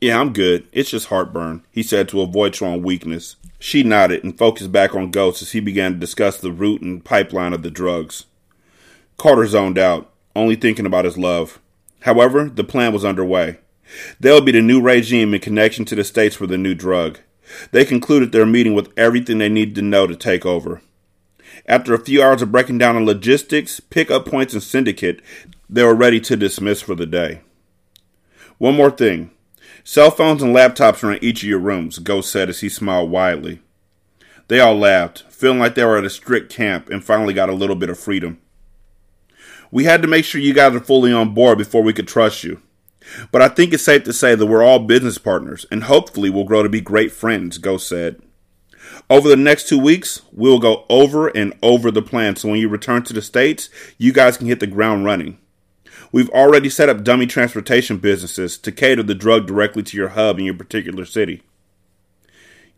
Yeah, 0.00 0.20
I'm 0.20 0.32
good. 0.32 0.66
It's 0.72 0.90
just 0.90 1.08
heartburn, 1.08 1.64
he 1.70 1.82
said 1.82 2.08
to 2.10 2.20
avoid 2.20 2.54
showing 2.54 2.82
weakness. 2.82 3.36
She 3.66 3.82
nodded 3.82 4.22
and 4.22 4.38
focused 4.38 4.70
back 4.70 4.94
on 4.94 5.10
Ghost 5.10 5.42
as 5.42 5.50
he 5.50 5.58
began 5.58 5.94
to 5.94 5.98
discuss 5.98 6.38
the 6.38 6.52
route 6.52 6.82
and 6.82 7.04
pipeline 7.04 7.52
of 7.52 7.64
the 7.64 7.70
drugs. 7.70 8.26
Carter 9.16 9.44
zoned 9.44 9.76
out, 9.76 10.08
only 10.36 10.54
thinking 10.54 10.86
about 10.86 11.04
his 11.04 11.18
love. 11.18 11.58
However, 12.02 12.48
the 12.48 12.62
plan 12.62 12.92
was 12.92 13.04
underway. 13.04 13.58
They'll 14.20 14.40
be 14.40 14.52
the 14.52 14.62
new 14.62 14.80
regime 14.80 15.34
in 15.34 15.40
connection 15.40 15.84
to 15.86 15.96
the 15.96 16.04
states 16.04 16.36
for 16.36 16.46
the 16.46 16.56
new 16.56 16.76
drug. 16.76 17.18
They 17.72 17.84
concluded 17.84 18.30
their 18.30 18.46
meeting 18.46 18.74
with 18.74 18.92
everything 18.96 19.38
they 19.38 19.48
needed 19.48 19.74
to 19.74 19.82
know 19.82 20.06
to 20.06 20.14
take 20.14 20.46
over. 20.46 20.80
After 21.66 21.92
a 21.92 21.98
few 21.98 22.22
hours 22.22 22.42
of 22.42 22.52
breaking 22.52 22.78
down 22.78 22.94
the 22.94 23.00
logistics, 23.00 23.80
pickup 23.80 24.26
points, 24.26 24.54
and 24.54 24.62
syndicate, 24.62 25.20
they 25.68 25.82
were 25.82 25.92
ready 25.92 26.20
to 26.20 26.36
dismiss 26.36 26.82
for 26.82 26.94
the 26.94 27.04
day. 27.04 27.40
One 28.58 28.76
more 28.76 28.92
thing. 28.92 29.32
Cell 29.88 30.10
phones 30.10 30.42
and 30.42 30.52
laptops 30.52 31.04
are 31.04 31.12
in 31.12 31.22
each 31.22 31.44
of 31.44 31.48
your 31.48 31.60
rooms, 31.60 32.00
Ghost 32.00 32.32
said 32.32 32.48
as 32.48 32.58
he 32.58 32.68
smiled 32.68 33.08
widely. 33.08 33.60
They 34.48 34.58
all 34.58 34.74
laughed, 34.74 35.22
feeling 35.30 35.60
like 35.60 35.76
they 35.76 35.84
were 35.84 35.96
at 35.96 36.04
a 36.04 36.10
strict 36.10 36.52
camp 36.52 36.90
and 36.90 37.04
finally 37.04 37.32
got 37.32 37.48
a 37.48 37.54
little 37.54 37.76
bit 37.76 37.88
of 37.88 37.96
freedom. 37.96 38.40
We 39.70 39.84
had 39.84 40.02
to 40.02 40.08
make 40.08 40.24
sure 40.24 40.40
you 40.40 40.54
guys 40.54 40.74
are 40.74 40.80
fully 40.80 41.12
on 41.12 41.34
board 41.34 41.58
before 41.58 41.84
we 41.84 41.92
could 41.92 42.08
trust 42.08 42.42
you. 42.42 42.60
But 43.30 43.42
I 43.42 43.46
think 43.46 43.72
it's 43.72 43.84
safe 43.84 44.02
to 44.02 44.12
say 44.12 44.34
that 44.34 44.46
we're 44.46 44.64
all 44.64 44.80
business 44.80 45.18
partners, 45.18 45.66
and 45.70 45.84
hopefully 45.84 46.30
we'll 46.30 46.42
grow 46.42 46.64
to 46.64 46.68
be 46.68 46.80
great 46.80 47.12
friends, 47.12 47.56
Ghost 47.56 47.88
said. 47.88 48.20
Over 49.08 49.28
the 49.28 49.36
next 49.36 49.68
two 49.68 49.78
weeks, 49.78 50.20
we'll 50.32 50.58
go 50.58 50.84
over 50.90 51.28
and 51.28 51.54
over 51.62 51.92
the 51.92 52.02
plan 52.02 52.34
so 52.34 52.48
when 52.48 52.58
you 52.58 52.68
return 52.68 53.04
to 53.04 53.12
the 53.12 53.22
States, 53.22 53.70
you 53.98 54.12
guys 54.12 54.36
can 54.36 54.48
hit 54.48 54.58
the 54.58 54.66
ground 54.66 55.04
running. 55.04 55.38
We've 56.12 56.30
already 56.30 56.68
set 56.70 56.88
up 56.88 57.04
dummy 57.04 57.26
transportation 57.26 57.98
businesses 57.98 58.58
to 58.58 58.72
cater 58.72 59.02
the 59.02 59.14
drug 59.14 59.46
directly 59.46 59.82
to 59.84 59.96
your 59.96 60.08
hub 60.10 60.38
in 60.38 60.44
your 60.44 60.54
particular 60.54 61.04
city. 61.04 61.42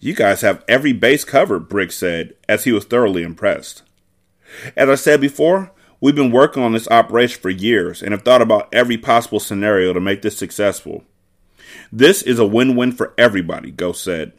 You 0.00 0.14
guys 0.14 0.42
have 0.42 0.64
every 0.68 0.92
base 0.92 1.24
covered, 1.24 1.68
Briggs 1.68 1.96
said, 1.96 2.34
as 2.48 2.64
he 2.64 2.72
was 2.72 2.84
thoroughly 2.84 3.22
impressed. 3.22 3.82
As 4.76 4.88
I 4.88 4.94
said 4.94 5.20
before, 5.20 5.72
We've 6.00 6.14
been 6.14 6.30
working 6.30 6.62
on 6.62 6.72
this 6.72 6.88
operation 6.88 7.40
for 7.40 7.50
years 7.50 8.02
and 8.02 8.12
have 8.12 8.22
thought 8.22 8.42
about 8.42 8.68
every 8.72 8.96
possible 8.96 9.40
scenario 9.40 9.92
to 9.92 10.00
make 10.00 10.22
this 10.22 10.36
successful. 10.36 11.02
This 11.90 12.22
is 12.22 12.38
a 12.38 12.46
win 12.46 12.76
win 12.76 12.92
for 12.92 13.14
everybody, 13.18 13.72
Ghost 13.72 14.04
said. 14.04 14.32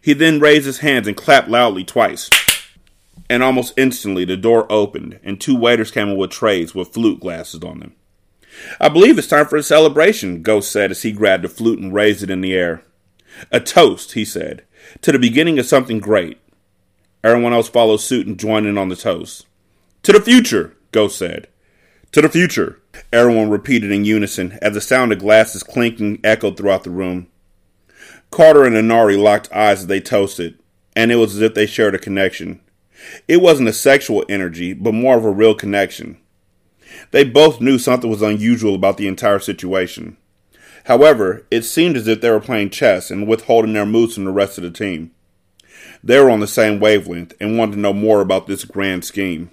He 0.00 0.12
then 0.12 0.40
raised 0.40 0.66
his 0.66 0.78
hands 0.78 1.06
and 1.06 1.16
clapped 1.16 1.48
loudly 1.48 1.84
twice. 1.84 2.30
And 3.28 3.42
almost 3.42 3.74
instantly, 3.76 4.24
the 4.24 4.36
door 4.36 4.70
opened 4.70 5.18
and 5.22 5.40
two 5.40 5.56
waiters 5.56 5.90
came 5.90 6.08
in 6.08 6.16
with 6.16 6.30
trays 6.30 6.74
with 6.74 6.92
flute 6.92 7.20
glasses 7.20 7.62
on 7.62 7.80
them. 7.80 7.94
I 8.80 8.88
believe 8.88 9.18
it's 9.18 9.26
time 9.26 9.46
for 9.46 9.56
a 9.56 9.62
celebration, 9.62 10.42
Ghost 10.42 10.70
said 10.70 10.90
as 10.90 11.02
he 11.02 11.12
grabbed 11.12 11.44
a 11.44 11.48
flute 11.48 11.78
and 11.78 11.92
raised 11.92 12.22
it 12.22 12.30
in 12.30 12.40
the 12.40 12.54
air. 12.54 12.82
A 13.50 13.60
toast, 13.60 14.12
he 14.12 14.24
said, 14.24 14.64
to 15.02 15.12
the 15.12 15.18
beginning 15.18 15.58
of 15.58 15.66
something 15.66 15.98
great. 15.98 16.38
Everyone 17.22 17.52
else 17.52 17.68
followed 17.68 17.98
suit 17.98 18.26
and 18.26 18.38
joined 18.38 18.66
in 18.66 18.78
on 18.78 18.88
the 18.88 18.96
toast. 18.96 19.46
To 20.04 20.12
the 20.12 20.20
future, 20.20 20.76
Ghost 20.92 21.18
said. 21.18 21.48
To 22.12 22.22
the 22.22 22.28
future, 22.28 22.80
everyone 23.12 23.50
repeated 23.50 23.90
in 23.90 24.04
unison 24.04 24.58
as 24.62 24.74
the 24.74 24.80
sound 24.80 25.12
of 25.12 25.18
glasses 25.18 25.62
clinking 25.62 26.20
echoed 26.24 26.56
throughout 26.56 26.84
the 26.84 26.90
room. 26.90 27.26
Carter 28.30 28.64
and 28.64 28.76
Anari 28.76 29.18
locked 29.18 29.52
eyes 29.52 29.80
as 29.80 29.86
they 29.86 30.00
toasted, 30.00 30.58
and 30.94 31.12
it 31.12 31.16
was 31.16 31.34
as 31.34 31.42
if 31.42 31.54
they 31.54 31.66
shared 31.66 31.94
a 31.94 31.98
connection. 31.98 32.60
It 33.28 33.38
wasn't 33.38 33.68
a 33.68 33.72
sexual 33.72 34.24
energy, 34.28 34.72
but 34.72 34.92
more 34.92 35.16
of 35.16 35.24
a 35.24 35.30
real 35.30 35.54
connection. 35.54 36.18
They 37.10 37.24
both 37.24 37.60
knew 37.60 37.78
something 37.78 38.10
was 38.10 38.22
unusual 38.22 38.74
about 38.74 38.96
the 38.96 39.08
entire 39.08 39.38
situation. 39.38 40.16
However, 40.84 41.46
it 41.50 41.62
seemed 41.62 41.96
as 41.96 42.06
if 42.06 42.20
they 42.20 42.30
were 42.30 42.40
playing 42.40 42.70
chess 42.70 43.10
and 43.10 43.26
withholding 43.26 43.72
their 43.72 43.86
moves 43.86 44.14
from 44.14 44.24
the 44.24 44.32
rest 44.32 44.56
of 44.56 44.64
the 44.64 44.70
team. 44.70 45.10
They 46.02 46.20
were 46.20 46.30
on 46.30 46.40
the 46.40 46.46
same 46.46 46.78
wavelength 46.78 47.34
and 47.40 47.58
wanted 47.58 47.72
to 47.72 47.80
know 47.80 47.92
more 47.92 48.20
about 48.20 48.46
this 48.46 48.64
grand 48.64 49.04
scheme. 49.04 49.50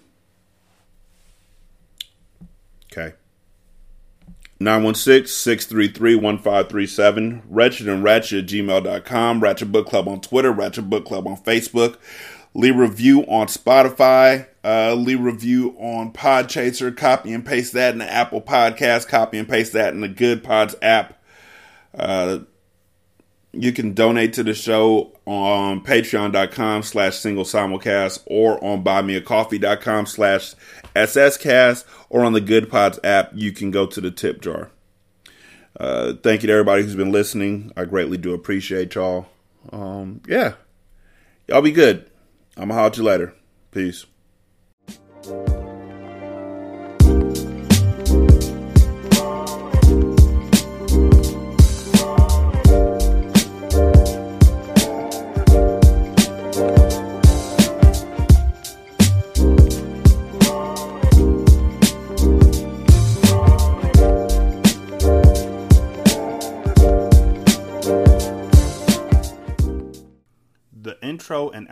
Okay. 2.91 3.13
916-633-1537, 4.59 7.41
Wretched 7.49 7.89
and 7.89 8.03
Ratchet 8.03 8.43
at 8.43 8.49
gmail.com, 8.49 9.39
Ratchet 9.39 9.71
Book 9.71 9.87
Club 9.87 10.07
on 10.07 10.21
Twitter, 10.21 10.51
Ratchet 10.51 10.89
Book 10.89 11.05
Club 11.05 11.27
on 11.27 11.37
Facebook. 11.37 11.97
Leave 12.55 12.75
review 12.75 13.21
on 13.23 13.47
Spotify, 13.47 14.47
uh, 14.63 14.93
leave 14.93 15.19
review 15.19 15.75
on 15.79 16.13
Podchaser, 16.13 16.95
copy 16.95 17.33
and 17.33 17.45
paste 17.45 17.73
that 17.73 17.93
in 17.93 17.99
the 17.99 18.11
Apple 18.11 18.41
Podcast, 18.41 19.07
copy 19.07 19.39
and 19.39 19.49
paste 19.49 19.73
that 19.73 19.93
in 19.93 20.01
the 20.01 20.07
Good 20.07 20.43
Pods 20.43 20.75
app. 20.81 21.19
Uh, 21.97 22.39
you 23.51 23.71
can 23.71 23.93
donate 23.93 24.33
to 24.33 24.43
the 24.43 24.53
show 24.53 25.15
on 25.25 25.83
patreon.com 25.83 26.83
slash 26.83 27.17
single 27.17 27.43
simulcast 27.43 28.21
or 28.25 28.63
on 28.63 28.83
buymeacoffee.com 28.83 30.05
slash 30.05 30.55
sscast 30.95 31.85
or 32.09 32.23
on 32.23 32.33
the 32.33 32.41
Good 32.41 32.69
Pods 32.69 32.99
app, 33.03 33.31
you 33.33 33.51
can 33.51 33.71
go 33.71 33.85
to 33.85 34.01
the 34.01 34.11
tip 34.11 34.41
jar. 34.41 34.69
Uh, 35.79 36.13
thank 36.21 36.43
you 36.43 36.47
to 36.47 36.53
everybody 36.53 36.83
who's 36.83 36.95
been 36.95 37.11
listening. 37.11 37.71
I 37.75 37.85
greatly 37.85 38.17
do 38.17 38.33
appreciate 38.33 38.93
y'all. 38.95 39.27
Um, 39.71 40.21
yeah. 40.27 40.53
Y'all 41.47 41.61
be 41.61 41.71
good. 41.71 42.09
I'm 42.55 42.67
going 42.67 42.69
to 42.69 42.75
holler 42.75 42.87
at 42.87 42.97
you 42.97 43.03
later. 43.03 43.33
Peace. 43.71 44.05